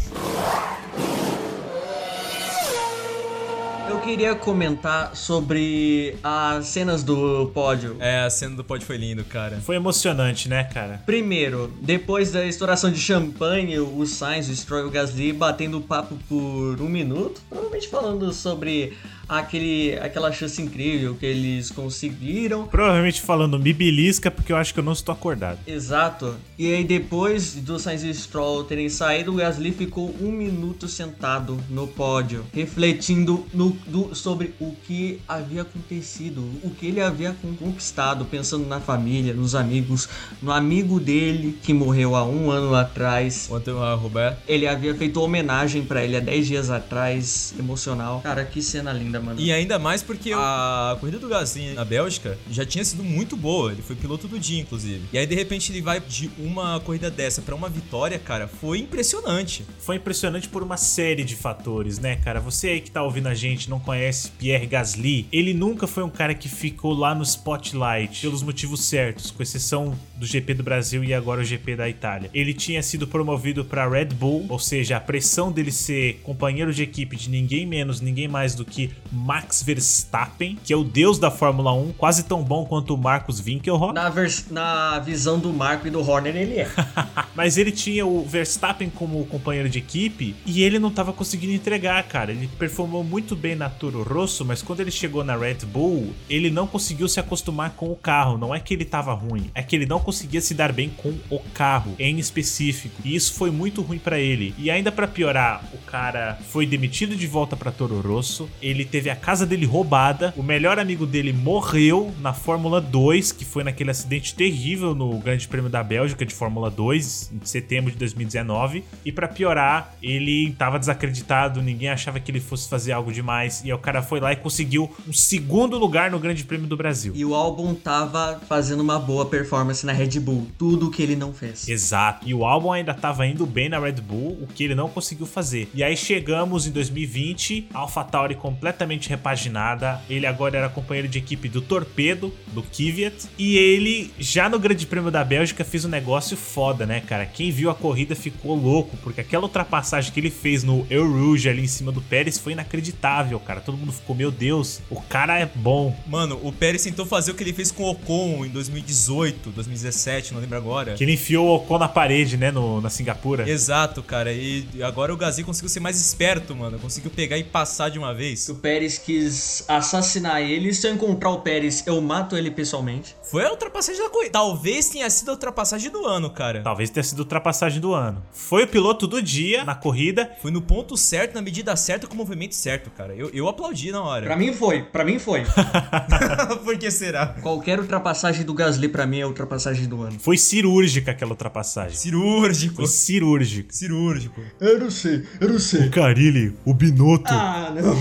Eu 3.95 4.01
queria 4.01 4.36
comentar 4.36 5.15
sobre 5.15 6.17
as 6.21 6.67
cenas 6.67 7.01
do 7.01 7.49
pódio. 7.53 7.95
É, 7.97 8.25
a 8.25 8.29
cena 8.29 8.53
do 8.53 8.63
pódio 8.63 8.86
foi 8.86 8.97
lindo, 8.97 9.23
cara. 9.23 9.55
Foi 9.62 9.77
emocionante, 9.77 10.49
né, 10.49 10.65
cara? 10.65 11.01
Primeiro, 11.05 11.73
depois 11.81 12.29
da 12.29 12.45
estouração 12.45 12.91
de 12.91 12.99
champanhe, 12.99 13.79
o 13.79 14.05
Sainz, 14.05 14.49
o 14.49 14.55
Stroll 14.55 14.81
e 14.81 14.88
o 14.88 14.91
Gasly 14.91 15.31
batendo 15.31 15.79
papo 15.79 16.17
por 16.27 16.81
um 16.81 16.89
minuto, 16.89 17.41
provavelmente 17.47 17.88
falando 17.88 18.34
sobre 18.34 18.97
aquele, 19.27 19.97
aquela 19.99 20.31
chance 20.31 20.61
incrível 20.61 21.15
que 21.15 21.25
eles 21.25 21.71
conseguiram. 21.71 22.67
Provavelmente 22.67 23.21
falando 23.21 23.59
me 23.59 23.73
belisca 23.73 24.29
porque 24.31 24.51
eu 24.51 24.57
acho 24.57 24.73
que 24.73 24.79
eu 24.79 24.83
não 24.83 24.93
estou 24.93 25.13
acordado. 25.13 25.59
Exato. 25.67 26.35
E 26.57 26.73
aí 26.73 26.83
depois 26.83 27.55
do 27.55 27.79
Sainz 27.79 28.03
e 28.03 28.13
Stroll 28.13 28.63
terem 28.63 28.89
saído, 28.89 29.33
o 29.33 29.35
Gasly 29.35 29.71
ficou 29.71 30.15
um 30.21 30.31
minuto 30.31 30.88
sentado 30.88 31.59
no 31.69 31.88
pódio, 31.88 32.45
refletindo 32.53 33.45
no, 33.53 33.71
do, 33.88 34.15
sobre 34.15 34.53
o 34.59 34.73
que 34.85 35.21
havia 35.27 35.63
acontecido, 35.63 36.41
o 36.63 36.69
que 36.69 36.88
ele 36.88 37.01
havia 37.01 37.35
conquistado, 37.59 38.25
pensando 38.25 38.65
na 38.67 38.79
família, 38.79 39.33
nos 39.33 39.55
amigos, 39.55 40.07
no 40.41 40.51
amigo 40.51 40.99
dele 40.99 41.57
que 41.61 41.73
morreu 41.73 42.15
há 42.15 42.23
um 42.23 42.51
ano 42.51 42.75
atrás. 42.75 43.49
A 43.75 43.93
Roberto. 43.95 44.41
Ele 44.47 44.67
havia 44.67 44.93
feito 44.95 45.21
homenagem 45.21 45.83
para 45.83 46.03
ele 46.03 46.15
há 46.15 46.19
10 46.19 46.47
dias 46.47 46.69
atrás, 46.69 47.53
emocional. 47.57 48.21
Cara, 48.21 48.45
que 48.45 48.61
cena 48.61 48.93
linda, 48.93 49.14
mano. 49.19 49.39
E 49.39 49.51
ainda 49.51 49.78
mais 49.80 50.01
porque 50.01 50.32
a 50.34 50.97
corrida 50.99 51.19
do 51.19 51.28
Gasly 51.28 51.73
na 51.73 51.86
Bélgica 51.86 52.38
já 52.49 52.65
tinha 52.65 52.84
sido 52.84 53.04
muito 53.04 53.36
boa. 53.36 53.71
Ele 53.71 53.82
foi 53.82 53.95
piloto 53.95 54.28
do 54.28 54.39
dia, 54.39 54.62
inclusive. 54.62 55.04
E 55.12 55.17
aí, 55.17 55.25
de 55.25 55.36
repente, 55.36 55.71
ele 55.71 55.82
vai 55.82 55.99
de 55.99 56.30
uma 56.38 56.80
corrida 56.80 57.10
dessa 57.10 57.41
para 57.41 57.56
uma 57.56 57.69
vitória, 57.69 58.17
cara, 58.19 58.47
foi 58.47 58.80
impressionante. 58.80 59.65
Foi 59.80 59.95
impressionante 59.97 60.47
por 60.49 60.63
uma 60.63 60.78
série 60.78 61.23
de 61.23 61.36
fatores, 61.36 61.99
né, 61.99 62.15
cara? 62.17 62.39
Você 62.39 62.69
aí 62.69 62.82
que 62.82 62.91
tá 62.91 63.04
ouvindo 63.04 63.28
a 63.28 63.34
gente 63.34 63.69
não 63.69 63.80
conhece 63.80 64.32
Pierre 64.32 64.65
Gasly. 64.65 65.28
Ele 65.32 65.54
nunca 65.54 65.88
foi 65.88 66.04
um 66.04 66.10
cara 66.10 66.34
que 66.34 66.47
ficou 66.47 66.93
lá 66.93 67.13
no 67.13 67.23
spotlight 67.23 68.21
pelos 68.21 68.43
motivos 68.43 68.86
certos, 68.86 69.32
com 69.32 69.41
exceção 69.41 69.97
do 70.15 70.25
GP 70.25 70.56
do 70.56 70.63
Brasil 70.63 71.04
e 71.04 71.13
agora 71.13 71.41
o 71.41 71.43
GP 71.43 71.75
da 71.75 71.89
Itália. 71.89 72.30
Ele 72.34 72.54
tinha 72.54 72.82
sido 72.82 73.08
promovido 73.08 73.63
para 73.65 73.88
Red 73.88 74.06
Bull, 74.06 74.45
ou 74.49 74.60
seja, 74.60 74.97
a 74.97 74.99
pressão 74.99 75.51
dele 75.51 75.71
ser 75.71 76.19
companheiro 76.23 76.73
de 76.73 76.84
equipe 76.84 77.15
de 77.15 77.30
ninguém 77.30 77.65
menos, 77.65 78.01
ninguém 78.01 78.28
mais 78.28 78.56
do 78.56 78.65
que 78.65 78.91
Max 79.11 79.63
Verstappen, 79.63 80.57
que 80.63 80.73
é 80.73 80.75
o 80.75 80.83
deus 80.83 81.19
da 81.19 81.31
Fórmula 81.31 81.73
1, 81.73 81.93
quase 81.93 82.23
tão 82.23 82.43
bom 82.43 82.65
quanto 82.65 82.93
o 82.93 82.97
Marcos 82.97 83.39
Winkelhoff. 83.39 83.93
Na, 83.93 84.11
na 84.51 84.99
visão 84.99 85.39
do 85.39 85.51
Marco 85.53 85.87
e 85.87 85.91
do 85.91 85.99
Horner, 85.99 86.35
ele 86.35 86.59
é. 86.59 86.69
Mas 87.35 87.57
ele 87.57 87.71
tinha 87.71 88.05
o 88.05 88.23
Verstappen 88.23 88.89
como 88.89 89.25
companheiro 89.25 89.69
de 89.69 89.79
equipe 89.79 90.35
e 90.45 90.63
ele 90.63 90.79
não 90.79 90.89
estava 90.89 91.11
conseguindo 91.11 91.53
entregar, 91.53 92.01
cara. 92.03 92.31
Ele 92.31 92.47
performou 92.57 93.03
muito 93.03 93.35
bem 93.35 93.55
na 93.55 93.69
Toro 93.69 94.03
Rosso, 94.03 94.45
mas 94.45 94.61
quando 94.61 94.79
ele 94.79 94.91
chegou 94.91 95.23
na 95.23 95.35
Red 95.35 95.65
Bull, 95.65 96.13
ele 96.29 96.49
não 96.49 96.65
conseguiu 96.65 97.07
se 97.07 97.19
acostumar 97.19 97.71
com 97.71 97.91
o 97.91 97.95
carro. 97.95 98.37
Não 98.37 98.55
é 98.55 98.59
que 98.59 98.73
ele 98.73 98.83
estava 98.83 99.13
ruim, 99.13 99.49
é 99.53 99.61
que 99.61 99.75
ele 99.75 99.85
não 99.85 99.99
conseguia 99.99 100.39
se 100.39 100.53
dar 100.53 100.71
bem 100.71 100.89
com 100.89 101.13
o 101.29 101.39
carro 101.53 101.95
em 101.99 102.17
específico. 102.19 103.01
E 103.03 103.15
isso 103.15 103.33
foi 103.33 103.51
muito 103.51 103.81
ruim 103.81 103.99
para 103.99 104.19
ele. 104.19 104.55
E 104.57 104.71
ainda 104.71 104.91
para 104.91 105.07
piorar, 105.07 105.63
o 105.73 105.77
cara 105.79 106.39
foi 106.49 106.65
demitido 106.65 107.15
de 107.15 107.27
volta 107.27 107.55
para 107.55 107.71
Toro 107.71 107.99
Rosso. 107.99 108.49
Ele 108.61 108.85
teve 108.95 109.10
a 109.10 109.15
casa 109.15 109.45
dele 109.45 109.65
roubada. 109.65 110.34
O 110.38 110.41
melhor 110.41 110.79
amigo 110.79 111.05
dele 111.05 111.34
morreu 111.34 112.15
na 112.21 112.31
Fórmula 112.31 112.79
2, 112.79 113.34
que 113.34 113.43
foi 113.43 113.62
naquele 113.62 113.91
acidente 113.91 114.34
terrível 114.34 114.95
no 114.95 115.19
Grande 115.19 115.49
Prêmio 115.49 115.69
da 115.69 115.84
Bélgica 115.84 116.25
de 116.25 116.34
Fórmula 116.34 116.71
2 116.71 117.34
em 117.34 117.45
setembro 117.45 117.91
de 117.91 117.97
2019. 117.97 118.86
E 119.03 119.12
para 119.12 119.27
piorar, 119.27 119.93
ele 120.01 120.47
estava 120.47 120.79
desacreditado, 120.79 121.62
ninguém 121.62 121.89
achava 121.89 122.21
que 122.21 122.31
ele 122.31 122.39
fosse 122.39 122.69
fazer 122.69 122.93
algo 122.93 123.12
demais. 123.12 123.62
E 123.65 123.65
aí 123.65 123.73
o 123.73 123.77
cara 123.77 124.01
foi 124.01 124.21
lá 124.21 124.31
e 124.31 124.38
conseguiu 124.38 124.89
um 125.05 125.12
segundo 125.12 125.77
lugar 125.77 126.10
no 126.10 126.17
Grande 126.17 126.45
Prêmio 126.45 126.65
do 126.65 126.77
Brasil. 126.77 127.12
E 127.13 127.25
o 127.25 127.36
álbum 127.36 127.75
tava 127.75 128.39
fazendo 128.47 128.79
uma 128.79 128.97
boa 128.97 129.25
performance 129.25 129.86
na 129.86 129.91
Red 129.91 130.21
Bull, 130.21 130.47
tudo 130.58 130.89
que 130.89 131.03
ele 131.03 131.17
não 131.17 131.34
fez. 131.34 131.67
Exato. 131.67 132.25
E 132.25 132.34
o 132.34 132.45
álbum 132.45 132.71
ainda 132.71 132.93
tava 132.93 133.27
indo 133.27 133.45
bem 133.45 133.67
na 133.67 133.77
Red 133.77 133.99
Bull, 133.99 134.38
o 134.41 134.47
que 134.47 134.63
ele 134.63 134.73
não 134.73 134.88
conseguiu 134.88 135.25
fazer. 135.25 135.69
E 135.73 135.84
aí 135.84 135.97
chegamos 135.97 136.65
em 136.65 136.71
2020, 136.71 137.67
AlphaTauri 137.73 138.36
completamente 138.36 138.85
repaginada. 139.08 140.02
Ele 140.10 140.26
agora 140.26 140.58
era 140.58 140.69
companheiro 140.69 141.08
de 141.08 141.17
equipe 141.17 141.50
do 141.50 141.62
Torpedo, 141.62 142.34
do 142.48 142.62
Kvyat, 142.62 143.28
e 143.38 143.58
ele 143.58 144.12
já 144.19 144.50
no 144.50 144.60
Grande 144.60 144.86
Prêmio 144.86 145.12
da 145.12 145.24
Bélgica 145.24 145.63
fez 145.63 145.86
um 145.86 145.89
negócio 145.89 146.38
foda, 146.38 146.86
né, 146.86 147.02
cara? 147.02 147.26
Quem 147.26 147.52
viu 147.52 147.69
a 147.69 147.76
corrida 147.76 148.15
ficou 148.15 148.56
louco, 148.56 148.98
porque 148.98 149.21
aquela 149.21 149.43
ultrapassagem 149.43 150.12
que 150.12 150.19
ele 150.19 150.30
fez 150.30 150.63
no 150.63 150.86
El 150.89 151.12
Rouge 151.12 151.50
ali 151.50 151.63
em 151.63 151.67
cima 151.67 151.91
do 151.91 152.02
Pérez 152.02 152.38
foi 152.38 152.54
inacreditável, 152.54 153.39
cara. 153.39 153.62
Todo 153.62 153.78
mundo 153.78 153.91
ficou, 153.91 154.15
meu 154.15 154.32
Deus, 154.32 154.82
o 154.89 155.02
cara 155.02 155.39
é 155.39 155.50
bom. 155.56 155.98
Mano, 156.08 156.39
o 156.43 156.52
Pérez 156.52 156.84
tentou 156.84 157.06
fazer 157.06 157.32
o 157.32 157.36
que 157.36 157.43
ele 157.43 157.54
fez 157.54 157.71
com 157.71 157.84
o 157.84 157.91
Ocon 157.91 158.45
em 158.45 158.50
2018, 158.50 159.50
2017, 159.50 160.34
não 160.34 160.41
lembro 160.41 160.58
agora. 160.58 160.93
Que 160.93 161.04
ele 161.04 161.13
enfiou 161.13 161.48
o 161.48 161.56
Ocon 161.56 161.78
na 161.78 161.88
parede, 161.88 162.38
né, 162.38 162.52
no, 162.52 162.82
na 162.82 162.89
Singapura. 162.89 163.50
Exato, 163.50 164.04
cara. 164.04 164.32
E 164.32 164.65
agora 164.82 165.13
o 165.13 165.17
Gasly 165.17 165.43
conseguiu 165.43 165.69
ser 165.69 165.80
mais 165.80 166.00
esperto, 166.00 166.56
mano. 166.56 166.78
Conseguiu 166.80 167.12
pegar 167.12 167.38
e 167.38 167.43
passar 167.43 167.89
de 167.89 167.98
uma 167.98 168.13
vez. 168.13 168.48
O 168.50 168.56
Pérez 168.56 168.74
quis 168.97 169.63
assassinar 169.67 170.41
ele. 170.41 170.73
Se 170.73 170.88
eu 170.88 170.93
encontrar 170.93 171.29
o 171.29 171.41
Pérez, 171.41 171.83
eu 171.85 171.99
mato 172.01 172.35
ele 172.35 172.51
pessoalmente. 172.51 173.15
Foi 173.23 173.43
a 173.45 173.51
ultrapassagem 173.51 174.01
da 174.01 174.09
corrida. 174.09 174.31
Talvez 174.31 174.89
tenha 174.89 175.09
sido 175.09 175.29
a 175.29 175.33
ultrapassagem 175.33 175.89
do 175.89 176.05
ano, 176.05 176.29
cara. 176.29 176.61
Talvez 176.61 176.89
tenha 176.89 177.03
sido 177.03 177.19
a 177.19 177.23
ultrapassagem 177.23 177.79
do 177.79 177.93
ano. 177.93 178.23
Foi 178.31 178.63
o 178.63 178.67
piloto 178.67 179.07
do 179.07 179.21
dia 179.21 179.63
na 179.63 179.75
corrida. 179.75 180.31
Foi 180.41 180.51
no 180.51 180.61
ponto 180.61 180.95
certo, 180.97 181.35
na 181.35 181.41
medida 181.41 181.75
certa, 181.75 182.07
com 182.07 182.13
o 182.13 182.17
movimento 182.17 182.55
certo, 182.55 182.89
cara. 182.91 183.15
Eu, 183.15 183.29
eu 183.33 183.47
aplaudi 183.47 183.91
na 183.91 184.01
hora. 184.01 184.25
Pra 184.25 184.35
mim 184.35 184.53
foi, 184.53 184.83
pra 184.83 185.03
mim 185.03 185.19
foi. 185.19 185.43
Por 186.63 186.77
que 186.77 186.91
será? 186.91 187.27
Qualquer 187.41 187.79
ultrapassagem 187.79 188.45
do 188.45 188.53
Gasly 188.53 188.88
pra 188.88 189.05
mim 189.05 189.19
é 189.19 189.23
a 189.23 189.27
ultrapassagem 189.27 189.88
do 189.88 190.01
ano. 190.01 190.19
Foi 190.19 190.38
cirúrgica 190.38 191.11
aquela 191.11 191.31
ultrapassagem. 191.31 191.97
Cirúrgico. 191.97 192.75
Foi 192.75 192.88
cirúrgico. 192.88 193.73
Cirúrgico. 193.73 194.41
Eu 194.59 194.79
não 194.79 194.91
sei, 194.91 195.23
eu 195.39 195.49
não 195.49 195.59
sei. 195.59 195.88
O 195.88 195.91
Carilli, 195.91 196.55
o 196.65 196.73
Binotto. 196.73 197.33
Ah, 197.33 197.71
não. 197.75 197.97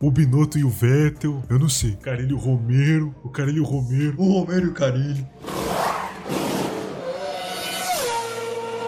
O 0.00 0.12
Binotto 0.12 0.56
e 0.56 0.62
o 0.62 0.70
Vettel, 0.70 1.42
eu 1.50 1.58
não 1.58 1.68
sei. 1.68 1.90
O 1.90 1.96
Carilli 1.96 2.30
e 2.30 2.32
o 2.32 2.38
Romero, 2.38 3.12
o 3.24 3.28
Carilli 3.28 3.58
e 3.58 3.60
o 3.60 3.64
Romero. 3.64 4.14
O 4.16 4.32
Romero 4.32 4.66
e 4.66 4.68
o 4.68 4.72
Carilli. 4.72 5.26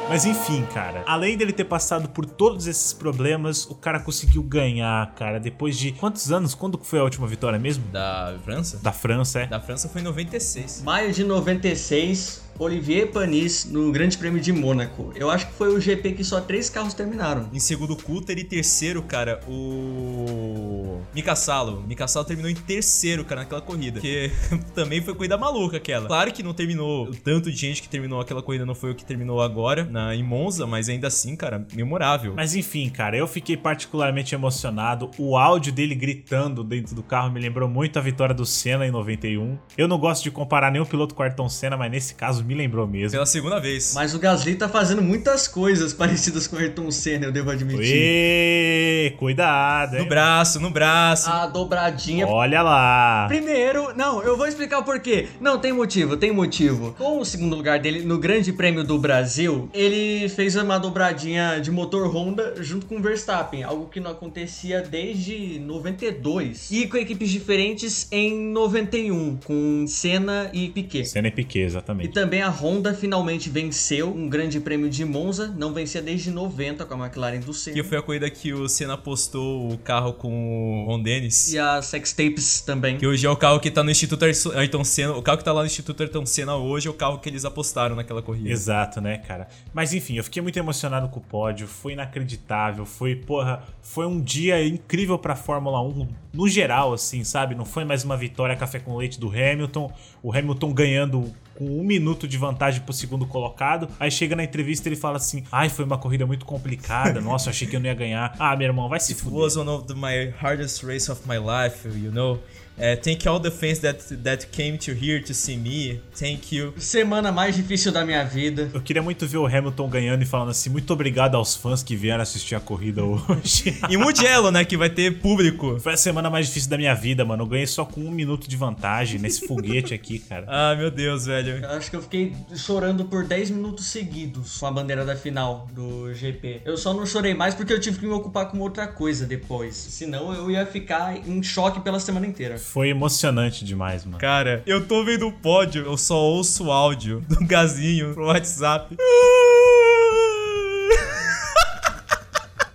Mas 0.09 0.25
enfim, 0.25 0.65
cara, 0.73 1.03
além 1.07 1.37
dele 1.37 1.53
ter 1.53 1.65
passado 1.65 2.09
por 2.09 2.25
todos 2.25 2.69
esses 2.69 2.93
problemas, 2.93 3.65
o 3.67 3.75
cara 3.75 3.99
conseguiu 3.99 4.41
ganhar, 4.41 5.13
cara, 5.17 5.41
depois 5.41 5.77
de 5.77 5.91
quantos 5.91 6.31
anos? 6.31 6.55
Quando 6.55 6.79
foi 6.81 7.01
a 7.01 7.03
última 7.03 7.27
vitória 7.27 7.59
mesmo? 7.59 7.85
Da 7.89 8.37
França? 8.45 8.79
Da 8.81 8.93
França, 8.93 9.41
é. 9.41 9.47
Da 9.49 9.61
França 9.61 9.89
foi 9.89 10.01
em 10.03 10.05
96. 10.05 10.83
Maio 10.85 11.13
de 11.13 11.25
96, 11.25 12.50
Olivier 12.61 13.11
Panis 13.11 13.65
no 13.65 13.91
Grande 13.91 14.19
Prêmio 14.19 14.39
de 14.39 14.53
Mônaco. 14.53 15.15
Eu 15.17 15.31
acho 15.31 15.47
que 15.47 15.55
foi 15.55 15.75
o 15.75 15.81
GP 15.81 16.13
que 16.13 16.23
só 16.23 16.43
três 16.43 16.69
carros 16.69 16.93
terminaram. 16.93 17.49
Em 17.55 17.59
segundo, 17.59 17.97
Coulter 17.97 18.37
e 18.37 18.45
terceiro, 18.45 19.03
cara, 19.03 19.41
o 19.49 21.01
Mika 21.15 21.35
Salo. 21.35 21.83
Mika 21.89 22.07
Salo 22.07 22.27
terminou 22.27 22.51
em 22.51 22.55
terceiro, 22.55 23.25
cara, 23.25 23.41
naquela 23.41 23.63
corrida. 23.63 23.99
Que 23.99 24.31
também 24.75 25.01
foi 25.01 25.15
corrida 25.15 25.39
maluca 25.39 25.79
aquela. 25.79 26.07
Claro 26.07 26.31
que 26.33 26.43
não 26.43 26.53
terminou, 26.53 27.09
o 27.09 27.15
tanto 27.15 27.51
de 27.51 27.57
gente 27.57 27.81
que 27.81 27.89
terminou 27.89 28.21
aquela 28.21 28.43
corrida 28.43 28.67
não 28.67 28.75
foi 28.75 28.91
o 28.91 28.95
que 28.95 29.07
terminou 29.07 29.41
agora 29.41 29.85
na, 29.85 30.15
em 30.15 30.23
Monza, 30.23 30.67
mas 30.67 30.91
ainda 30.91 31.09
assim, 31.09 31.35
cara, 31.35 31.67
memorável. 31.73 32.35
Mas 32.37 32.55
enfim, 32.55 32.91
cara, 32.91 33.17
eu 33.17 33.27
fiquei 33.27 33.57
particularmente 33.57 34.35
emocionado. 34.35 35.11
O 35.17 35.35
áudio 35.35 35.73
dele 35.73 35.95
gritando 35.95 36.63
dentro 36.63 36.95
do 36.95 37.03
carro 37.03 37.31
me 37.31 37.41
lembrou 37.41 37.71
muito 37.71 37.99
a 37.99 38.03
vitória 38.03 38.35
do 38.35 38.45
Senna 38.45 38.87
em 38.87 38.91
91. 38.91 39.57
Eu 39.79 39.89
não 39.89 39.99
gosto 39.99 40.25
de 40.25 40.31
comparar 40.31 40.71
nenhum 40.71 40.85
piloto 40.85 41.15
com 41.15 41.23
o 41.23 41.25
Ayrton 41.25 41.49
Senna, 41.49 41.79
mas 41.79 41.91
nesse 41.91 42.15
caso 42.15 42.50
me 42.51 42.57
lembrou 42.57 42.87
mesmo. 42.87 43.13
Pela 43.13 43.27
segunda 43.27 43.61
vez. 43.61 43.93
Mas 43.95 44.13
o 44.13 44.19
Gasly 44.19 44.57
tá 44.57 44.69
fazendo 44.69 45.01
muitas 45.01 45.47
coisas 45.47 45.95
parecidas 45.95 46.47
com 46.49 46.57
o 46.57 46.59
Ayrton 46.59 46.91
Senna, 46.91 47.27
eu 47.27 47.33
devo 47.33 47.51
admitir. 47.51 47.95
Ê, 47.95 49.15
cuidado, 49.19 49.95
hein? 49.95 50.03
No 50.03 50.09
braço, 50.09 50.61
no 50.61 50.71
braço. 50.71 51.31
A 51.31 51.47
dobradinha. 51.47 52.27
Olha 52.27 52.61
lá. 52.63 53.27
Primeiro, 53.29 53.95
não, 53.97 54.21
eu 54.23 54.37
vou 54.37 54.47
explicar 54.47 54.81
o 54.81 54.83
porquê. 54.83 55.29
Não, 55.41 55.59
tem 55.59 55.73
motivo, 55.73 56.17
tem 56.17 56.33
motivo. 56.33 56.95
Com 56.99 57.21
o 57.21 57.25
segundo 57.25 57.55
lugar 57.55 57.79
dele 57.79 58.03
no 58.03 58.19
Grande 58.19 58.53
Prêmio 58.53 58.83
do 58.83 58.99
Brasil, 58.99 59.71
ele 59.73 60.29
fez 60.29 60.57
uma 60.57 60.79
dobradinha 60.79 61.61
de 61.61 61.71
motor 61.71 62.13
Honda 62.13 62.55
junto 62.59 62.87
com 62.87 62.97
o 62.97 63.01
Verstappen, 63.01 63.63
algo 63.63 63.87
que 63.87 64.01
não 64.01 64.11
acontecia 64.11 64.83
desde 64.83 65.61
92. 65.61 66.71
E 66.73 66.89
com 66.89 66.97
equipes 66.97 67.31
diferentes 67.31 68.09
em 68.11 68.35
91, 68.51 69.39
com 69.45 69.85
Senna 69.87 70.51
e 70.53 70.69
Piquet. 70.69 71.05
Senna 71.05 71.29
e 71.29 71.31
Piquet, 71.31 71.61
E 71.61 71.65
exatamente. 71.65 72.09
Também 72.31 72.43
a 72.43 72.49
Honda 72.49 72.95
finalmente 72.95 73.51
venceu 73.51 74.09
um 74.09 74.29
grande 74.29 74.61
prêmio 74.61 74.89
de 74.89 75.05
Monza, 75.05 75.53
não 75.59 75.75
vencia 75.75 76.01
desde 76.01 76.31
90 76.31 76.87
com 76.87 76.95
a 76.95 77.07
McLaren 77.07 77.41
do 77.41 77.53
Senna. 77.53 77.75
Que 77.75 77.83
foi 77.83 77.99
a 77.99 78.03
corrida 78.03 78.31
que 78.31 78.53
o 78.53 78.69
Senna 78.69 78.97
postou 78.97 79.73
o 79.73 79.77
carro 79.77 80.13
com 80.13 80.85
o 80.85 80.87
Ron 80.87 81.03
Dennis. 81.03 81.53
E 81.53 81.59
a 81.59 81.83
Sex 81.83 82.13
Tapes 82.13 82.61
também. 82.61 82.99
Que 82.99 83.05
hoje 83.05 83.27
é 83.27 83.29
o 83.29 83.37
carro 83.37 83.59
que 83.59 83.69
tá 83.69 83.83
no 83.83 83.91
Instituto 83.91 84.25
Ayrton 84.25 84.85
Senna. 84.85 85.17
O 85.17 85.23
carro 85.23 85.39
que 85.39 85.45
tá 85.45 85.53
lá 85.53 85.63
no 85.63 85.67
Instituto 85.67 86.05
Ayrton 86.05 86.25
Senna 86.25 86.55
hoje 86.55 86.87
é 86.87 86.91
o 86.93 86.95
carro 86.95 87.19
que 87.19 87.29
eles 87.29 87.45
apostaram 87.45 87.97
naquela 87.97 88.23
corrida. 88.23 88.49
Exato, 88.49 89.01
né, 89.01 89.19
cara? 89.19 89.49
Mas 89.75 89.93
enfim, 89.93 90.15
eu 90.15 90.23
fiquei 90.23 90.41
muito 90.41 90.57
emocionado 90.57 91.09
com 91.09 91.19
o 91.19 91.23
pódio, 91.25 91.67
foi 91.67 91.95
inacreditável, 91.95 92.87
foi, 92.87 93.17
porra, 93.17 93.65
foi 93.83 94.07
um 94.07 94.21
dia 94.21 94.65
incrível 94.65 95.19
pra 95.19 95.35
Fórmula 95.35 95.83
1 95.83 96.07
no 96.33 96.49
geral, 96.49 96.93
assim, 96.93 97.25
sabe? 97.25 97.57
Não 97.57 97.65
foi 97.65 97.85
mais 97.85 98.05
uma 98.05 98.17
vitória 98.17 98.55
café 98.55 98.79
com 98.79 98.97
leite 98.97 99.19
do 99.19 99.27
Hamilton, 99.27 99.93
o 100.23 100.33
Hamilton 100.33 100.73
ganhando 100.73 101.35
com 101.61 101.79
um 101.79 101.85
minuto 101.85 102.27
de 102.27 102.39
vantagem 102.39 102.81
pro 102.81 102.93
segundo 102.95 103.27
colocado. 103.27 103.87
Aí 104.01 104.11
chega 104.11 104.35
na 104.35 104.43
entrevista 104.43 104.89
ele 104.89 104.97
fala 104.97 105.19
assim: 105.19 105.45
Ai, 105.53 105.69
foi 105.69 105.85
uma 105.85 105.99
corrida 105.99 106.25
muito 106.27 106.47
complicada. 106.47 107.21
Nossa, 107.21 107.51
achei 107.51 107.69
que 107.69 107.77
eu 107.77 107.81
não 107.81 107.87
ia 107.87 107.95
ganhar. 107.95 108.35
Ah, 108.39 108.57
meu 108.57 108.67
irmão, 108.69 108.89
vai 108.89 108.99
se 108.99 109.13
It 109.13 109.23
fuder. 109.23 109.39
was 109.41 109.57
one 109.57 109.69
of 109.69 109.87
the, 109.87 109.95
my 109.95 110.31
hardest 110.41 110.83
race 110.85 111.11
of 111.13 111.21
my 111.29 111.37
life, 111.37 111.87
you 111.87 112.11
know. 112.11 112.39
Uh, 112.81 112.97
thank 113.03 113.29
all 113.29 113.39
the 113.39 113.51
fans 113.51 113.79
that 113.81 113.99
that 114.23 114.47
came 114.51 114.79
to 114.79 114.93
here 114.93 115.23
to 115.23 115.35
see 115.35 115.57
me. 115.57 116.01
Thank 116.15 116.57
you. 116.57 116.73
Semana 116.79 117.31
mais 117.31 117.55
difícil 117.55 117.93
da 117.93 118.07
minha 118.07 118.25
vida. 118.25 118.71
Eu 118.73 118.81
queria 118.81 119.03
muito 119.03 119.27
ver 119.27 119.37
o 119.37 119.47
Hamilton 119.47 119.89
ganhando 119.89 120.23
e 120.23 120.27
falando 120.27 120.51
assim: 120.51 120.71
muito 120.71 120.91
obrigado 120.91 121.35
aos 121.35 121.55
fãs 121.55 121.83
que 121.83 121.95
vieram 121.95 122.23
assistir 122.23 122.55
a 122.55 122.61
corrida 122.61 123.05
hoje. 123.05 123.79
E 123.91 123.97
Mugello, 123.97 124.51
né, 124.51 124.65
que 124.65 124.77
vai 124.77 124.89
ter 124.89 125.19
público. 125.21 125.79
Foi 125.81 125.93
a 125.93 125.97
semana 125.97 126.31
mais 126.31 126.47
difícil 126.47 126.71
da 126.71 126.79
minha 126.79 126.95
vida, 126.95 127.25
mano. 127.25 127.43
Eu 127.43 127.47
ganhei 127.47 127.67
só 127.67 127.85
com 127.85 128.01
um 128.01 128.11
minuto 128.11 128.49
de 128.49 128.57
vantagem 128.57 129.19
nesse 129.19 129.47
foguete 129.47 129.93
aqui, 129.93 130.19
cara. 130.19 130.47
Ah, 130.63 130.75
meu 130.77 130.91
Deus, 130.91 131.27
velho. 131.27 131.65
Eu 131.65 131.71
acho 131.71 131.91
que 131.91 131.97
eu 131.97 132.03
fiquei 132.03 132.35
chorando 132.55 133.05
por 133.05 133.25
10 133.25 133.51
minutos 133.51 133.87
seguidos 133.87 134.59
com 134.59 134.67
a 134.67 134.71
bandeira 134.71 135.05
da 135.05 135.17
final 135.17 135.67
do 135.73 136.13
GP. 136.13 136.63
Eu 136.65 136.77
só 136.77 136.93
não 136.93 137.07
chorei 137.07 137.35
mais 137.35 137.55
porque 137.55 137.73
eu 137.73 137.81
tive 137.81 137.99
que 137.99 138.07
me 138.07 138.13
ocupar 138.13 138.51
com 138.51 138.59
outra 138.59 138.87
coisa 138.87 139.27
depois. 139.27 139.75
Senão 139.75 140.33
eu 140.35 140.51
ia 140.51 140.67
ficar 140.67 141.17
em 141.17 141.43
choque 141.43 141.81
pela 141.81 141.99
semana 141.99 142.27
inteira. 142.27 142.59
Foi 142.61 142.89
emocionante 142.91 143.65
demais, 143.65 144.05
mano. 144.05 144.19
Cara, 144.19 144.63
eu 144.67 144.87
tô 144.87 145.05
vendo 145.05 145.27
o 145.27 145.33
pódio, 145.33 145.85
eu 145.85 145.97
só 145.97 146.17
ouço 146.17 146.67
o 146.67 146.71
áudio 146.73 147.21
do 147.29 147.45
Gazinho 147.47 148.15
pro 148.15 148.27
WhatsApp. 148.27 148.97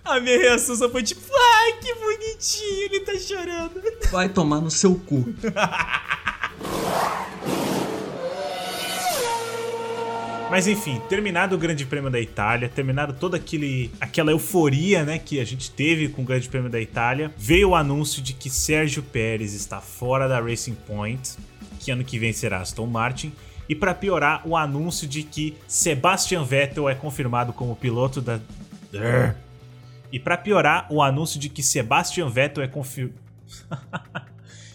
A 0.04 0.20
minha 0.20 0.38
reação 0.38 0.76
só 0.76 0.88
foi 0.88 1.02
tipo, 1.02 1.20
ai, 1.34 1.72
que 1.80 1.92
bonitinho, 1.94 2.84
ele 2.84 3.00
tá 3.00 3.18
chorando. 3.18 3.82
Vai 4.10 4.28
tomar 4.28 4.60
no 4.60 4.70
seu 4.70 4.94
cu. 4.94 5.24
Mas 10.48 10.68
enfim, 10.68 11.00
terminado 11.08 11.56
o 11.56 11.58
Grande 11.58 11.84
Prêmio 11.84 12.08
da 12.08 12.20
Itália, 12.20 12.68
terminado 12.68 13.12
toda 13.12 13.36
aquele, 13.36 13.90
aquela 14.00 14.30
euforia, 14.30 15.04
né, 15.04 15.18
que 15.18 15.40
a 15.40 15.44
gente 15.44 15.70
teve 15.70 16.08
com 16.08 16.22
o 16.22 16.24
Grande 16.24 16.48
Prêmio 16.48 16.70
da 16.70 16.80
Itália, 16.80 17.34
veio 17.36 17.70
o 17.70 17.74
anúncio 17.74 18.22
de 18.22 18.32
que 18.32 18.48
Sérgio 18.48 19.02
Pérez 19.02 19.52
está 19.54 19.80
fora 19.80 20.28
da 20.28 20.40
Racing 20.40 20.76
Point, 20.86 21.36
que 21.80 21.90
ano 21.90 22.04
que 22.04 22.16
vem 22.16 22.32
será 22.32 22.60
Aston 22.60 22.86
Martin, 22.86 23.32
e 23.68 23.74
para 23.74 23.92
piorar, 23.92 24.46
o 24.46 24.56
anúncio 24.56 25.08
de 25.08 25.24
que 25.24 25.56
Sebastian 25.66 26.44
Vettel 26.44 26.88
é 26.88 26.94
confirmado 26.94 27.52
como 27.52 27.74
piloto 27.74 28.20
da 28.20 28.38
E 30.12 30.20
para 30.20 30.36
piorar, 30.36 30.86
o 30.88 31.02
anúncio 31.02 31.40
de 31.40 31.48
que 31.48 31.62
Sebastian 31.62 32.28
Vettel 32.30 32.62
é 32.62 32.68
confirmado 32.68 33.18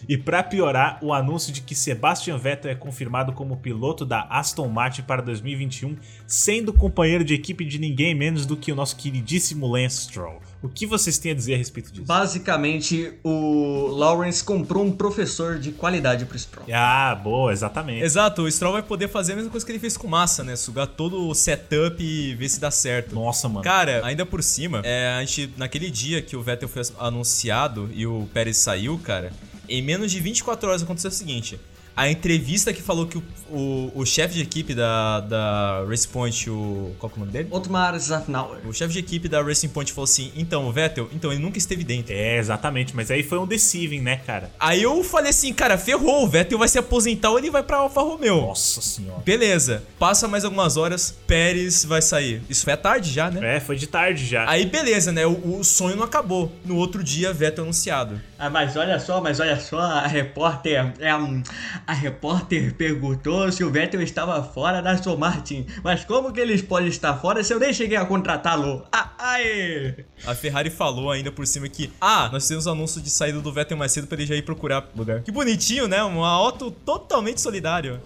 E 0.08 0.16
para 0.16 0.42
piorar, 0.42 0.98
o 1.02 1.12
anúncio 1.12 1.52
de 1.52 1.60
que 1.60 1.74
Sebastian 1.74 2.36
Vettel 2.36 2.70
é 2.70 2.74
confirmado 2.74 3.32
como 3.32 3.56
piloto 3.56 4.04
da 4.04 4.22
Aston 4.22 4.68
Martin 4.68 5.02
para 5.02 5.22
2021, 5.22 5.96
sendo 6.26 6.72
companheiro 6.72 7.24
de 7.24 7.34
equipe 7.34 7.64
de 7.64 7.78
ninguém 7.78 8.14
menos 8.14 8.46
do 8.46 8.56
que 8.56 8.72
o 8.72 8.74
nosso 8.74 8.96
queridíssimo 8.96 9.66
Lance 9.66 10.02
Stroll. 10.04 10.40
O 10.62 10.68
que 10.68 10.86
vocês 10.86 11.18
têm 11.18 11.32
a 11.32 11.34
dizer 11.34 11.54
a 11.54 11.56
respeito 11.56 11.90
disso? 11.90 12.06
Basicamente, 12.06 13.14
o 13.24 13.88
Lawrence 13.88 14.44
comprou 14.44 14.84
um 14.84 14.92
professor 14.92 15.58
de 15.58 15.72
qualidade 15.72 16.24
pro 16.24 16.38
Stroll. 16.38 16.66
Ah, 16.72 17.14
boa, 17.16 17.52
exatamente. 17.52 18.04
Exato, 18.04 18.42
o 18.42 18.50
Stroll 18.50 18.74
vai 18.74 18.82
poder 18.82 19.08
fazer 19.08 19.32
a 19.32 19.36
mesma 19.36 19.50
coisa 19.50 19.66
que 19.66 19.72
ele 19.72 19.80
fez 19.80 19.96
com 19.96 20.06
Massa, 20.06 20.44
né? 20.44 20.54
Sugar 20.54 20.86
todo 20.86 21.28
o 21.28 21.34
setup 21.34 22.02
e 22.02 22.34
ver 22.34 22.48
se 22.48 22.60
dá 22.60 22.70
certo. 22.70 23.14
Nossa, 23.14 23.48
mano. 23.48 23.64
Cara, 23.64 24.02
ainda 24.04 24.24
por 24.24 24.42
cima, 24.42 24.82
é, 24.84 25.16
a 25.18 25.20
gente, 25.24 25.52
naquele 25.56 25.90
dia 25.90 26.22
que 26.22 26.36
o 26.36 26.42
Vettel 26.42 26.68
foi 26.68 26.82
anunciado 26.98 27.90
e 27.92 28.06
o 28.06 28.28
Pérez 28.32 28.58
saiu, 28.58 28.98
cara, 28.98 29.32
em 29.72 29.80
menos 29.80 30.12
de 30.12 30.20
24 30.20 30.68
horas 30.68 30.82
aconteceu 30.82 31.10
o 31.10 31.14
seguinte. 31.14 31.58
A 31.96 32.08
entrevista 32.08 32.72
que 32.72 32.80
falou 32.80 33.06
que 33.06 33.18
o, 33.18 33.22
o, 33.50 33.92
o 33.96 34.06
chefe 34.06 34.34
de 34.34 34.42
equipe 34.42 34.74
da, 34.74 35.20
da 35.20 35.84
Racing 35.86 36.08
Point, 36.08 36.50
o. 36.50 36.94
Qual 36.98 37.10
que 37.10 37.18
é 37.18 37.18
o 37.18 37.20
nome 37.20 37.32
dele? 37.32 37.48
Otmar 37.50 37.98
Zafnauer. 37.98 38.66
O 38.66 38.72
chefe 38.72 38.94
de 38.94 38.98
equipe 38.98 39.28
da 39.28 39.42
Racing 39.42 39.68
Point 39.68 39.92
falou 39.92 40.04
assim: 40.04 40.32
então, 40.34 40.66
o 40.66 40.72
Vettel, 40.72 41.08
então 41.12 41.30
ele 41.30 41.42
nunca 41.42 41.58
esteve 41.58 41.84
dentro. 41.84 42.14
É, 42.14 42.38
exatamente, 42.38 42.96
mas 42.96 43.10
aí 43.10 43.22
foi 43.22 43.38
um 43.38 43.46
deceiving, 43.46 44.00
né, 44.00 44.16
cara? 44.16 44.50
Aí 44.58 44.82
eu 44.82 45.04
falei 45.04 45.30
assim, 45.30 45.52
cara, 45.52 45.76
ferrou, 45.76 46.24
o 46.24 46.28
Vettel 46.28 46.58
vai 46.58 46.68
se 46.68 46.78
aposentar 46.78 47.30
ou 47.30 47.38
ele 47.38 47.50
vai 47.50 47.62
pra 47.62 47.78
Alfa 47.78 48.00
Romeo. 48.00 48.40
Nossa 48.40 48.80
senhora. 48.80 49.20
Beleza, 49.24 49.82
passa 49.98 50.26
mais 50.26 50.44
algumas 50.44 50.76
horas, 50.76 51.14
Pérez 51.26 51.84
vai 51.84 52.00
sair. 52.00 52.42
Isso 52.48 52.64
foi 52.64 52.72
à 52.72 52.76
tarde 52.76 53.10
já, 53.10 53.30
né? 53.30 53.56
É, 53.56 53.60
foi 53.60 53.76
de 53.76 53.86
tarde 53.86 54.24
já. 54.24 54.48
Aí 54.48 54.64
beleza, 54.64 55.12
né? 55.12 55.26
O, 55.26 55.58
o 55.58 55.64
sonho 55.64 55.96
não 55.96 56.04
acabou. 56.04 56.50
No 56.64 56.76
outro 56.76 57.02
dia, 57.04 57.32
Vettel 57.32 57.64
anunciado. 57.64 58.20
Ah, 58.38 58.50
mas 58.50 58.76
olha 58.76 58.98
só, 58.98 59.20
mas 59.20 59.38
olha 59.38 59.60
só, 59.60 59.78
a 59.78 60.06
repórter. 60.06 60.92
É, 60.98 61.14
um, 61.14 61.42
a 61.86 61.92
repórter 61.92 62.74
perguntou 62.74 63.50
se 63.50 63.64
o 63.64 63.70
Vettel 63.70 64.02
estava 64.02 64.42
fora 64.42 64.80
da 64.80 64.92
Aston 64.92 65.16
Martin. 65.16 65.66
Mas 65.82 66.04
como 66.04 66.32
que 66.32 66.40
eles 66.40 66.62
podem 66.62 66.88
estar 66.88 67.16
fora 67.18 67.42
se 67.42 67.52
eu 67.52 67.58
nem 67.58 67.72
cheguei 67.72 67.96
a 67.96 68.04
contratá-lo? 68.04 68.86
Ah, 68.92 69.10
aê! 69.18 70.04
A 70.26 70.34
Ferrari 70.34 70.70
falou 70.70 71.10
ainda 71.10 71.30
por 71.30 71.46
cima 71.46 71.68
que, 71.68 71.92
ah, 72.00 72.28
nós 72.32 72.46
temos 72.46 72.66
anúncio 72.66 73.00
de 73.00 73.10
saída 73.10 73.40
do 73.40 73.52
Vettel 73.52 73.76
mais 73.76 73.92
cedo 73.92 74.06
pra 74.06 74.16
ele 74.16 74.26
já 74.26 74.34
ir 74.34 74.42
procurar 74.42 74.88
lugar. 74.96 75.22
Que 75.22 75.32
bonitinho, 75.32 75.88
né? 75.88 76.02
Uma 76.02 76.28
auto 76.28 76.70
totalmente 76.70 77.40
solidário. 77.40 78.00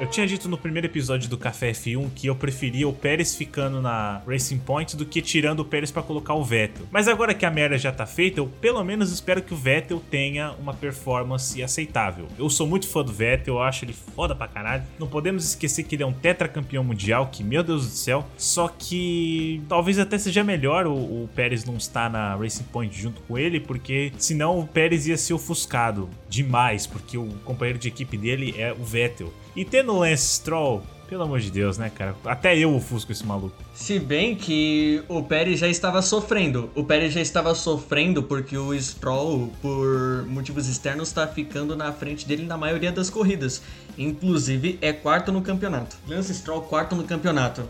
Eu 0.00 0.06
tinha 0.06 0.26
dito 0.26 0.48
no 0.48 0.56
primeiro 0.56 0.86
episódio 0.86 1.28
do 1.28 1.36
Café 1.36 1.72
F1 1.72 2.08
que 2.14 2.26
eu 2.26 2.34
preferia 2.34 2.88
o 2.88 2.92
Pérez 2.92 3.34
ficando 3.34 3.82
na 3.82 4.22
Racing 4.26 4.56
Point 4.56 4.96
do 4.96 5.04
que 5.04 5.20
tirando 5.20 5.60
o 5.60 5.64
Pérez 5.64 5.90
para 5.90 6.02
colocar 6.02 6.32
o 6.32 6.42
Vettel. 6.42 6.86
Mas 6.90 7.06
agora 7.06 7.34
que 7.34 7.44
a 7.44 7.50
merda 7.50 7.76
já 7.76 7.92
tá 7.92 8.06
feita, 8.06 8.40
eu 8.40 8.46
pelo 8.46 8.82
menos 8.82 9.12
espero 9.12 9.42
que 9.42 9.52
o 9.52 9.56
Vettel 9.58 10.02
tenha 10.10 10.52
uma 10.52 10.72
performance 10.72 11.62
aceitável. 11.62 12.28
Eu 12.38 12.48
sou 12.48 12.66
muito 12.66 12.88
fã 12.88 13.04
do 13.04 13.12
Vettel, 13.12 13.56
eu 13.56 13.62
acho 13.62 13.84
ele 13.84 13.92
foda 13.92 14.34
pra 14.34 14.48
caralho. 14.48 14.84
Não 14.98 15.06
podemos 15.06 15.44
esquecer 15.44 15.82
que 15.82 15.96
ele 15.96 16.02
é 16.02 16.06
um 16.06 16.14
tetracampeão 16.14 16.82
mundial, 16.82 17.26
que 17.26 17.44
meu 17.44 17.62
Deus 17.62 17.84
do 17.84 17.92
céu. 17.92 18.26
Só 18.38 18.68
que 18.68 19.60
talvez 19.68 19.98
até 19.98 20.16
seja 20.16 20.42
melhor 20.42 20.86
o, 20.86 20.94
o 20.94 21.28
Pérez 21.34 21.66
não 21.66 21.76
estar 21.76 22.08
na 22.08 22.36
Racing 22.36 22.64
Point 22.72 22.98
junto 22.98 23.20
com 23.20 23.36
ele, 23.36 23.60
porque 23.60 24.14
senão 24.16 24.60
o 24.60 24.66
Pérez 24.66 25.06
ia 25.06 25.18
ser 25.18 25.34
ofuscado 25.34 26.08
demais, 26.26 26.86
porque 26.86 27.18
o 27.18 27.28
companheiro 27.44 27.78
de 27.78 27.88
equipe 27.88 28.16
dele 28.16 28.54
é 28.56 28.72
o 28.72 28.82
Vettel. 28.82 29.30
E 29.54 29.64
tendo 29.64 29.92
o 29.92 29.98
Lance 30.00 30.34
Stroll, 30.36 30.82
pelo 31.08 31.24
amor 31.24 31.40
de 31.40 31.50
Deus, 31.50 31.76
né, 31.76 31.90
cara? 31.90 32.14
Até 32.24 32.56
eu 32.56 32.72
ofusco 32.72 33.10
esse 33.10 33.26
maluco. 33.26 33.54
Se 33.74 33.98
bem 33.98 34.36
que 34.36 35.02
o 35.08 35.22
Pérez 35.24 35.58
já 35.58 35.66
estava 35.66 36.00
sofrendo. 36.02 36.70
O 36.74 36.84
Pérez 36.84 37.12
já 37.12 37.20
estava 37.20 37.52
sofrendo 37.54 38.22
porque 38.22 38.56
o 38.56 38.72
Stroll, 38.80 39.52
por 39.60 40.24
motivos 40.28 40.68
externos, 40.68 41.08
está 41.08 41.26
ficando 41.26 41.74
na 41.74 41.92
frente 41.92 42.26
dele 42.28 42.44
na 42.44 42.56
maioria 42.56 42.92
das 42.92 43.10
corridas. 43.10 43.60
Inclusive, 43.98 44.78
é 44.80 44.92
quarto 44.92 45.32
no 45.32 45.42
campeonato. 45.42 45.96
Lance 46.06 46.32
Stroll, 46.32 46.62
quarto 46.62 46.94
no 46.94 47.02
campeonato. 47.02 47.68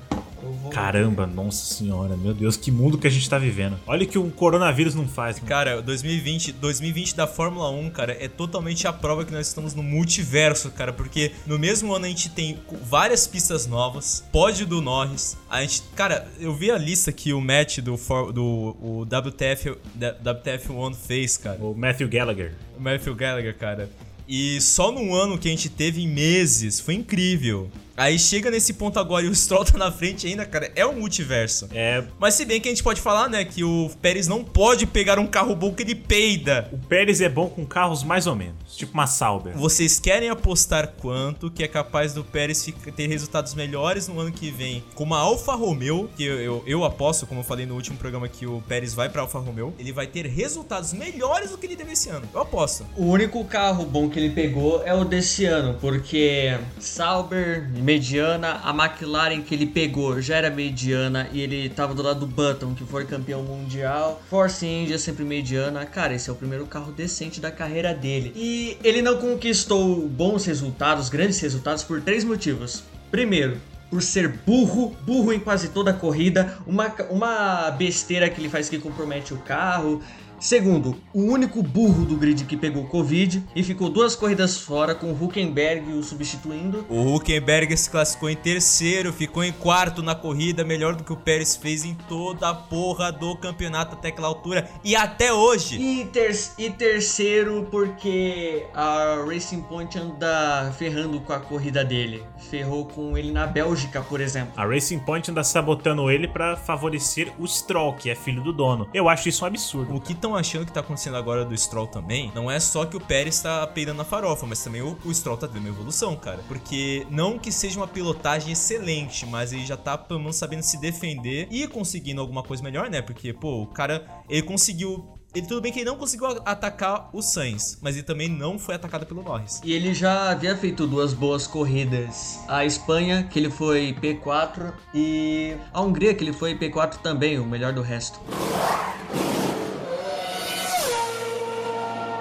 Caramba, 0.70 1.26
nossa 1.26 1.74
senhora, 1.74 2.16
meu 2.16 2.34
Deus, 2.34 2.57
que 2.57 2.70
mundo 2.70 2.99
que 2.99 3.07
a 3.07 3.11
gente 3.11 3.28
tá 3.28 3.38
vivendo. 3.38 3.78
Olha 3.86 4.05
o 4.05 4.07
que 4.07 4.18
o 4.18 4.30
coronavírus 4.30 4.95
não 4.95 5.07
faz, 5.07 5.36
mano. 5.36 5.49
Cara, 5.49 5.82
2020, 5.82 6.53
2020 6.53 7.16
da 7.16 7.26
Fórmula 7.26 7.70
1, 7.70 7.91
cara, 7.91 8.16
é 8.18 8.28
totalmente 8.28 8.86
a 8.86 8.93
prova 8.93 9.24
que 9.24 9.32
nós 9.32 9.47
estamos 9.47 9.74
no 9.74 9.82
multiverso, 9.82 10.70
cara, 10.70 10.93
porque 10.93 11.32
no 11.47 11.59
mesmo 11.59 11.95
ano 11.95 12.07
a 12.07 12.09
gente 12.09 12.30
tem 12.30 12.59
várias 12.84 13.26
pistas 13.26 13.66
novas, 13.66 14.24
pódio 14.32 14.66
do 14.66 14.80
Norris, 14.80 15.36
a 15.49 15.62
gente, 15.62 15.82
cara, 15.95 16.26
eu 16.38 16.55
vi 16.55 16.70
a 16.70 16.78
lista 16.78 17.12
que 17.12 17.32
o 17.32 17.41
Matt 17.41 17.78
do, 17.78 17.97
for, 17.97 18.32
do 18.32 18.76
o 18.80 19.03
WTF, 19.03 19.76
WTF1 19.99 20.95
fez, 20.95 21.36
cara. 21.36 21.59
O 21.61 21.74
Matthew 21.74 22.09
Gallagher. 22.09 22.55
O 22.78 22.80
Matthew 22.80 23.14
Gallagher, 23.14 23.57
cara. 23.57 23.91
E 24.28 24.61
só 24.61 24.93
num 24.93 25.12
ano 25.12 25.36
que 25.36 25.49
a 25.49 25.51
gente 25.51 25.68
teve 25.68 26.03
em 26.03 26.09
meses, 26.09 26.78
foi 26.78 26.95
incrível. 26.95 27.68
Aí 28.01 28.18
chega 28.18 28.51
nesse 28.51 28.72
ponto 28.72 28.98
agora 28.98 29.26
e 29.26 29.28
o 29.28 29.34
Stroll 29.34 29.62
tá 29.62 29.76
na 29.76 29.92
frente 29.92 30.26
ainda, 30.26 30.46
cara, 30.46 30.72
é 30.74 30.86
um 30.86 30.94
multiverso. 30.94 31.68
É. 31.70 32.03
Mas 32.18 32.32
se 32.32 32.46
bem 32.46 32.59
que 32.59 32.66
a 32.66 32.72
gente 32.72 32.82
pode 32.82 32.98
falar, 32.98 33.28
né, 33.28 33.44
que 33.44 33.62
o 33.62 33.90
Pérez 34.01 34.26
não 34.26 34.42
pode 34.42 34.86
pegar 34.86 35.18
um 35.18 35.26
carro 35.26 35.55
bom 35.55 35.70
que 35.70 35.82
ele 35.82 35.94
peida. 35.94 36.66
O 36.72 36.78
Pérez 36.78 37.20
é 37.20 37.28
bom 37.28 37.51
com 37.51 37.66
carros 37.66 38.03
mais 38.03 38.26
ou 38.26 38.34
menos, 38.34 38.74
tipo 38.74 38.94
uma 38.94 39.07
Sauber. 39.07 39.53
Vocês 39.55 40.01
querem 40.01 40.30
apostar 40.30 40.94
quanto 40.96 41.51
que 41.51 41.62
é 41.62 41.68
capaz 41.68 42.14
do 42.14 42.24
Pérez 42.24 42.66
ter 42.96 43.07
resultados 43.07 43.53
melhores 43.53 44.09
no 44.09 44.18
ano 44.18 44.32
que 44.32 44.51
vem 44.51 44.82
com 44.94 45.05
uma 45.05 45.18
Alfa 45.18 45.53
Romeo, 45.53 46.09
que 46.16 46.24
eu, 46.24 46.40
eu, 46.40 46.64
eu 46.66 46.84
aposto, 46.86 47.26
como 47.26 47.40
eu 47.40 47.44
falei 47.44 47.66
no 47.66 47.74
último 47.74 47.98
programa, 47.98 48.26
que 48.28 48.46
o 48.46 48.62
Pérez 48.66 48.94
vai 48.94 49.11
pra 49.11 49.20
Alfa 49.20 49.40
Romeo, 49.40 49.74
ele 49.78 49.92
vai 49.92 50.07
ter 50.07 50.24
resultados 50.24 50.94
melhores 50.94 51.51
do 51.51 51.59
que 51.59 51.66
ele 51.66 51.76
teve 51.76 51.92
esse 51.92 52.09
ano. 52.09 52.26
Eu 52.32 52.40
aposto. 52.40 52.86
O 52.96 53.05
único 53.05 53.44
carro 53.44 53.84
bom 53.84 54.09
que 54.09 54.18
ele 54.18 54.30
pegou 54.30 54.82
é 54.86 54.94
o 54.94 55.05
desse 55.05 55.44
ano, 55.44 55.76
porque 55.78 56.59
Sauber, 56.78 57.68
mediana, 57.91 58.61
a 58.62 58.70
McLaren 58.70 59.43
que 59.43 59.53
ele 59.53 59.66
pegou 59.66 60.22
já 60.22 60.36
era 60.36 60.49
mediana 60.49 61.28
e 61.32 61.41
ele 61.41 61.68
tava 61.68 61.93
do 61.93 62.03
lado 62.03 62.20
do 62.20 62.26
Button, 62.26 62.72
que 62.72 62.84
foi 62.84 63.05
campeão 63.05 63.43
mundial. 63.43 64.22
Force 64.30 64.64
India 64.64 64.97
sempre 64.97 65.24
mediana. 65.24 65.84
Cara, 65.84 66.14
esse 66.14 66.30
é 66.30 66.32
o 66.32 66.36
primeiro 66.36 66.66
carro 66.66 66.93
decente 66.93 67.41
da 67.41 67.51
carreira 67.51 67.93
dele. 67.93 68.32
E 68.36 68.78
ele 68.84 69.03
não 69.03 69.18
conquistou 69.18 70.09
bons 70.09 70.45
resultados, 70.45 71.09
grandes 71.09 71.41
resultados, 71.41 71.82
por 71.82 72.01
três 72.01 72.22
motivos. 72.22 72.84
Primeiro, 73.11 73.57
por 73.91 74.01
ser 74.03 74.28
burro, 74.28 74.97
burro 75.05 75.32
em 75.32 75.41
quase 75.41 75.70
toda 75.70 75.91
a 75.91 75.95
corrida, 75.95 76.57
uma, 76.64 76.95
uma 77.11 77.72
besteira 77.72 78.30
que 78.30 78.41
ele 78.41 78.49
faz 78.49 78.68
que 78.68 78.78
compromete 78.78 79.34
o 79.34 79.38
carro. 79.38 80.01
Segundo, 80.41 80.97
o 81.12 81.20
único 81.20 81.62
burro 81.62 82.07
do 82.07 82.16
grid 82.16 82.45
que 82.47 82.57
pegou 82.57 82.86
Covid 82.86 83.45
e 83.55 83.62
ficou 83.62 83.91
duas 83.91 84.16
corridas 84.16 84.57
fora 84.57 84.95
com 84.95 85.12
o 85.12 85.24
Huckenberg 85.24 85.93
o 85.93 86.03
substituindo. 86.03 86.86
O 86.88 87.14
Huckenberg 87.14 87.76
se 87.76 87.91
classificou 87.91 88.30
em 88.30 88.36
terceiro, 88.36 89.12
ficou 89.12 89.45
em 89.45 89.53
quarto 89.53 90.03
na 90.03 90.14
corrida, 90.14 90.64
melhor 90.64 90.97
do 90.97 91.05
que 91.05 91.12
o 91.12 91.16
Pérez 91.16 91.57
fez 91.57 91.84
em 91.84 91.95
toda 92.09 92.49
a 92.49 92.55
porra 92.55 93.12
do 93.12 93.36
campeonato 93.36 93.95
até 93.95 94.09
aquela 94.09 94.28
altura 94.28 94.66
e 94.82 94.97
até 94.97 95.30
hoje. 95.30 95.78
E, 95.78 96.07
ter 96.07 96.30
e 96.57 96.70
terceiro 96.70 97.68
porque 97.70 98.64
a 98.72 99.22
Racing 99.26 99.61
Point 99.62 99.99
anda 99.99 100.72
ferrando 100.78 101.20
com 101.20 101.34
a 101.34 101.38
corrida 101.38 101.84
dele. 101.84 102.24
Ferrou 102.49 102.86
com 102.86 103.16
ele 103.18 103.30
na 103.30 103.47
Bélgica, 103.47 104.01
por 104.01 104.22
exemplo. 104.22 104.55
A 104.57 104.64
Racing 104.64 105.01
Point 105.01 105.30
anda 105.30 105.45
sabotando 105.45 106.11
ele 106.11 106.26
para 106.26 106.57
favorecer 106.57 107.30
o 107.38 107.47
Stroll, 107.47 107.93
que 107.95 108.09
é 108.09 108.14
filho 108.14 108.43
do 108.43 108.53
dono. 108.53 108.88
Eu 108.95 109.07
acho 109.07 109.28
isso 109.28 109.45
um 109.45 109.49
absurdo. 109.49 109.95
O 109.95 110.01
que 110.01 110.14
estão 110.31 110.37
achando 110.37 110.66
que 110.66 110.72
tá 110.72 110.81
acontecendo 110.81 111.16
agora 111.16 111.45
do 111.45 111.57
Stroll 111.57 111.87
também, 111.87 112.31
não 112.35 112.51
é 112.51 112.61
só 112.61 112.85
que 112.85 112.97
o 112.97 113.01
Pérez 113.01 113.41
tá 113.41 113.66
peidando 113.66 113.99
na 113.99 114.05
farofa, 114.05 114.47
mas 114.47 114.62
também 114.62 114.83
o, 114.83 114.97
o 115.05 115.12
Stroll 115.12 115.37
tá 115.37 115.47
dando 115.47 115.61
uma 115.61 115.68
evolução, 115.68 116.16
cara. 116.16 116.41
Porque 116.47 117.07
não 117.11 117.39
que 117.39 117.51
seja 117.51 117.78
uma 117.78 117.89
pilotagem 117.89 118.53
excelente, 118.53 119.26
mas 119.26 119.53
ele 119.53 119.66
já 119.66 119.76
tá 119.76 119.99
pelo 119.99 120.20
menos 120.20 120.37
sabendo 120.37 120.62
se 120.62 120.78
defender 120.78 121.49
e 121.51 121.66
conseguindo 121.66 122.20
alguma 122.20 122.43
coisa 122.43 122.62
melhor, 122.62 122.89
né? 122.89 123.03
Porque, 123.03 123.33
pô, 123.33 123.62
o 123.62 123.66
cara, 123.66 124.07
ele 124.28 124.43
conseguiu 124.43 125.16
ele 125.33 125.47
tudo 125.47 125.61
bem 125.61 125.70
que 125.70 125.78
ele 125.78 125.89
não 125.89 125.97
conseguiu 125.97 126.26
atacar 126.45 127.09
o 127.12 127.22
Sainz, 127.22 127.78
mas 127.81 127.95
ele 127.95 128.03
também 128.03 128.28
não 128.28 128.59
foi 128.59 128.74
atacado 128.74 129.07
pelo 129.07 129.22
Norris. 129.22 129.61
E 129.62 129.72
ele 129.72 129.95
já 129.95 130.28
havia 130.28 130.57
feito 130.57 130.89
duas 130.89 131.14
boas 131.14 131.47
corridas. 131.47 132.41
A 132.49 132.64
Espanha, 132.64 133.22
que 133.22 133.39
ele 133.39 133.49
foi 133.49 133.97
P4, 134.03 134.72
e 134.93 135.57
a 135.72 135.81
Hungria, 135.81 136.14
que 136.14 136.24
ele 136.24 136.33
foi 136.33 136.59
P4 136.59 136.97
também, 136.97 137.39
o 137.39 137.47
melhor 137.47 137.72
do 137.72 137.81
resto. 137.81 138.18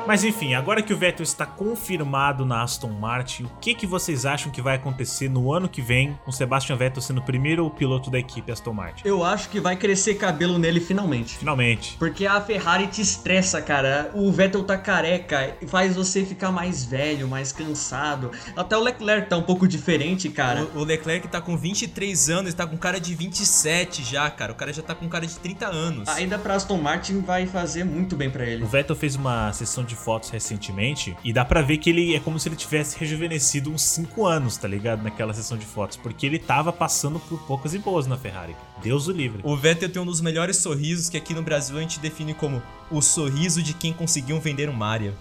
Mas 0.09 0.23
enfim, 0.23 0.55
agora 0.55 0.81
que 0.81 0.91
o 0.91 0.97
Vettel 0.97 1.21
está 1.21 1.45
confirmado 1.45 2.43
na 2.43 2.63
Aston 2.63 2.89
Martin, 2.89 3.43
o 3.43 3.51
que, 3.61 3.75
que 3.75 3.85
vocês 3.85 4.25
acham 4.25 4.51
que 4.51 4.59
vai 4.59 4.75
acontecer 4.75 5.29
no 5.29 5.53
ano 5.53 5.69
que 5.69 5.83
vem 5.83 6.17
com 6.25 6.31
Sebastian 6.31 6.75
Vettel 6.77 6.99
sendo 6.99 7.19
o 7.19 7.23
primeiro 7.23 7.69
piloto 7.69 8.09
da 8.09 8.17
equipe 8.17 8.51
Aston 8.51 8.73
Martin? 8.73 9.07
Eu 9.07 9.23
acho 9.23 9.49
que 9.49 9.59
vai 9.59 9.75
crescer 9.75 10.15
cabelo 10.15 10.57
nele 10.57 10.79
finalmente. 10.79 11.37
Finalmente. 11.37 11.95
Porque 11.99 12.25
a 12.25 12.41
Ferrari 12.41 12.87
te 12.87 13.03
estressa, 13.03 13.61
cara. 13.61 14.09
O 14.15 14.31
Vettel 14.31 14.63
tá 14.63 14.79
careca 14.79 15.55
e 15.61 15.67
faz 15.67 15.95
você 15.95 16.25
ficar 16.25 16.51
mais 16.51 16.83
velho, 16.83 17.27
mais 17.27 17.51
cansado. 17.51 18.31
Até 18.55 18.75
o 18.75 18.81
Leclerc 18.81 19.29
tá 19.29 19.37
um 19.37 19.43
pouco 19.43 19.67
diferente, 19.67 20.27
cara. 20.29 20.67
O, 20.73 20.79
o 20.79 20.83
Leclerc 20.83 21.27
tá 21.27 21.39
com 21.39 21.55
23 21.55 22.31
anos, 22.31 22.55
tá 22.55 22.65
com 22.65 22.79
cara 22.79 22.99
de 22.99 23.13
27 23.13 24.03
já, 24.03 24.27
cara. 24.31 24.53
O 24.53 24.55
cara 24.55 24.73
já 24.73 24.81
tá 24.81 24.95
com 24.95 25.07
cara 25.07 25.27
de 25.27 25.37
30 25.37 25.67
anos. 25.67 26.09
Ainda 26.09 26.39
pra 26.39 26.55
Aston 26.55 26.77
Martin 26.77 27.19
vai 27.19 27.45
fazer 27.45 27.83
muito 27.83 28.15
bem 28.15 28.31
para 28.31 28.43
ele. 28.43 28.63
O 28.63 28.67
Vettel 28.67 28.95
fez 28.95 29.15
uma 29.15 29.53
sessão 29.53 29.83
de 29.83 29.98
fotos 29.99 30.29
recentemente 30.29 31.15
e 31.23 31.31
dá 31.31 31.43
pra 31.45 31.61
ver 31.61 31.77
que 31.77 31.89
ele 31.89 32.15
é 32.15 32.19
como 32.19 32.39
se 32.39 32.49
ele 32.49 32.55
tivesse 32.55 32.97
rejuvenescido 32.97 33.71
uns 33.71 33.81
5 33.83 34.25
anos, 34.25 34.57
tá 34.57 34.67
ligado? 34.67 35.03
Naquela 35.03 35.33
sessão 35.33 35.57
de 35.57 35.65
fotos, 35.65 35.97
porque 35.97 36.25
ele 36.25 36.39
tava 36.39 36.71
passando 36.71 37.19
por 37.19 37.39
poucas 37.43 37.73
e 37.73 37.79
boas 37.79 38.07
na 38.07 38.17
Ferrari. 38.17 38.55
Deus 38.81 39.07
o 39.07 39.11
livre. 39.11 39.41
O 39.43 39.55
Vettel 39.55 39.89
tem 39.89 40.01
um 40.01 40.05
dos 40.05 40.21
melhores 40.21 40.57
sorrisos 40.57 41.09
que 41.09 41.17
aqui 41.17 41.33
no 41.33 41.41
Brasil 41.41 41.77
a 41.77 41.81
gente 41.81 41.99
define 41.99 42.33
como 42.33 42.61
o 42.91 43.01
sorriso 43.01 43.61
de 43.61 43.73
quem 43.73 43.93
conseguiu 43.93 44.39
vender 44.39 44.69
um 44.69 44.73
Mario. 44.73 45.13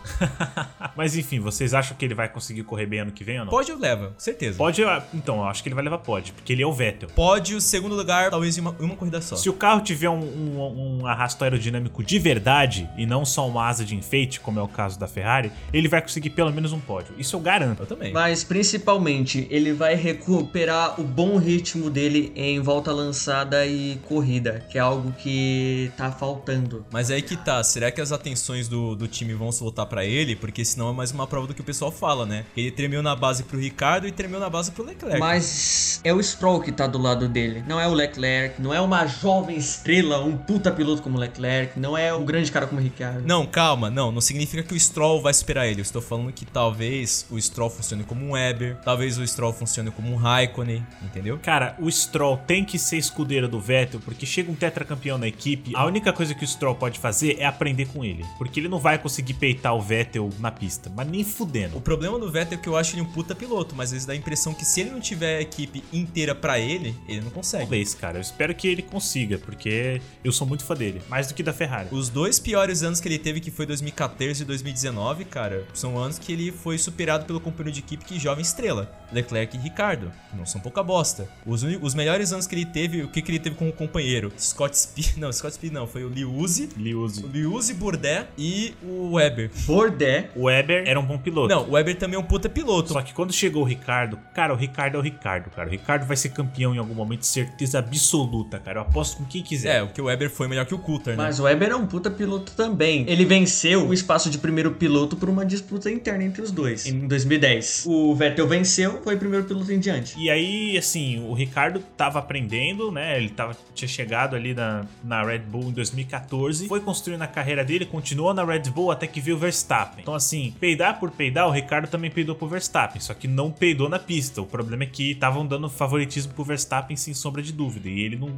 Mas 0.96 1.16
enfim, 1.16 1.40
vocês 1.40 1.74
acham 1.74 1.96
que 1.96 2.04
ele 2.04 2.14
vai 2.14 2.28
conseguir 2.28 2.62
correr 2.64 2.86
bem 2.86 3.00
ano 3.00 3.12
que 3.12 3.24
vem 3.24 3.38
ou 3.38 3.44
não? 3.44 3.50
Pode 3.50 3.70
ou 3.72 3.78
leva, 3.78 4.12
certeza. 4.18 4.58
Pode, 4.58 4.82
então, 5.14 5.38
eu 5.38 5.44
acho 5.44 5.62
que 5.62 5.68
ele 5.68 5.74
vai 5.74 5.84
levar 5.84 5.98
pode, 5.98 6.32
porque 6.32 6.52
ele 6.52 6.62
é 6.62 6.66
o 6.66 6.72
Vettel. 6.72 7.08
Pode, 7.14 7.54
o 7.54 7.60
segundo 7.60 7.94
lugar, 7.94 8.30
talvez 8.30 8.56
em 8.56 8.60
uma, 8.60 8.74
uma 8.78 8.96
corrida 8.96 9.20
só. 9.20 9.36
Se 9.36 9.48
o 9.48 9.52
carro 9.52 9.80
tiver 9.80 10.08
um, 10.08 10.20
um, 10.20 11.00
um 11.00 11.06
arrasto 11.06 11.42
aerodinâmico 11.44 12.02
de 12.02 12.18
verdade 12.18 12.88
e 12.96 13.06
não 13.06 13.24
só 13.24 13.46
uma 13.46 13.66
asa 13.66 13.84
de 13.84 13.94
enfeite, 13.94 14.40
como 14.40 14.58
é 14.58 14.62
o 14.62 14.68
caso 14.68 14.98
da 14.98 15.06
Ferrari, 15.06 15.52
ele 15.72 15.88
vai 15.88 16.00
conseguir 16.00 16.30
pelo 16.30 16.52
menos 16.52 16.72
um 16.72 16.80
pódio. 16.80 17.14
Isso 17.18 17.36
eu 17.36 17.40
garanto. 17.40 17.82
Eu 17.82 17.86
também. 17.86 18.12
Mas 18.12 18.44
principalmente, 18.44 19.46
ele 19.50 19.72
vai 19.72 19.94
recuperar 19.94 21.00
o 21.00 21.04
bom 21.04 21.36
ritmo 21.36 21.90
dele 21.90 22.32
em 22.34 22.60
volta 22.60 22.92
lançada 22.92 23.66
e 23.66 23.96
corrida, 24.06 24.64
que 24.70 24.78
é 24.78 24.80
algo 24.80 25.12
que 25.12 25.90
tá 25.96 26.10
faltando. 26.10 26.84
Mas 26.90 27.10
aí 27.10 27.22
que 27.22 27.36
tá, 27.36 27.57
será 27.62 27.90
que 27.90 28.00
as 28.00 28.12
atenções 28.12 28.68
do, 28.68 28.94
do 28.94 29.08
time 29.08 29.34
vão 29.34 29.50
se 29.52 29.60
voltar 29.60 29.86
para 29.86 30.04
ele? 30.04 30.36
Porque 30.36 30.64
senão 30.64 30.90
é 30.90 30.92
mais 30.92 31.10
uma 31.10 31.26
prova 31.26 31.46
do 31.46 31.54
que 31.54 31.60
o 31.60 31.64
pessoal 31.64 31.90
fala, 31.90 32.26
né? 32.26 32.44
Ele 32.56 32.70
tremeu 32.70 33.02
na 33.02 33.14
base 33.14 33.42
pro 33.44 33.58
Ricardo 33.58 34.06
e 34.06 34.12
tremeu 34.12 34.40
na 34.40 34.50
base 34.50 34.70
pro 34.70 34.84
Leclerc. 34.84 35.18
Mas 35.18 36.00
é 36.04 36.12
o 36.12 36.22
Stroll 36.22 36.60
que 36.60 36.72
tá 36.72 36.86
do 36.86 36.98
lado 36.98 37.28
dele, 37.28 37.64
não 37.66 37.80
é 37.80 37.86
o 37.86 37.92
Leclerc, 37.92 38.60
não 38.60 38.72
é 38.72 38.80
uma 38.80 39.06
jovem 39.06 39.56
estrela, 39.56 40.22
um 40.22 40.36
puta 40.36 40.70
piloto 40.70 41.02
como 41.02 41.16
o 41.16 41.20
Leclerc, 41.20 41.78
não 41.78 41.96
é 41.96 42.14
um 42.14 42.24
grande 42.24 42.50
cara 42.50 42.66
como 42.66 42.80
o 42.80 42.84
Ricardo. 42.84 43.26
Não, 43.26 43.46
calma, 43.46 43.90
não, 43.90 44.12
não 44.12 44.20
significa 44.20 44.62
que 44.62 44.74
o 44.74 44.80
Stroll 44.80 45.20
vai 45.20 45.34
superar 45.34 45.66
ele. 45.66 45.80
Eu 45.80 45.82
estou 45.82 46.02
falando 46.02 46.32
que 46.32 46.44
talvez 46.44 47.26
o 47.30 47.40
Stroll 47.40 47.70
funcione 47.70 48.04
como 48.04 48.24
um 48.24 48.32
Weber, 48.32 48.76
talvez 48.84 49.18
o 49.18 49.26
Stroll 49.26 49.52
funcione 49.52 49.90
como 49.90 50.12
um 50.12 50.16
Raikkonen, 50.16 50.86
entendeu? 51.02 51.38
Cara, 51.42 51.76
o 51.78 51.90
Stroll 51.90 52.36
tem 52.38 52.64
que 52.64 52.78
ser 52.78 52.96
escudeiro 52.96 53.48
do 53.48 53.60
Vettel, 53.60 54.00
porque 54.00 54.26
chega 54.26 54.50
um 54.50 54.54
tetracampeão 54.54 55.18
na 55.18 55.26
equipe, 55.26 55.72
a 55.74 55.84
única 55.84 56.12
coisa 56.12 56.34
que 56.34 56.44
o 56.44 56.48
Stroll 56.48 56.74
pode 56.74 56.98
fazer 56.98 57.36
é 57.38 57.46
aprender 57.48 57.86
com 57.86 58.04
ele, 58.04 58.24
porque 58.36 58.60
ele 58.60 58.68
não 58.68 58.78
vai 58.78 58.98
conseguir 58.98 59.34
peitar 59.34 59.74
o 59.74 59.80
Vettel 59.80 60.30
na 60.38 60.50
pista, 60.50 60.90
mas 60.94 61.08
nem 61.08 61.24
fudendo. 61.24 61.76
O 61.76 61.80
problema 61.80 62.18
do 62.18 62.30
Vettel 62.30 62.58
é 62.58 62.60
que 62.60 62.68
eu 62.68 62.76
acho 62.76 62.94
ele 62.94 63.02
um 63.02 63.12
puta 63.12 63.34
piloto, 63.34 63.74
mas 63.74 63.86
às 63.86 63.92
vezes 63.92 64.06
dá 64.06 64.12
a 64.12 64.16
impressão 64.16 64.54
que 64.54 64.64
se 64.64 64.80
ele 64.80 64.90
não 64.90 65.00
tiver 65.00 65.38
a 65.38 65.40
equipe 65.40 65.82
inteira 65.92 66.34
para 66.34 66.58
ele, 66.58 66.94
ele 67.08 67.20
não 67.20 67.30
consegue. 67.30 67.64
Talvez, 67.64 67.94
cara, 67.94 68.18
eu 68.18 68.22
espero 68.22 68.54
que 68.54 68.68
ele 68.68 68.82
consiga, 68.82 69.38
porque 69.38 70.00
eu 70.22 70.32
sou 70.32 70.46
muito 70.46 70.64
fã 70.64 70.74
dele, 70.74 71.00
mais 71.08 71.28
do 71.28 71.34
que 71.34 71.42
da 71.42 71.52
Ferrari. 71.52 71.88
Os 71.90 72.08
dois 72.08 72.38
piores 72.38 72.82
anos 72.82 73.00
que 73.00 73.08
ele 73.08 73.18
teve, 73.18 73.40
que 73.40 73.50
foi 73.50 73.66
2014 73.66 74.42
e 74.42 74.44
2019, 74.46 75.24
cara, 75.24 75.66
são 75.74 75.98
anos 75.98 76.18
que 76.18 76.32
ele 76.32 76.52
foi 76.52 76.78
superado 76.78 77.24
pelo 77.24 77.40
companheiro 77.40 77.72
de 77.72 77.80
equipe 77.80 78.04
que 78.04 78.18
jovem 78.18 78.42
estrela, 78.42 78.92
Leclerc 79.12 79.56
e 79.56 79.60
Ricardo. 79.60 80.12
Não 80.32 80.46
são 80.46 80.60
pouca 80.60 80.82
bosta. 80.82 81.28
Os, 81.46 81.62
os 81.62 81.94
melhores 81.94 82.32
anos 82.32 82.46
que 82.46 82.54
ele 82.54 82.66
teve, 82.66 83.02
o 83.02 83.08
que, 83.08 83.22
que 83.22 83.30
ele 83.30 83.38
teve 83.38 83.56
como 83.56 83.72
companheiro? 83.72 84.32
Scott 84.38 84.76
Speed. 84.78 85.16
Não, 85.18 85.32
Scott 85.32 85.54
Speed 85.54 85.72
não, 85.72 85.86
foi 85.86 86.04
o 86.04 86.08
Liuzzi. 86.08 86.68
Liuzzi. 86.76 87.24
O 87.24 87.28
Liuzzi, 87.38 87.74
Bourdais 87.74 88.26
e 88.36 88.74
o 88.82 89.12
Weber. 89.14 89.50
Bourdais. 89.64 90.26
O 90.34 90.44
Weber 90.44 90.82
era 90.86 90.98
um 90.98 91.04
bom 91.04 91.18
piloto. 91.18 91.48
Não, 91.48 91.68
o 91.68 91.72
Weber 91.72 91.96
também 91.96 92.16
é 92.16 92.18
um 92.18 92.24
puta 92.24 92.48
piloto. 92.48 92.92
Só 92.92 93.00
que 93.00 93.14
quando 93.14 93.32
chegou 93.32 93.62
o 93.62 93.64
Ricardo, 93.64 94.18
cara, 94.34 94.52
o 94.52 94.56
Ricardo 94.56 94.96
é 94.96 94.98
o 94.98 95.02
Ricardo, 95.02 95.50
cara. 95.50 95.68
O 95.68 95.70
Ricardo 95.70 96.04
vai 96.04 96.16
ser 96.16 96.30
campeão 96.30 96.74
em 96.74 96.78
algum 96.78 96.94
momento, 96.94 97.24
certeza 97.24 97.78
absoluta, 97.78 98.58
cara. 98.58 98.78
Eu 98.78 98.82
aposto 98.82 99.18
com 99.18 99.24
quem 99.24 99.42
quiser. 99.42 99.76
É, 99.76 99.82
o 99.82 99.88
que 99.88 100.00
o 100.00 100.06
Weber 100.06 100.30
foi 100.30 100.48
melhor 100.48 100.66
que 100.66 100.74
o 100.74 100.78
Coulter, 100.78 101.16
né? 101.16 101.22
Mas 101.22 101.38
o 101.38 101.44
Weber 101.44 101.70
é 101.70 101.76
um 101.76 101.86
puta 101.86 102.10
piloto 102.10 102.52
também. 102.52 103.04
Ele 103.08 103.24
venceu 103.24 103.86
o 103.86 103.94
espaço 103.94 104.28
de 104.30 104.38
primeiro 104.38 104.72
piloto 104.72 105.16
por 105.16 105.28
uma 105.28 105.46
disputa 105.46 105.90
interna 105.90 106.24
entre 106.24 106.42
os 106.42 106.50
dois, 106.50 106.86
em 106.86 107.06
2010. 107.06 107.84
O 107.86 108.14
Vettel 108.14 108.48
venceu, 108.48 109.00
foi 109.02 109.16
primeiro 109.16 109.44
piloto 109.46 109.72
em 109.72 109.78
diante. 109.78 110.18
E 110.18 110.28
aí, 110.28 110.76
assim, 110.76 111.24
o 111.28 111.32
Ricardo 111.32 111.80
tava 111.96 112.18
aprendendo, 112.18 112.90
né? 112.90 113.16
Ele 113.16 113.28
tava, 113.28 113.56
tinha 113.74 113.88
chegado 113.88 114.34
ali 114.34 114.54
na, 114.54 114.84
na 115.04 115.22
Red 115.22 115.40
Bull 115.40 115.68
em 115.68 115.72
2014, 115.72 116.66
foi 116.66 116.80
construindo 116.80 117.22
a 117.22 117.27
carreira 117.28 117.64
dele, 117.64 117.86
continuou 117.86 118.32
na 118.34 118.44
Red 118.44 118.70
Bull 118.70 118.90
até 118.90 119.06
que 119.06 119.20
viu 119.20 119.36
o 119.36 119.38
Verstappen. 119.38 120.00
Então, 120.02 120.14
assim, 120.14 120.54
peidar 120.58 120.98
por 120.98 121.10
peidar, 121.10 121.46
o 121.46 121.50
Ricardo 121.50 121.88
também 121.88 122.10
peidou 122.10 122.34
pro 122.34 122.48
Verstappen, 122.48 123.00
só 123.00 123.14
que 123.14 123.28
não 123.28 123.50
peidou 123.50 123.88
na 123.88 123.98
pista. 123.98 124.42
O 124.42 124.46
problema 124.46 124.84
é 124.84 124.86
que 124.86 125.12
estavam 125.12 125.46
dando 125.46 125.68
favoritismo 125.68 126.32
pro 126.32 126.44
Verstappen 126.44 126.96
sem 126.96 127.14
sombra 127.14 127.42
de 127.42 127.52
dúvida. 127.52 127.88
E 127.88 128.00
ele 128.00 128.16
não, 128.16 128.30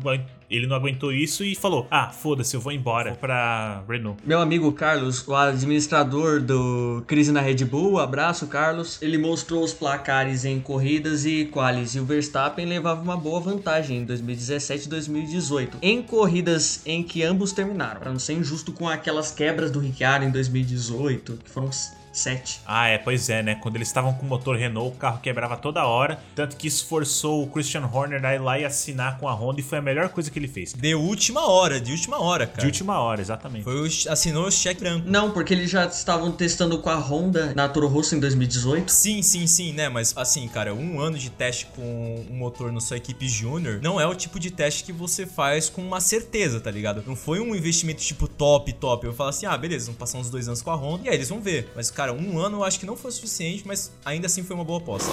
ele 0.50 0.66
não 0.66 0.76
aguentou 0.76 1.12
isso 1.12 1.44
e 1.44 1.54
falou: 1.54 1.86
Ah, 1.90 2.10
foda-se, 2.10 2.54
eu 2.54 2.60
vou 2.60 2.72
embora, 2.72 3.10
vou 3.10 3.18
pra 3.18 3.82
Renault. 3.88 4.20
Meu 4.24 4.40
amigo 4.40 4.72
Carlos, 4.72 5.26
o 5.26 5.34
administrador 5.34 6.40
do 6.40 7.02
Crise 7.06 7.32
na 7.32 7.40
Red 7.40 7.64
Bull, 7.64 7.98
abraço, 7.98 8.46
Carlos. 8.46 9.00
Ele 9.00 9.18
mostrou 9.18 9.62
os 9.62 9.72
placares 9.72 10.44
em 10.44 10.60
corridas 10.60 11.24
e 11.24 11.44
quales, 11.46 11.94
e 11.94 12.00
o 12.00 12.04
Verstappen 12.04 12.66
levava 12.66 13.00
uma 13.00 13.16
boa 13.16 13.40
vantagem 13.40 13.98
em 13.98 14.04
2017 14.04 14.86
e 14.86 14.88
2018, 14.88 15.78
em 15.82 16.02
corridas 16.02 16.82
em 16.84 17.02
que 17.02 17.22
ambos 17.22 17.52
terminaram, 17.52 18.00
para 18.00 18.10
não 18.10 18.18
ser 18.18 18.34
injusto 18.34 18.69
com 18.72 18.88
aquelas 18.88 19.30
quebras 19.30 19.70
do 19.70 19.78
Ricciardo 19.78 20.24
em 20.24 20.30
2018, 20.30 21.38
que 21.44 21.50
foram 21.50 21.70
7. 22.12 22.60
Ah, 22.66 22.88
é, 22.88 22.98
pois 22.98 23.28
é, 23.28 23.42
né? 23.42 23.54
Quando 23.54 23.76
eles 23.76 23.88
estavam 23.88 24.12
com 24.14 24.26
o 24.26 24.28
motor 24.28 24.56
Renault, 24.56 24.96
o 24.96 24.98
carro 24.98 25.20
quebrava 25.20 25.56
toda 25.56 25.84
hora. 25.84 26.20
Tanto 26.34 26.56
que 26.56 26.66
isso 26.66 26.86
forçou 26.86 27.42
o 27.42 27.46
Christian 27.46 27.86
Horner 27.86 28.24
a 28.24 28.34
ir 28.34 28.38
lá 28.38 28.58
e 28.58 28.64
assinar 28.64 29.18
com 29.18 29.28
a 29.28 29.32
Honda 29.32 29.60
e 29.60 29.62
foi 29.62 29.78
a 29.78 29.82
melhor 29.82 30.08
coisa 30.08 30.30
que 30.30 30.38
ele 30.38 30.48
fez. 30.48 30.72
De 30.72 30.94
última 30.94 31.48
hora, 31.48 31.80
de 31.80 31.92
última 31.92 32.20
hora, 32.20 32.46
cara. 32.46 32.60
De 32.60 32.66
última 32.66 32.98
hora, 32.98 33.20
exatamente. 33.20 33.64
Foi 33.64 33.80
o, 33.80 33.86
assinou 33.86 34.46
o 34.46 34.50
cheque 34.50 34.80
branco. 34.80 35.08
Não, 35.08 35.30
porque 35.30 35.54
eles 35.54 35.70
já 35.70 35.86
estavam 35.86 36.32
testando 36.32 36.78
com 36.78 36.90
a 36.90 36.96
Honda 36.96 37.54
na 37.54 37.68
Toro 37.68 37.86
Rosso 37.88 38.14
em 38.14 38.20
2018. 38.20 38.90
Sim, 38.90 39.22
sim, 39.22 39.46
sim, 39.46 39.72
né? 39.72 39.88
Mas 39.88 40.12
assim, 40.16 40.48
cara, 40.48 40.74
um 40.74 41.00
ano 41.00 41.18
de 41.18 41.30
teste 41.30 41.66
com 41.74 42.24
um 42.30 42.34
motor 42.34 42.72
na 42.72 42.80
sua 42.80 42.96
equipe 42.96 43.28
júnior 43.28 43.80
não 43.82 44.00
é 44.00 44.06
o 44.06 44.14
tipo 44.14 44.38
de 44.38 44.50
teste 44.50 44.84
que 44.84 44.92
você 44.92 45.26
faz 45.26 45.68
com 45.68 45.82
uma 45.82 46.00
certeza, 46.00 46.60
tá 46.60 46.70
ligado? 46.70 47.02
Não 47.06 47.16
foi 47.16 47.40
um 47.40 47.54
investimento 47.54 48.02
tipo 48.02 48.26
top, 48.26 48.72
top. 48.74 49.06
Eu 49.06 49.14
falo 49.14 49.30
assim, 49.30 49.46
ah, 49.46 49.56
beleza, 49.56 49.86
vamos 49.86 49.98
passar 49.98 50.18
uns 50.18 50.30
dois 50.30 50.48
anos 50.48 50.62
com 50.62 50.70
a 50.70 50.76
Honda 50.76 51.06
e 51.06 51.08
aí 51.08 51.14
eles 51.14 51.28
vão 51.28 51.40
ver. 51.40 51.70
Mas, 51.74 51.90
cara, 52.00 52.14
um 52.14 52.38
ano 52.38 52.58
eu 52.58 52.64
acho 52.64 52.80
que 52.80 52.86
não 52.86 52.96
foi 52.96 53.10
suficiente, 53.10 53.62
mas 53.66 53.92
ainda 54.02 54.26
assim 54.26 54.42
foi 54.42 54.56
uma 54.56 54.64
boa 54.64 54.78
aposta. 54.78 55.10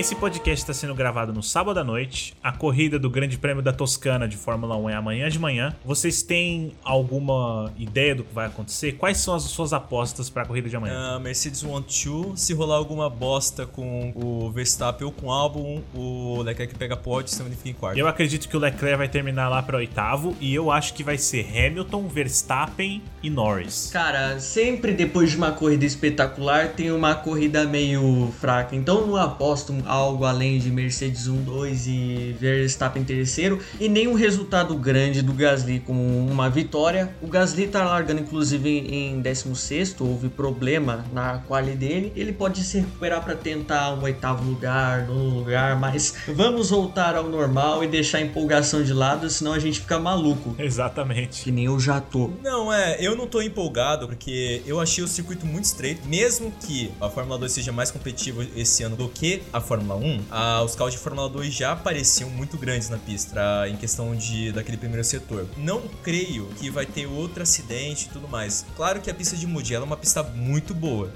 Esse 0.00 0.14
podcast 0.14 0.62
está 0.62 0.72
sendo 0.72 0.94
gravado 0.94 1.30
no 1.30 1.42
sábado 1.42 1.78
à 1.78 1.84
noite. 1.84 2.34
A 2.42 2.50
corrida 2.50 2.98
do 2.98 3.10
Grande 3.10 3.36
Prêmio 3.36 3.62
da 3.62 3.70
Toscana 3.70 4.26
de 4.26 4.34
Fórmula 4.34 4.74
1 4.74 4.88
é 4.88 4.94
amanhã 4.94 5.28
de 5.28 5.38
manhã. 5.38 5.76
Vocês 5.84 6.22
têm 6.22 6.72
alguma 6.82 7.70
ideia 7.76 8.14
do 8.14 8.24
que 8.24 8.32
vai 8.34 8.46
acontecer? 8.46 8.92
Quais 8.92 9.18
são 9.18 9.34
as 9.34 9.42
suas 9.42 9.74
apostas 9.74 10.30
para 10.30 10.44
a 10.44 10.46
corrida 10.46 10.70
de 10.70 10.74
amanhã? 10.74 11.16
Ah, 11.16 11.18
Mercedes 11.18 11.62
Want 11.62 11.84
to. 12.02 12.32
Se 12.34 12.54
rolar 12.54 12.76
alguma 12.76 13.10
bosta 13.10 13.66
com 13.66 14.10
o 14.16 14.50
Verstappen 14.50 15.04
ou 15.04 15.12
com 15.12 15.26
o 15.26 15.30
Albon, 15.30 15.82
o 15.94 16.40
Leclerc 16.40 16.74
pega 16.76 16.96
pódio 16.96 17.30
e 17.30 17.34
se 17.34 17.44
fica 17.44 17.68
em 17.68 17.74
quarto. 17.74 17.98
Eu 17.98 18.08
acredito 18.08 18.48
que 18.48 18.56
o 18.56 18.58
Leclerc 18.58 18.96
vai 18.96 19.08
terminar 19.08 19.50
lá 19.50 19.62
para 19.62 19.76
oitavo 19.76 20.34
e 20.40 20.54
eu 20.54 20.70
acho 20.70 20.94
que 20.94 21.04
vai 21.04 21.18
ser 21.18 21.46
Hamilton, 21.46 22.08
Verstappen 22.08 23.02
e 23.22 23.28
Norris. 23.28 23.90
Cara, 23.92 24.40
sempre 24.40 24.94
depois 24.94 25.30
de 25.32 25.36
uma 25.36 25.52
corrida 25.52 25.84
espetacular 25.84 26.68
tem 26.68 26.90
uma 26.90 27.14
corrida 27.14 27.64
meio 27.64 28.32
fraca. 28.40 28.74
Então 28.74 29.06
não 29.06 29.16
aposto 29.16 29.74
algo 29.90 30.24
além 30.24 30.58
de 30.58 30.70
Mercedes 30.70 31.26
1, 31.26 31.42
2 31.42 31.86
e 31.88 32.36
Verstappen 32.38 33.02
terceiro 33.02 33.58
e 33.80 33.88
nem 33.88 34.06
um 34.06 34.14
resultado 34.14 34.76
grande 34.76 35.20
do 35.20 35.32
Gasly 35.32 35.80
com 35.80 35.92
uma 36.30 36.48
vitória. 36.48 37.12
O 37.20 37.26
Gasly 37.26 37.66
tá 37.66 37.84
largando 37.84 38.20
inclusive 38.20 38.68
em 38.68 39.20
16, 39.20 39.96
houve 40.00 40.28
problema 40.28 41.04
na 41.12 41.38
quali 41.38 41.72
dele. 41.72 42.12
Ele 42.14 42.32
pode 42.32 42.62
se 42.62 42.78
recuperar 42.78 43.24
para 43.24 43.34
tentar 43.34 43.94
um 43.94 44.02
oitavo 44.02 44.48
lugar, 44.48 45.06
nono 45.06 45.30
lugar, 45.30 45.78
mas 45.78 46.14
vamos 46.28 46.70
voltar 46.70 47.16
ao 47.16 47.28
normal 47.28 47.82
e 47.82 47.88
deixar 47.88 48.18
a 48.18 48.20
empolgação 48.20 48.84
de 48.84 48.92
lado, 48.92 49.28
senão 49.28 49.52
a 49.52 49.58
gente 49.58 49.80
fica 49.80 49.98
maluco. 49.98 50.54
Exatamente. 50.58 51.42
Que 51.42 51.50
nem 51.50 51.64
eu 51.64 51.80
já 51.80 52.00
tô. 52.00 52.30
Não, 52.42 52.72
é, 52.72 52.96
eu 53.00 53.16
não 53.16 53.26
tô 53.26 53.42
empolgado 53.42 54.06
porque 54.06 54.62
eu 54.64 54.78
achei 54.78 55.02
o 55.02 55.08
circuito 55.08 55.44
muito 55.44 55.64
estreito. 55.64 56.06
Mesmo 56.06 56.52
que 56.64 56.92
a 57.00 57.08
Fórmula 57.08 57.38
2 57.38 57.50
seja 57.50 57.72
mais 57.72 57.90
competitiva 57.90 58.46
esse 58.54 58.82
ano 58.82 58.96
do 58.96 59.08
que 59.08 59.42
a 59.52 59.60
Fórmula 59.70 59.94
1, 59.94 60.22
ah, 60.32 60.62
os 60.64 60.74
carros 60.74 60.94
de 60.94 60.98
Fórmula 60.98 61.28
2 61.28 61.54
já 61.54 61.76
pareciam 61.76 62.28
muito 62.28 62.58
grandes 62.58 62.88
na 62.90 62.98
pista 62.98 63.30
pra- 63.34 63.68
em 63.68 63.76
questão 63.76 64.16
de 64.16 64.50
daquele 64.50 64.76
primeiro 64.76 65.04
setor. 65.04 65.46
Não 65.56 65.80
creio 66.02 66.46
que 66.58 66.68
vai 66.68 66.84
ter 66.84 67.06
outro 67.06 67.40
acidente 67.44 68.06
e 68.06 68.08
tudo 68.08 68.26
mais. 68.26 68.66
Claro 68.76 69.00
que 69.00 69.08
a 69.08 69.14
pista 69.14 69.36
de 69.36 69.46
Mugello 69.46 69.84
é 69.84 69.86
uma 69.86 69.96
pista 69.96 70.24
muito 70.24 70.74
boa. 70.74 71.12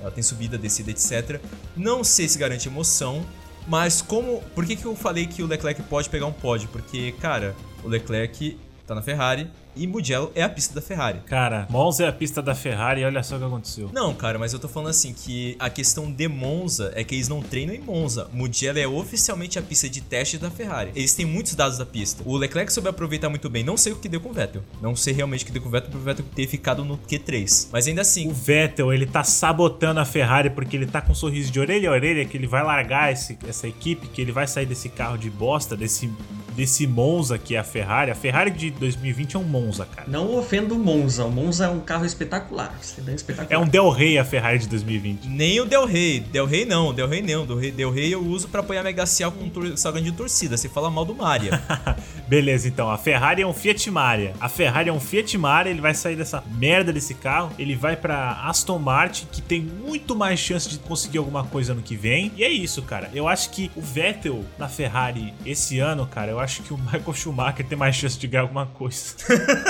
Ela 0.00 0.10
tem 0.10 0.24
subida, 0.24 0.58
descida, 0.58 0.90
etc. 0.90 1.40
Não 1.76 2.02
sei 2.02 2.28
se 2.28 2.36
garante 2.36 2.66
emoção, 2.66 3.24
mas 3.68 4.02
como. 4.02 4.42
Por 4.56 4.66
que, 4.66 4.74
que 4.74 4.84
eu 4.84 4.96
falei 4.96 5.28
que 5.28 5.40
o 5.40 5.46
Leclerc 5.46 5.80
pode 5.84 6.08
pegar 6.10 6.26
um 6.26 6.32
pódio? 6.32 6.68
Porque, 6.72 7.12
cara, 7.20 7.54
o 7.84 7.88
Leclerc 7.88 8.58
tá 8.88 8.96
na 8.96 9.02
Ferrari 9.02 9.48
e 9.76 9.86
Mugello 9.86 10.30
é 10.34 10.42
a 10.42 10.48
pista 10.48 10.74
da 10.74 10.80
Ferrari. 10.80 11.20
Cara, 11.26 11.66
Monza 11.70 12.04
é 12.04 12.08
a 12.08 12.12
pista 12.12 12.40
da 12.42 12.54
Ferrari 12.54 13.00
e 13.00 13.04
olha 13.04 13.22
só 13.22 13.36
o 13.36 13.38
que 13.38 13.44
aconteceu. 13.44 13.90
Não, 13.92 14.14
cara, 14.14 14.38
mas 14.38 14.52
eu 14.52 14.58
tô 14.58 14.68
falando 14.68 14.88
assim 14.90 15.12
que 15.12 15.56
a 15.58 15.68
questão 15.70 16.10
de 16.10 16.28
Monza 16.28 16.92
é 16.94 17.02
que 17.04 17.14
eles 17.14 17.28
não 17.28 17.40
treinam 17.42 17.74
em 17.74 17.80
Monza. 17.80 18.28
Mugello 18.32 18.78
é 18.78 18.86
oficialmente 18.86 19.58
a 19.58 19.62
pista 19.62 19.88
de 19.88 20.00
teste 20.00 20.38
da 20.38 20.50
Ferrari. 20.50 20.90
Eles 20.94 21.14
têm 21.14 21.26
muitos 21.26 21.54
dados 21.54 21.78
da 21.78 21.86
pista. 21.86 22.22
O 22.26 22.36
Leclerc 22.36 22.72
soube 22.72 22.88
aproveitar 22.88 23.28
muito 23.28 23.48
bem. 23.50 23.64
Não 23.64 23.76
sei 23.76 23.92
o 23.92 23.96
que 23.96 24.08
deu 24.08 24.20
com 24.20 24.30
o 24.30 24.32
Vettel. 24.32 24.62
Não 24.80 24.94
sei 24.96 25.12
realmente 25.14 25.42
o 25.42 25.46
que 25.46 25.52
deu 25.52 25.62
com 25.62 25.68
o 25.68 25.70
Vettel, 25.72 25.90
pro 25.90 26.00
Vettel 26.00 26.24
ter 26.34 26.46
ficado 26.46 26.84
no 26.84 26.96
Q3. 26.98 27.68
Mas 27.72 27.86
ainda 27.86 28.02
assim, 28.02 28.28
O 28.28 28.32
Vettel, 28.32 28.92
ele 28.92 29.06
tá 29.06 29.22
sabotando 29.24 30.00
a 30.00 30.04
Ferrari 30.04 30.50
porque 30.50 30.76
ele 30.76 30.86
tá 30.86 31.00
com 31.00 31.12
um 31.12 31.14
sorriso 31.14 31.50
de 31.50 31.60
orelha 31.60 31.88
a 31.90 31.92
orelha 31.92 32.24
que 32.24 32.36
ele 32.36 32.46
vai 32.46 32.62
largar 32.62 33.12
esse- 33.12 33.38
essa 33.48 33.66
equipe, 33.68 34.06
que 34.08 34.20
ele 34.20 34.32
vai 34.32 34.46
sair 34.46 34.66
desse 34.66 34.88
carro 34.88 35.16
de 35.18 35.28
bosta, 35.30 35.76
desse, 35.76 36.10
desse 36.56 36.86
Monza 36.86 37.38
que 37.38 37.54
é 37.54 37.58
a 37.58 37.64
Ferrari. 37.64 38.10
A 38.10 38.14
Ferrari 38.14 38.50
de 38.50 38.70
2020 38.70 39.36
é 39.36 39.38
um 39.38 39.44
Monza, 39.44 39.86
cara. 39.86 40.08
Não 40.08 40.36
ofendo 40.36 40.74
o 40.74 40.78
Monza. 40.78 41.24
O 41.24 41.30
Monza 41.30 41.66
é 41.66 41.68
um 41.68 41.80
carro 41.80 42.04
espetacular. 42.04 42.74
Sedã 42.80 43.12
espetacular. 43.12 43.52
É 43.52 43.62
um 43.62 43.66
Del 43.68 43.90
Rey 43.90 44.18
a 44.18 44.24
Ferrari 44.24 44.58
de 44.58 44.68
2020. 44.68 45.28
nem 45.28 45.60
o 45.60 45.64
Del 45.64 45.84
Rey. 45.86 46.20
Del 46.20 46.46
Rey 46.46 46.64
não, 46.64 46.92
Del 46.94 47.08
Rey 47.08 47.22
não. 47.22 47.46
Del 47.46 47.58
Rey, 47.58 47.70
Del 47.70 47.90
Rey 47.90 48.12
eu 48.12 48.24
uso 48.24 48.48
pra 48.48 48.60
apoiar 48.60 48.82
Mega 48.82 49.06
Cial 49.06 49.32
com 49.32 49.50
slogan 49.74 50.02
de 50.02 50.12
torcida. 50.12 50.56
Você 50.56 50.68
fala 50.68 50.90
mal 50.90 51.04
do 51.04 51.14
Maria. 51.14 51.60
Beleza, 52.34 52.66
então. 52.66 52.90
A 52.90 52.98
Ferrari 52.98 53.42
é 53.42 53.46
um 53.46 53.54
Fiat 53.54 53.88
Maria. 53.92 54.32
A 54.40 54.48
Ferrari 54.48 54.88
é 54.88 54.92
um 54.92 54.98
Fiat 54.98 55.38
Maria, 55.38 55.70
ele 55.70 55.80
vai 55.80 55.94
sair 55.94 56.16
dessa 56.16 56.42
merda 56.56 56.92
desse 56.92 57.14
carro. 57.14 57.52
Ele 57.56 57.76
vai 57.76 57.94
pra 57.94 58.42
Aston 58.42 58.76
Martin, 58.76 59.28
que 59.30 59.40
tem 59.40 59.60
muito 59.62 60.16
mais 60.16 60.40
chance 60.40 60.68
de 60.68 60.76
conseguir 60.80 61.18
alguma 61.18 61.44
coisa 61.44 61.70
ano 61.70 61.80
que 61.80 61.94
vem. 61.94 62.32
E 62.36 62.42
é 62.42 62.48
isso, 62.48 62.82
cara. 62.82 63.08
Eu 63.14 63.28
acho 63.28 63.50
que 63.50 63.70
o 63.76 63.80
Vettel 63.80 64.44
na 64.58 64.66
Ferrari 64.66 65.32
esse 65.46 65.78
ano, 65.78 66.08
cara, 66.08 66.32
eu 66.32 66.40
acho 66.40 66.64
que 66.64 66.74
o 66.74 66.76
Michael 66.76 67.14
Schumacher 67.14 67.64
tem 67.64 67.78
mais 67.78 67.94
chance 67.94 68.18
de 68.18 68.26
ganhar 68.26 68.42
alguma 68.42 68.66
coisa. 68.66 69.14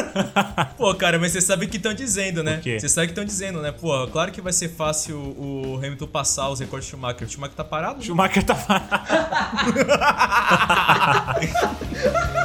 Pô, 0.79 0.95
cara, 0.95 1.19
mas 1.19 1.33
você 1.33 1.43
sabe 1.43 1.67
o 1.67 1.69
que 1.69 1.77
estão 1.77 1.93
dizendo, 1.93 2.43
né? 2.43 2.63
Você 2.65 2.89
sabe 2.89 3.05
o 3.05 3.09
que 3.09 3.13
estão 3.13 3.27
dizendo, 3.27 3.61
né? 3.61 3.73
Pô, 3.73 4.07
claro 4.07 4.33
que 4.33 4.41
vai 4.41 4.55
ser 4.55 4.71
fácil 4.71 5.19
o 5.19 5.77
Hamilton 5.77 6.07
passar 6.07 6.49
os 6.49 6.61
recordes 6.61 6.89
do 6.89 6.93
Schumacher. 6.93 7.29
O 7.29 7.31
Schumacher 7.31 7.57
tá 7.57 7.65
parado? 7.65 8.03
Schumacher 8.03 8.43
tá 8.43 8.55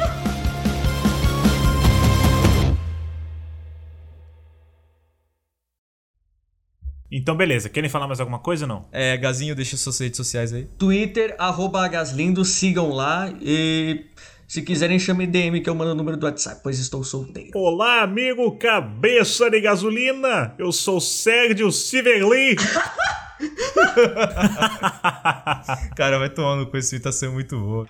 Então, 7.11 7.35
beleza. 7.35 7.69
Querem 7.69 7.89
falar 7.89 8.07
mais 8.07 8.19
alguma 8.19 8.39
coisa 8.39 8.65
ou 8.65 8.69
não? 8.69 8.85
É, 8.91 9.15
Gazinho, 9.15 9.55
deixa 9.55 9.77
suas 9.77 9.99
redes 9.99 10.17
sociais 10.17 10.51
aí. 10.53 10.67
Twitter, 10.77 11.35
arroba 11.37 11.87
Gaslindo, 11.87 12.43
sigam 12.43 12.89
lá 12.89 13.31
e 13.41 14.05
se 14.47 14.61
quiserem 14.61 14.99
chame 14.99 15.25
DM 15.25 15.61
que 15.61 15.69
eu 15.69 15.75
mando 15.75 15.91
o 15.91 15.95
número 15.95 16.17
do 16.17 16.25
WhatsApp, 16.25 16.61
pois 16.63 16.79
estou 16.79 17.03
solteiro. 17.03 17.51
Olá, 17.55 18.01
amigo 18.01 18.57
cabeça 18.57 19.49
de 19.49 19.61
gasolina. 19.61 20.53
Eu 20.57 20.71
sou 20.71 20.99
Sérgio 20.99 21.71
Siverly. 21.71 22.55
Cara, 25.95 26.19
vai 26.19 26.29
tomando 26.29 26.67
com 26.67 26.77
essa 26.77 26.95
imitação 26.95 27.33
muito 27.33 27.59
boa. 27.59 27.87